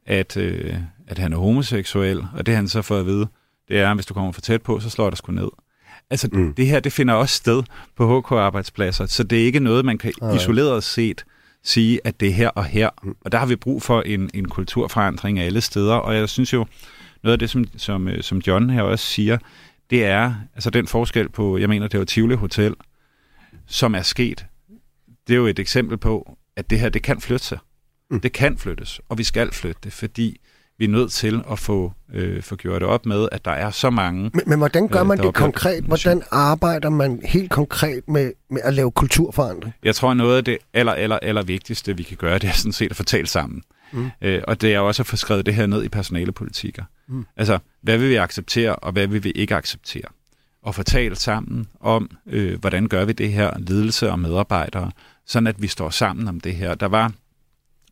at, 0.05 0.37
øh, 0.37 0.75
at 1.07 1.17
han 1.17 1.33
er 1.33 1.37
homoseksuel, 1.37 2.25
og 2.33 2.45
det 2.45 2.55
han 2.55 2.67
så 2.67 2.81
fået 2.81 2.99
at 2.99 3.05
vide, 3.05 3.27
det 3.67 3.79
er, 3.79 3.89
at 3.89 3.97
hvis 3.97 4.05
du 4.05 4.13
kommer 4.13 4.31
for 4.31 4.41
tæt 4.41 4.61
på, 4.61 4.79
så 4.79 4.89
slår 4.89 5.05
jeg 5.05 5.11
dig 5.11 5.17
sgu 5.17 5.31
ned. 5.31 5.49
Altså, 6.09 6.29
mm. 6.33 6.53
det 6.53 6.67
her, 6.67 6.79
det 6.79 6.93
finder 6.93 7.13
også 7.13 7.35
sted 7.35 7.63
på 7.97 8.19
HK-arbejdspladser, 8.19 9.05
så 9.05 9.23
det 9.23 9.41
er 9.41 9.45
ikke 9.45 9.59
noget, 9.59 9.85
man 9.85 9.97
kan 9.97 10.13
isoleret 10.35 10.83
set 10.83 11.25
sige, 11.63 11.99
at 12.03 12.19
det 12.19 12.27
er 12.27 12.33
her 12.33 12.49
og 12.49 12.65
her. 12.65 12.89
Og 13.21 13.31
der 13.31 13.37
har 13.37 13.45
vi 13.45 13.55
brug 13.55 13.81
for 13.81 14.01
en, 14.01 14.29
en 14.33 14.47
kulturforandring 14.47 15.39
af 15.39 15.45
alle 15.45 15.61
steder, 15.61 15.95
og 15.95 16.15
jeg 16.15 16.29
synes 16.29 16.53
jo, 16.53 16.65
noget 17.23 17.33
af 17.33 17.39
det, 17.39 17.49
som, 17.49 17.65
som, 17.77 18.07
øh, 18.07 18.23
som 18.23 18.41
John 18.47 18.69
her 18.69 18.81
også 18.81 19.05
siger, 19.05 19.37
det 19.89 20.05
er 20.05 20.33
altså 20.55 20.69
den 20.69 20.87
forskel 20.87 21.29
på, 21.29 21.57
jeg 21.57 21.69
mener, 21.69 21.87
det 21.87 21.99
var 21.99 22.05
Tivoli 22.05 22.35
Hotel, 22.35 22.75
som 23.67 23.95
er 23.95 24.01
sket. 24.01 24.45
Det 25.27 25.33
er 25.33 25.37
jo 25.37 25.47
et 25.47 25.59
eksempel 25.59 25.97
på, 25.97 26.37
at 26.55 26.69
det 26.69 26.79
her, 26.79 26.89
det 26.89 27.03
kan 27.03 27.21
flytte 27.21 27.45
sig. 27.45 27.59
Mm. 28.11 28.19
Det 28.19 28.31
kan 28.33 28.57
flyttes, 28.57 29.01
og 29.09 29.17
vi 29.17 29.23
skal 29.23 29.51
flytte 29.51 29.79
det, 29.83 29.93
fordi 29.93 30.37
vi 30.81 30.85
er 30.85 30.89
nødt 30.89 31.11
til 31.11 31.41
at 31.51 31.59
få, 31.59 31.93
øh, 32.13 32.43
få 32.43 32.55
gjort 32.55 32.81
det 32.81 32.89
op 32.89 33.05
med, 33.05 33.27
at 33.31 33.45
der 33.45 33.51
er 33.51 33.71
så 33.71 33.89
mange... 33.89 34.31
Men, 34.33 34.43
men 34.47 34.57
hvordan 34.57 34.87
gør 34.87 35.01
øh, 35.01 35.07
man 35.07 35.19
øh, 35.19 35.25
det 35.25 35.33
konkret? 35.33 35.83
Hvordan 35.83 36.23
arbejder 36.31 36.89
man 36.89 37.21
helt 37.23 37.51
konkret 37.51 38.07
med, 38.07 38.31
med 38.49 38.61
at 38.63 38.73
lave 38.73 38.91
kulturforandring? 38.91 39.73
Jeg 39.83 39.95
tror, 39.95 40.13
noget 40.13 40.37
af 40.37 40.43
det 40.43 40.57
aller, 40.73 40.93
aller, 40.93 41.19
aller 41.21 41.43
vigtigste, 41.43 41.97
vi 41.97 42.03
kan 42.03 42.17
gøre, 42.17 42.39
det 42.39 42.49
er 42.49 42.53
sådan 42.53 42.71
set 42.71 42.89
at 42.89 42.95
fortælle 42.95 43.27
sammen. 43.27 43.61
Mm. 43.91 44.09
Øh, 44.21 44.41
og 44.47 44.61
det 44.61 44.73
er 44.73 44.79
også 44.79 45.01
at 45.01 45.07
få 45.07 45.15
skrevet 45.15 45.45
det 45.45 45.53
her 45.53 45.65
ned 45.65 45.83
i 45.83 45.89
personalepolitikker. 45.89 46.83
Mm. 47.07 47.25
Altså, 47.37 47.59
hvad 47.81 47.97
vil 47.97 48.09
vi 48.09 48.15
acceptere, 48.15 48.75
og 48.75 48.91
hvad 48.91 49.07
vil 49.07 49.23
vi 49.23 49.31
ikke 49.31 49.55
acceptere? 49.55 50.09
Og 50.63 50.75
fortælle 50.75 51.15
sammen 51.15 51.67
om, 51.79 52.09
øh, 52.27 52.59
hvordan 52.59 52.87
gør 52.87 53.05
vi 53.05 53.13
det 53.13 53.31
her, 53.31 53.51
ledelse 53.57 54.11
og 54.11 54.19
medarbejdere, 54.19 54.91
sådan 55.25 55.47
at 55.47 55.61
vi 55.61 55.67
står 55.67 55.89
sammen 55.89 56.27
om 56.27 56.39
det 56.39 56.55
her. 56.55 56.75
Der 56.75 56.87
var 56.87 57.11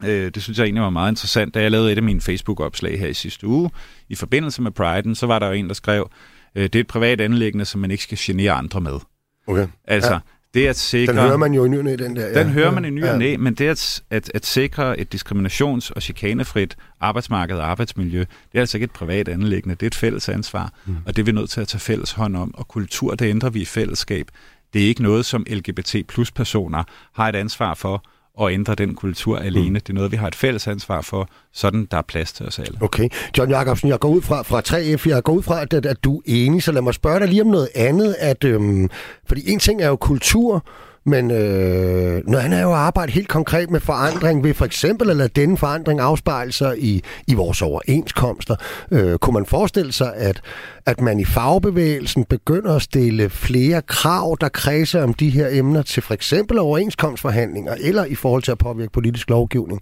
Øh, 0.06 0.32
det 0.32 0.44
synes 0.44 0.58
jeg 0.60 0.66
egentlig 0.66 0.84
var 0.84 0.90
meget 0.90 1.12
interessant. 1.12 1.54
Da 1.54 1.62
jeg 1.62 1.72
lavede 1.72 1.92
et 1.92 1.98
af 1.98 2.04
mine 2.04 2.22
Facebook-opslag 2.22 3.00
her 3.00 3.08
i 3.08 3.14
sidste 3.14 3.48
uge, 3.48 3.70
i 4.10 4.16
forbindelse 4.16 4.62
med 4.62 4.72
Pride'en, 4.80 5.14
så 5.16 5.26
var 5.28 5.40
der 5.40 5.48
jo 5.48 5.54
en, 5.54 5.68
der 5.68 5.74
skrev, 5.74 6.10
øh, 6.56 6.64
det 6.64 6.76
er 6.76 6.80
et 6.80 6.88
privat 6.88 7.22
anlæggende, 7.22 7.66
som 7.66 7.82
man 7.82 7.92
ikke 7.92 8.04
skal 8.04 8.18
genere 8.22 8.52
andre 8.52 8.82
med. 8.82 9.00
Okay. 9.48 9.68
Altså, 9.88 10.14
Ja. 10.14 10.20
det 10.54 10.68
at 10.68 10.76
sikre... 10.76 11.14
Den 11.14 11.22
hører 11.22 11.38
man 11.38 11.54
jo 11.54 11.66
i 11.66 11.70
nyerne, 11.70 11.98
den 11.98 12.16
der. 12.16 12.44
Den 12.44 12.50
hører 12.52 12.72
man 12.72 12.86
i 12.86 12.90
ny 12.90 13.02
ja. 13.02 13.12
og 13.12 13.18
næ, 13.20 13.38
men 13.38 13.54
det 13.54 13.68
at, 13.68 14.02
at, 14.10 14.32
at 14.34 14.46
sikre 14.46 15.00
et 15.00 15.16
diskriminations- 15.16 15.92
og 15.96 16.02
chikanefrit 16.02 16.78
arbejdsmarked 17.00 17.56
og 17.58 17.70
arbejdsmiljø, 17.70 18.20
det 18.20 18.28
er 18.54 18.60
altså 18.60 18.78
ikke 18.78 18.84
et 18.86 18.92
privat 18.92 19.28
anlæggende, 19.28 19.76
det 19.76 19.84
er 19.84 19.88
et 19.88 19.96
fælles 19.96 20.30
ansvar, 20.30 20.74
mm. 20.86 20.96
og 21.06 21.16
det 21.16 21.22
er 21.22 21.26
vi 21.26 21.32
nødt 21.32 21.50
til 21.50 21.62
at 21.62 21.68
tage 21.68 21.80
fælles 21.82 22.12
hånd 22.12 22.36
om, 22.36 22.56
og 22.56 22.68
kultur, 22.68 23.16
det 23.16 23.26
ændrer 23.26 23.50
vi 23.50 23.62
i 23.62 23.66
fællesskab. 23.66 24.28
Det 24.74 24.84
er 24.84 24.88
ikke 24.88 25.04
noget, 25.04 25.26
som 25.26 25.46
LGBT 25.50 25.96
plus 26.08 26.32
personer 26.32 26.84
har 27.14 27.30
et 27.30 27.36
ansvar 27.36 27.74
for 27.74 28.04
at 28.42 28.54
ændre 28.54 28.76
den 28.76 28.96
kultur 28.96 29.38
alene. 29.38 29.70
Mm. 29.70 29.74
Det 29.74 29.90
er 29.90 29.94
noget, 29.94 30.12
vi 30.12 30.18
har 30.18 30.28
et 30.28 30.36
fælles 30.36 30.68
ansvar 30.68 31.02
for, 31.02 31.30
sådan 31.54 31.88
der 31.92 31.98
er 31.98 32.02
plads 32.02 32.34
til 32.34 32.46
os 32.46 32.60
alle. 32.60 32.78
Okay. 32.82 33.10
John 33.38 33.52
Jacobsen, 33.52 33.90
jeg 33.90 34.00
går 34.00 34.10
ud 34.10 34.22
fra, 34.22 34.42
fra 34.42 34.62
3F, 34.68 35.10
jeg 35.10 35.24
går 35.24 35.34
ud 35.34 35.44
fra, 35.44 35.62
at, 35.62 35.74
at, 35.74 35.86
at 35.86 36.04
du 36.04 36.18
er 36.18 36.22
enig, 36.26 36.64
så 36.64 36.72
lad 36.72 36.82
mig 36.82 36.94
spørge 36.94 37.20
dig 37.20 37.28
lige 37.28 37.42
om 37.42 37.48
noget 37.48 37.70
andet. 37.76 38.16
At, 38.20 38.44
øhm, 38.44 38.90
fordi 39.28 39.52
en 39.52 39.60
ting 39.60 39.82
er 39.82 39.88
jo 39.88 39.96
kultur, 39.96 40.66
men 41.14 41.32
øh, 41.32 42.16
noget 42.32 42.44
andet 42.46 42.60
er 42.60 42.66
jo 42.70 42.74
at 42.80 42.86
arbejde 42.90 43.12
helt 43.12 43.30
konkret 43.38 43.70
med 43.70 43.80
forandring. 43.80 44.44
Ved 44.44 44.54
for 44.54 44.66
eksempel 44.66 45.10
at 45.10 45.16
lade 45.16 45.42
denne 45.42 45.58
forandring 45.58 46.00
afspejle 46.00 46.52
sig 46.52 46.72
i, 46.92 46.94
i 47.32 47.34
vores 47.42 47.62
overenskomster. 47.62 48.56
Øh, 48.96 49.18
kunne 49.22 49.34
man 49.34 49.46
forestille 49.46 49.92
sig, 49.92 50.12
at, 50.16 50.38
at 50.86 51.02
man 51.02 51.20
i 51.20 51.26
fagbevægelsen 51.26 52.26
begynder 52.26 52.76
at 52.76 52.82
stille 52.82 53.30
flere 53.30 53.82
krav, 53.82 54.38
der 54.42 54.50
kredser 54.50 55.04
om 55.04 55.14
de 55.14 55.30
her 55.30 55.48
emner 55.60 55.82
til 55.82 56.04
for 56.04 56.14
eksempel 56.14 56.60
overenskomstforhandlinger, 56.60 57.74
eller 57.88 58.06
i 58.06 58.16
forhold 58.16 58.44
til 58.44 58.52
at 58.52 58.58
påvirke 58.58 58.92
politisk 58.92 59.30
lovgivning? 59.30 59.82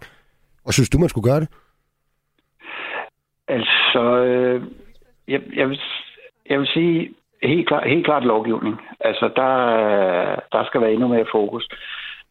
Og 0.66 0.74
synes 0.74 0.90
du, 0.90 0.98
man 1.00 1.10
skulle 1.10 1.30
gøre 1.32 1.40
det? 1.40 1.50
Altså, 3.48 4.02
øh, 4.26 4.62
jeg, 5.28 5.42
jeg, 5.56 5.70
vil, 5.70 5.80
jeg 6.50 6.60
vil 6.60 6.68
sige 6.68 7.10
helt 7.44 7.68
klart, 7.68 7.90
helt 7.90 8.06
klart 8.06 8.24
lovgivning. 8.24 8.82
Altså, 9.00 9.30
der, 9.36 9.52
der 10.52 10.66
skal 10.66 10.82
være 10.82 10.94
endnu 10.94 11.08
mere 11.08 11.26
fokus. 11.32 11.70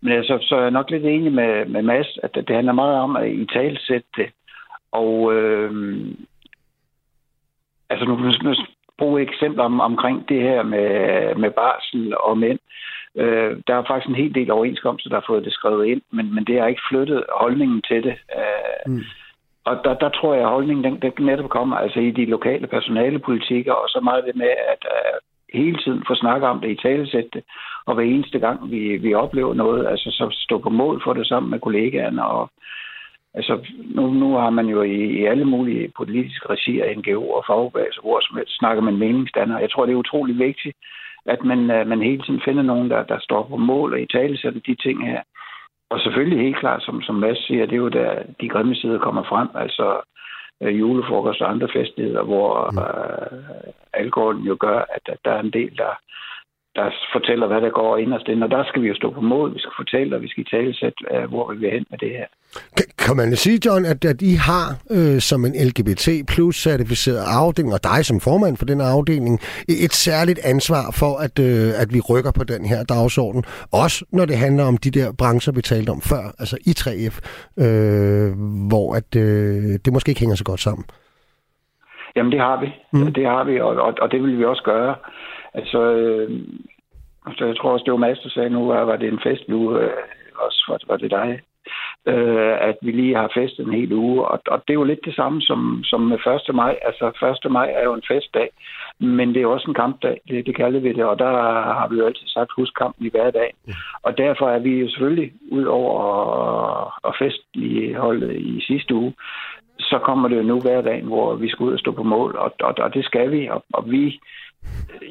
Men 0.00 0.12
altså, 0.12 0.38
så 0.42 0.56
er 0.56 0.62
jeg 0.62 0.70
nok 0.70 0.90
lidt 0.90 1.04
enig 1.04 1.32
med, 1.32 1.64
med 1.64 1.82
Mads, 1.82 2.18
at 2.22 2.34
det, 2.34 2.56
handler 2.56 2.72
meget 2.72 2.96
om 2.96 3.16
at 3.16 3.28
i 3.28 3.46
talsætte 3.46 4.08
det. 4.16 4.30
Og 4.92 5.34
øh, 5.34 5.96
altså, 7.90 8.04
nu 8.06 8.16
kan 8.16 8.26
vi 8.26 8.56
bruge 8.98 9.22
eksempler 9.22 9.64
om, 9.64 9.80
omkring 9.80 10.28
det 10.28 10.42
her 10.42 10.62
med, 10.62 11.34
med 11.34 11.50
barsel 11.50 12.16
og 12.16 12.38
mænd. 12.38 12.58
Øh, 13.16 13.56
der 13.66 13.74
er 13.74 13.84
faktisk 13.88 14.08
en 14.08 14.22
hel 14.22 14.34
del 14.34 14.50
overenskomster, 14.50 15.10
der 15.10 15.16
har 15.16 15.24
fået 15.26 15.44
det 15.44 15.52
skrevet 15.52 15.86
ind, 15.86 16.02
men, 16.10 16.34
men 16.34 16.44
det 16.44 16.60
har 16.60 16.66
ikke 16.66 16.88
flyttet 16.90 17.24
holdningen 17.40 17.82
til 17.82 18.02
det. 18.02 18.14
Øh, 18.36 18.92
mm. 18.92 19.00
Og 19.66 19.74
der, 19.84 19.94
der 19.94 20.08
tror 20.08 20.34
jeg, 20.34 20.42
at 20.42 20.48
holdningen 20.48 20.84
den, 20.84 21.12
den 21.16 21.26
netop 21.26 21.50
kommer 21.50 21.76
altså 21.76 22.00
i 22.00 22.10
de 22.10 22.24
lokale 22.24 22.66
personalepolitikker, 22.66 23.72
og 23.72 23.88
så 23.88 24.00
meget 24.04 24.24
det 24.24 24.36
med 24.36 24.52
at 24.72 24.82
uh, 24.94 25.16
hele 25.60 25.78
tiden 25.78 26.04
få 26.08 26.14
snakke 26.14 26.46
om 26.46 26.60
det 26.60 26.70
i 26.70 26.82
talesætte, 26.82 27.42
og 27.86 27.94
hver 27.94 28.04
eneste 28.04 28.38
gang 28.38 28.70
vi, 28.70 28.96
vi 28.96 29.14
oplever 29.14 29.54
noget, 29.54 29.86
altså 29.86 30.10
så 30.10 30.26
stå 30.32 30.58
på 30.58 30.70
mål 30.70 31.02
for 31.04 31.12
det 31.12 31.26
sammen 31.26 31.50
med 31.50 31.60
kollegaerne. 31.60 32.26
Og, 32.26 32.50
altså, 33.34 33.66
nu, 33.94 34.12
nu 34.12 34.36
har 34.36 34.50
man 34.50 34.66
jo 34.66 34.82
i, 34.82 34.98
i 35.18 35.24
alle 35.24 35.44
mulige 35.44 35.92
politiske 35.96 36.48
regier, 36.50 36.84
NGO'er, 36.84 37.36
og 37.36 37.44
fagbevægelser, 37.46 38.00
hvor 38.02 38.20
som 38.20 38.36
helst 38.36 38.58
snakker 38.58 38.82
man 38.82 38.96
meningsdannere. 38.96 39.58
Jeg 39.58 39.70
tror, 39.70 39.86
det 39.86 39.92
er 39.92 40.04
utrolig 40.06 40.38
vigtigt, 40.38 40.76
at 41.26 41.44
man, 41.44 41.58
uh, 41.58 41.86
man 41.86 42.02
hele 42.02 42.22
tiden 42.22 42.40
finder 42.44 42.62
nogen, 42.62 42.90
der, 42.90 43.02
der 43.02 43.18
står 43.20 43.42
på 43.42 43.56
mål 43.56 43.92
og 43.92 44.00
i 44.00 44.06
talesætter 44.06 44.60
de 44.60 44.74
ting 44.74 45.06
her. 45.06 45.22
Og 45.90 46.00
selvfølgelig 46.00 46.44
helt 46.44 46.58
klart, 46.58 46.82
som, 46.82 47.02
som 47.02 47.14
Mads 47.14 47.46
siger, 47.46 47.66
det 47.66 47.72
er 47.72 47.84
jo 47.86 47.88
der, 47.88 48.22
de 48.40 48.48
grimme 48.48 48.74
sider 48.74 48.98
kommer 48.98 49.22
frem, 49.22 49.48
altså 49.54 50.00
øh, 50.62 50.78
julefrokost 50.80 51.40
og 51.40 51.50
andre 51.50 51.68
festligheder, 51.76 52.22
hvor 52.22 52.70
mm. 52.70 52.78
øh, 52.78 53.72
alkoholen 53.92 54.42
jo 54.42 54.56
gør, 54.60 54.78
at, 54.78 55.04
at 55.08 55.18
der 55.24 55.30
er 55.30 55.40
en 55.40 55.52
del, 55.52 55.76
der, 55.76 55.92
der 56.76 56.90
fortæller, 57.12 57.46
hvad 57.46 57.60
der 57.60 57.70
går 57.70 57.96
inderst 57.96 58.28
ind. 58.28 58.42
Og 58.44 58.50
der 58.50 58.64
skal 58.64 58.82
vi 58.82 58.88
jo 58.88 58.94
stå 58.94 59.10
på 59.10 59.20
mål, 59.20 59.54
vi 59.54 59.58
skal 59.58 59.72
fortælle, 59.76 60.16
og 60.16 60.22
vi 60.22 60.28
skal 60.28 60.42
i 60.46 60.50
talesæt, 60.54 60.96
øh, 61.12 61.24
hvor 61.28 61.52
vi 61.52 61.56
vil 61.58 61.70
hen 61.70 61.86
med 61.90 61.98
det 61.98 62.10
her. 62.18 62.26
Kan, 62.76 62.86
kan 63.04 63.16
man 63.16 63.36
sige, 63.36 63.58
John, 63.66 63.84
at, 63.92 64.04
at 64.12 64.22
I 64.22 64.34
har 64.50 64.66
øh, 64.96 65.18
som 65.30 65.40
en 65.48 65.54
LGBT 65.68 66.06
plus 66.32 66.56
certificeret 66.66 67.22
afdeling, 67.40 67.74
og 67.74 67.82
dig 67.90 68.00
som 68.04 68.20
formand 68.20 68.56
for 68.56 68.66
den 68.72 68.80
afdeling, 68.80 69.34
et 69.86 69.94
særligt 70.06 70.40
ansvar 70.52 70.84
for, 71.00 71.12
at, 71.26 71.36
øh, 71.48 71.82
at 71.82 71.88
vi 71.94 72.00
rykker 72.10 72.32
på 72.38 72.44
den 72.52 72.62
her 72.70 72.80
dagsorden. 72.94 73.42
Også 73.82 74.04
når 74.12 74.26
det 74.30 74.36
handler 74.44 74.64
om 74.70 74.76
de 74.76 74.90
der 74.98 75.08
brancher, 75.20 75.52
vi 75.52 75.62
talte 75.62 75.90
om 75.90 76.00
før, 76.12 76.24
altså 76.42 76.56
i 76.70 76.72
3F, 76.80 77.16
øh, 77.64 78.28
hvor 78.70 78.86
at, 78.98 79.10
øh, 79.16 79.72
det 79.84 79.90
måske 79.92 80.08
ikke 80.10 80.20
hænger 80.24 80.36
så 80.36 80.44
godt 80.44 80.60
sammen. 80.60 80.84
Jamen, 82.16 82.32
det 82.32 82.40
har 82.40 82.60
vi. 82.60 82.68
Mm. 82.92 83.12
Det 83.12 83.26
har 83.26 83.44
vi, 83.44 83.60
og, 83.60 83.72
og, 83.86 83.92
og 84.02 84.10
det 84.12 84.22
vil 84.22 84.38
vi 84.38 84.44
også 84.44 84.62
gøre. 84.62 84.94
Altså, 85.56 85.80
øh, 85.92 86.30
så 87.36 87.44
jeg 87.44 87.56
tror 87.56 87.70
også, 87.70 87.84
det 87.84 87.92
var 87.92 87.98
Mads, 88.06 88.18
der 88.18 88.28
sagde, 88.28 88.50
nu 88.50 88.66
var 88.66 88.96
det 88.96 89.08
en 89.08 89.20
fest 89.22 89.48
nu, 89.48 89.78
øh, 89.78 89.90
også 90.36 90.64
var, 90.68 90.78
var 90.86 90.96
det 90.96 91.10
dig, 91.10 91.40
øh, 92.06 92.68
at 92.68 92.76
vi 92.82 92.90
lige 92.90 93.16
har 93.16 93.30
festet 93.34 93.66
en 93.66 93.72
hel 93.72 93.92
uge. 93.92 94.24
Og, 94.24 94.40
og 94.46 94.62
det 94.66 94.70
er 94.72 94.80
jo 94.80 94.84
lidt 94.84 95.04
det 95.04 95.14
samme 95.14 95.42
som, 95.42 95.80
som 95.84 96.00
med 96.00 96.18
1. 96.48 96.54
maj. 96.54 96.78
Altså 96.82 97.36
1. 97.44 97.52
maj 97.52 97.72
er 97.76 97.84
jo 97.84 97.94
en 97.94 98.08
festdag, 98.08 98.48
men 99.00 99.34
det 99.34 99.42
er 99.42 99.46
også 99.46 99.68
en 99.68 99.74
kampdag, 99.74 100.20
det, 100.28 100.46
det 100.46 100.56
kalder 100.56 100.80
vi 100.80 100.92
det. 100.92 101.04
Og 101.04 101.18
der 101.18 101.32
har 101.78 101.88
vi 101.88 101.96
jo 101.96 102.06
altid 102.06 102.26
sagt, 102.26 102.52
husk 102.56 102.74
kampen 102.78 103.06
i 103.06 103.10
hverdag. 103.10 103.50
Mm. 103.66 103.72
Og 104.02 104.18
derfor 104.18 104.48
er 104.48 104.58
vi 104.58 104.70
jo 104.80 104.88
selvfølgelig, 104.88 105.32
ud 105.50 105.64
over 105.64 105.92
at, 106.06 106.92
at 107.08 107.16
festligholde 107.18 108.38
i 108.38 108.60
sidste 108.60 108.94
uge, 108.94 109.14
så 109.78 109.98
kommer 109.98 110.28
det 110.28 110.36
jo 110.36 110.42
nu 110.42 110.60
hverdagen, 110.60 111.06
hvor 111.06 111.34
vi 111.34 111.48
skal 111.48 111.64
ud 111.64 111.72
og 111.72 111.78
stå 111.78 111.92
på 111.92 112.02
mål, 112.02 112.36
og, 112.36 112.52
og, 112.60 112.74
og 112.78 112.94
det 112.94 113.04
skal 113.04 113.30
vi. 113.30 113.48
Og, 113.48 113.64
og 113.72 113.90
vi 113.90 114.20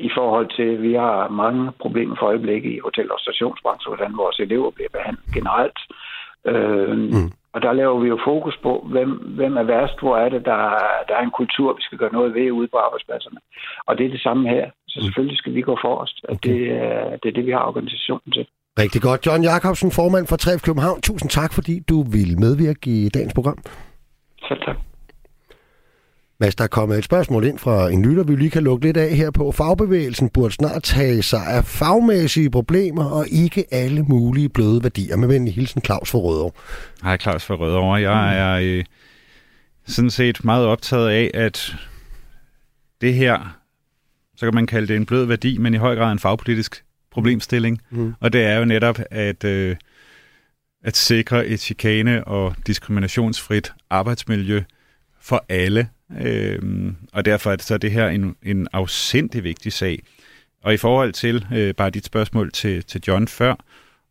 i 0.07 0.09
forhold 0.17 0.47
til, 0.57 0.67
at 0.75 0.81
vi 0.81 0.93
har 0.93 1.29
mange 1.29 1.71
problemer 1.83 2.15
for 2.19 2.25
øjeblikket 2.25 2.71
i 2.71 2.79
hotel- 2.87 3.11
og 3.11 3.19
stationsbranchen, 3.19 3.89
hvordan 3.91 4.13
vores 4.17 4.39
elever 4.39 4.69
bliver 4.71 4.89
behandlet 4.97 5.27
generelt. 5.37 5.79
Øh, 6.51 6.97
mm. 6.97 7.31
Og 7.55 7.61
der 7.61 7.73
laver 7.73 7.99
vi 7.99 8.07
jo 8.07 8.19
fokus 8.25 8.55
på, 8.63 8.87
hvem, 8.91 9.09
hvem 9.37 9.57
er 9.57 9.63
værst, 9.63 9.99
hvor 10.01 10.17
er 10.17 10.29
det, 10.29 10.45
der, 10.45 10.59
der 11.07 11.15
er 11.19 11.23
en 11.23 11.37
kultur, 11.41 11.73
vi 11.73 11.81
skal 11.81 11.97
gøre 11.97 12.13
noget 12.13 12.33
ved 12.33 12.51
ude 12.51 12.67
på 12.67 12.77
arbejdspladserne. 12.77 13.39
Og 13.87 13.97
det 13.97 14.05
er 14.05 14.09
det 14.09 14.21
samme 14.21 14.49
her. 14.49 14.65
Så 14.87 14.97
selvfølgelig 15.03 15.37
skal 15.37 15.53
vi 15.53 15.61
gå 15.61 15.77
forrest. 15.85 16.17
At 16.29 16.35
Okay. 16.35 16.49
det, 16.49 16.71
er- 16.71 17.17
det 17.23 17.27
er 17.29 17.35
det, 17.37 17.45
vi 17.45 17.51
har 17.51 17.63
organisationen 17.71 18.31
til. 18.33 18.45
Rigtig 18.79 19.01
godt. 19.01 19.25
John 19.27 19.43
Jacobsen, 19.43 19.91
formand 19.91 20.27
for 20.27 20.37
3F 20.43 20.61
København. 20.65 21.01
Tusind 21.01 21.29
tak, 21.29 21.53
fordi 21.53 21.75
du 21.89 21.97
ville 22.15 22.35
medvirke 22.45 22.89
i 22.89 23.09
dagens 23.09 23.33
program. 23.33 23.57
Selv 24.47 24.61
tak. 24.61 24.77
Mads, 26.39 26.55
der 26.55 26.63
er 26.63 26.67
kommet 26.67 26.97
et 26.97 27.03
spørgsmål 27.03 27.45
ind 27.45 27.59
fra 27.59 27.89
en 27.89 28.05
lytter, 28.05 28.23
vi 28.23 28.35
lige 28.35 28.49
kan 28.49 28.63
lukke 28.63 28.85
lidt 28.85 28.97
af 28.97 29.15
her 29.15 29.31
på. 29.31 29.51
Fagbevægelsen 29.51 30.29
burde 30.29 30.53
snart 30.53 30.83
tage 30.83 31.23
sig 31.23 31.47
af 31.47 31.65
fagmæssige 31.65 32.49
problemer 32.49 33.05
og 33.05 33.27
ikke 33.27 33.65
alle 33.71 34.03
mulige 34.03 34.49
bløde 34.49 34.83
værdier. 34.83 35.15
Med 35.15 35.27
venlig 35.27 35.53
hilsen, 35.53 35.81
Claus 35.85 36.11
for 36.11 36.19
Rødovre. 36.19 36.51
Hej 37.03 37.17
Claus 37.17 37.45
fra 37.45 37.55
Rødovre. 37.55 38.11
Jeg 38.11 38.37
er 38.37 38.59
øh, 38.63 38.83
sådan 39.87 40.09
set 40.09 40.45
meget 40.45 40.65
optaget 40.65 41.09
af, 41.09 41.31
at 41.33 41.75
det 43.01 43.13
her, 43.13 43.57
så 44.35 44.45
kan 44.45 44.55
man 44.55 44.67
kalde 44.67 44.87
det 44.87 44.95
en 44.95 45.05
blød 45.05 45.25
værdi, 45.25 45.57
men 45.57 45.73
i 45.73 45.77
høj 45.77 45.95
grad 45.95 46.11
en 46.11 46.19
fagpolitisk 46.19 46.83
problemstilling. 47.11 47.81
Mm. 47.89 48.13
Og 48.19 48.33
det 48.33 48.43
er 48.43 48.57
jo 48.57 48.65
netop 48.65 48.99
at, 49.11 49.43
øh, 49.43 49.75
at 50.83 50.97
sikre 50.97 51.47
et 51.47 51.59
chikane- 51.59 52.23
og 52.23 52.55
diskriminationsfrit 52.67 53.73
arbejdsmiljø 53.89 54.63
for 55.21 55.45
alle. 55.49 55.89
Øhm, 56.21 56.95
og 57.13 57.25
derfor 57.25 57.51
er 57.51 57.55
det 57.55 57.65
så 57.65 57.77
det 57.77 57.91
her 57.91 58.07
en, 58.07 58.35
en 58.43 58.67
afsindig 58.73 59.43
vigtig 59.43 59.73
sag. 59.73 59.99
Og 60.63 60.73
i 60.73 60.77
forhold 60.77 61.13
til 61.13 61.45
øh, 61.53 61.73
bare 61.73 61.89
dit 61.89 62.05
spørgsmål 62.05 62.51
til, 62.51 62.83
til 62.83 63.01
John 63.07 63.27
før, 63.27 63.55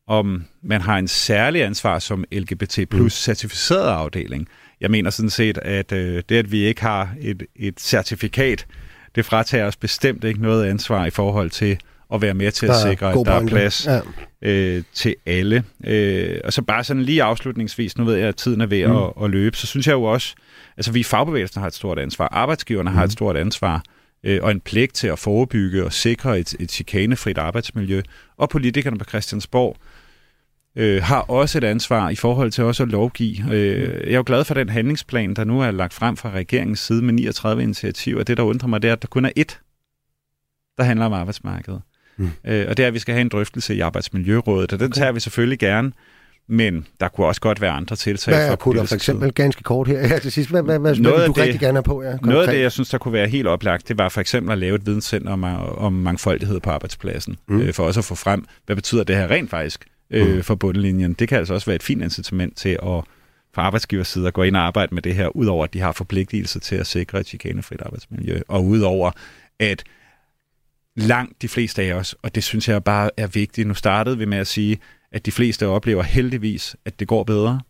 om 0.07 0.45
man 0.63 0.81
har 0.81 0.99
en 0.99 1.09
særlig 1.09 1.63
ansvar 1.63 1.99
som 1.99 2.25
LGBT 2.33 2.79
plus 2.91 3.13
certificeret 3.13 3.89
afdeling. 3.89 4.49
Jeg 4.81 4.91
mener 4.91 5.11
sådan 5.11 5.31
set, 5.31 5.59
at 5.59 5.93
øh, 5.93 6.23
det, 6.29 6.37
at 6.37 6.53
vi 6.53 6.65
ikke 6.65 6.83
har 6.83 7.15
et, 7.21 7.43
et 7.57 7.81
certifikat, 7.81 8.67
det 9.15 9.25
fratager 9.25 9.67
os 9.67 9.77
bestemt 9.77 10.25
ikke 10.25 10.43
noget 10.43 10.67
ansvar 10.67 11.07
i 11.07 11.11
forhold 11.11 11.51
til 11.51 11.79
at 12.15 12.23
være 12.23 12.35
med 12.35 12.53
til 12.53 12.67
at 12.67 12.77
sikre, 12.77 13.13
at 13.13 13.27
der 13.27 13.33
er 13.33 13.47
plads 13.47 13.87
Ja. 13.87 14.01
øh, 14.43 14.83
til 14.95 15.15
alle. 15.27 15.65
Øh, 15.87 16.41
og 16.45 16.53
så 16.53 16.63
bare 16.63 16.85
sådan 16.85 17.03
lige 17.03 17.23
afslutningsvis, 17.23 17.99
nu 17.99 18.05
ved 18.05 18.15
jeg, 18.15 18.29
at 18.29 18.37
tiden 18.37 18.61
er 18.61 18.67
ved 18.67 18.87
mm. 18.87 18.97
at, 18.97 19.13
at 19.23 19.31
løbe, 19.31 19.57
så 19.57 19.67
synes 19.67 19.87
jeg 19.87 19.93
jo 19.93 20.03
også, 20.03 20.35
altså 20.77 20.93
vi 20.93 21.01
i 21.01 21.05
fagbevægelsen 21.05 21.61
har 21.61 21.69
et 21.69 21.75
stort 21.75 21.99
ansvar, 21.99 22.29
arbejdsgiverne 22.33 22.91
mm. 22.91 22.97
har 22.97 23.05
et 23.05 23.13
stort 23.13 23.37
ansvar, 23.37 23.83
øh, 24.25 24.41
og 24.43 24.51
en 24.51 24.61
pligt 24.61 24.95
til 24.95 25.07
at 25.09 25.19
forebygge 25.19 25.85
og 25.85 25.93
sikre 25.93 26.41
et, 26.41 26.55
et 26.61 26.71
chikanefrit 26.71 27.39
arbejdsmiljø, 27.39 28.03
og 28.37 28.49
politikerne 28.49 28.99
på 28.99 29.05
Christiansborg 29.05 29.77
øh, 30.77 31.03
har 31.03 31.21
også 31.21 31.59
et 31.59 31.65
ansvar 31.65 32.09
i 32.11 32.17
forhold 32.17 32.51
til 32.51 32.65
også 32.65 32.83
at 32.83 32.89
lovgive. 32.89 33.55
Øh, 33.55 34.07
jeg 34.07 34.13
er 34.13 34.17
jo 34.17 34.23
glad 34.27 34.45
for 34.45 34.55
den 34.55 34.69
handlingsplan, 34.69 35.35
der 35.35 35.45
nu 35.45 35.61
er 35.61 35.71
lagt 35.71 35.95
frem 35.95 36.17
fra 36.17 36.31
regeringens 36.31 36.81
side 36.81 37.03
med 37.03 37.13
39 37.15 37.63
initiativer. 37.63 38.23
Det, 38.23 38.37
der 38.37 38.43
undrer 38.43 38.69
mig, 38.69 38.83
det 38.83 38.89
er, 38.89 38.93
at 38.93 39.03
der 39.03 39.09
kun 39.09 39.25
er 39.25 39.31
ét, 39.39 39.61
der 40.79 40.85
handler 40.85 41.07
om 41.07 41.13
arbejdsmarkedet. 41.13 41.83
Mm. 42.17 42.31
Øh, 42.47 42.67
og 42.69 42.77
det 42.77 42.83
er, 42.83 42.87
at 42.87 42.95
vi 42.95 42.99
skal 42.99 43.15
have 43.15 43.21
en 43.23 43.29
drøftelse 43.29 43.75
i 43.75 43.81
Arbejdsmiljørådet, 43.81 44.73
og 44.73 44.81
den 44.81 44.93
tager 44.93 45.13
vi 45.13 45.21
selvfølgelig 45.21 45.59
gerne. 45.59 45.93
Men 46.49 46.87
der 47.01 47.09
kunne 47.09 47.27
også 47.27 47.41
godt 47.41 47.61
være 47.61 47.71
andre 47.71 47.97
tiltag. 47.97 48.35
Hvad 48.47 48.57
kunne 48.57 48.79
der 48.79 48.85
for 48.87 48.95
eksempel 48.95 49.33
ganske 49.33 49.63
kort 49.63 49.89
her, 49.89 50.07
her 50.07 50.19
til 50.19 50.33
sidst? 50.33 50.51
Hvad, 50.51 50.63
hvad, 50.63 50.79
hvad, 50.79 50.97
Noget 50.97 51.27
du 51.29 51.33
det- 51.33 51.43
rigtig 51.43 51.61
gerne 51.61 51.83
på? 51.83 52.03
Ja, 52.03 52.17
Noget 52.23 52.47
af 52.47 52.55
det, 52.55 52.63
jeg 52.63 52.73
synes, 52.73 52.89
der 52.89 52.99
kunne 52.99 53.13
være 53.15 53.29
helt 53.29 53.47
oplagt, 53.47 53.89
det 53.89 53.99
var 53.99 54.09
for 54.09 54.21
eksempel 54.21 54.53
at 54.53 54.59
lave 54.59 54.75
et 54.75 54.87
videnscenter 54.87 55.33
om, 55.33 55.45
om 55.79 55.93
mangfoldighed 55.93 56.61
på 56.61 56.71
arbejdspladsen. 56.71 57.37
Mm. 57.49 57.61
Øh, 57.61 57.73
for 57.75 57.85
også 57.85 58.01
at 58.01 58.05
få 58.05 58.15
frem, 58.15 58.45
hvad 58.67 58.77
betyder 58.77 59.05
det 59.05 59.17
her 59.17 59.31
rent 59.31 59.51
faktisk 59.51 59.85
øh, 60.11 60.43
for 60.43 60.55
bundlinjen. 60.55 61.13
Det 61.13 61.29
kan 61.29 61.39
altså 61.39 61.55
også 61.55 61.67
være 61.67 61.75
et 61.77 61.83
fint 61.83 62.03
incitament 62.03 62.57
til 62.57 62.69
at 62.69 62.79
fra 63.55 63.63
arbejdsgivers 63.63 64.09
side 64.09 64.27
at 64.27 64.35
gå 64.35 64.43
ind 64.43 64.57
og 64.57 64.63
arbejde 64.63 64.95
med 64.95 65.03
det 65.03 65.15
her, 65.15 65.37
udover 65.37 65.65
at 65.65 65.75
de 65.75 65.81
har 65.81 65.93
forpligtelse 65.93 66.61
til 66.61 66.77
at 66.77 66.87
sikre 66.87 67.21
et 67.21 67.27
chikanefrit 67.27 67.81
arbejdsmiljø, 67.83 68.41
og 68.49 68.65
udover 68.65 69.11
at 69.59 69.85
langt 70.97 71.43
de 71.43 71.49
fleste 71.49 71.83
af 71.83 71.93
os, 71.93 72.17
og 72.23 72.35
det 72.35 72.45
synes 72.45 72.69
jeg 72.69 72.85
bare 72.85 73.11
er 73.17 73.27
vigtigt. 73.27 73.69
Nu 73.69 73.75
startede 73.75 74.19
vi 74.19 74.25
med 74.25 74.39
at 74.39 74.47
sige, 74.47 74.79
at 75.13 75.27
de 75.27 75.33
fleste 75.33 75.67
oplever 75.67 76.03
heldigvis, 76.03 76.77
at 76.85 77.01
det 77.01 77.09
går 77.09 77.25
bedre. 77.25 77.61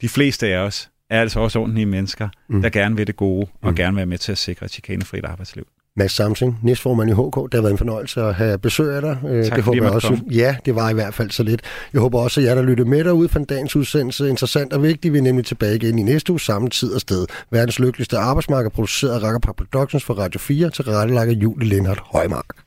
De 0.00 0.08
fleste 0.08 0.46
af 0.46 0.58
os 0.58 0.90
er 1.10 1.20
altså 1.20 1.40
også 1.40 1.58
ordentlige 1.58 1.86
mennesker, 1.86 2.28
mm. 2.48 2.62
der 2.62 2.68
gerne 2.68 2.96
vil 2.96 3.06
det 3.06 3.16
gode, 3.16 3.46
og 3.62 3.70
mm. 3.70 3.76
gerne 3.76 3.92
vil 3.92 3.96
være 3.96 4.06
med 4.06 4.18
til 4.18 4.32
at 4.32 4.38
sikre 4.38 4.66
et 4.66 4.72
chikanefrit 4.72 5.24
arbejdsliv. 5.24 5.66
Mads 5.96 6.12
Samsing, 6.12 6.58
næstformand 6.62 7.10
i 7.10 7.12
HK. 7.12 7.36
Det 7.52 7.54
har 7.54 7.60
været 7.60 7.72
en 7.72 7.78
fornøjelse 7.78 8.22
at 8.22 8.34
have 8.34 8.58
besøg 8.58 8.94
af 8.94 9.02
dig. 9.02 9.18
Øh, 9.28 9.44
Tak, 9.44 9.56
det 9.56 9.64
håber 9.64 9.82
jeg 9.84 9.92
også. 9.92 10.08
komme. 10.08 10.22
Ja, 10.30 10.56
det 10.64 10.74
var 10.74 10.90
i 10.90 10.94
hvert 10.94 11.14
fald 11.14 11.30
så 11.30 11.42
lidt. 11.42 11.60
Jeg 11.92 12.00
håber 12.00 12.18
også, 12.20 12.40
at 12.40 12.46
jer, 12.46 12.54
der 12.54 12.62
lyttede 12.62 12.88
med 12.88 13.04
derude 13.04 13.28
fra 13.28 13.40
dagens 13.40 13.76
udsendelse, 13.76 14.28
interessant 14.28 14.72
og 14.72 14.82
vigtigt. 14.82 15.12
Vi 15.14 15.18
er 15.18 15.22
nemlig 15.22 15.46
tilbage 15.46 15.76
igen 15.76 15.98
i 15.98 16.02
næste 16.02 16.32
uge, 16.32 16.40
samme 16.40 16.68
tid 16.70 16.92
og 16.94 17.00
sted. 17.00 17.26
Verdens 17.50 17.78
lykkeligste 17.78 18.18
arbejdsmarked, 18.18 18.70
produceret 18.70 19.14
af 19.14 19.22
Rakkerpark 19.22 19.56
Productions 19.56 20.04
for 20.04 20.14
Radio 20.14 20.38
4 20.40 20.70
til 20.70 20.84
rettelagt 20.84 21.30
af 21.30 21.34
Julie 21.34 21.68
Lindhardt 21.68 22.00
Højmark. 22.04 22.63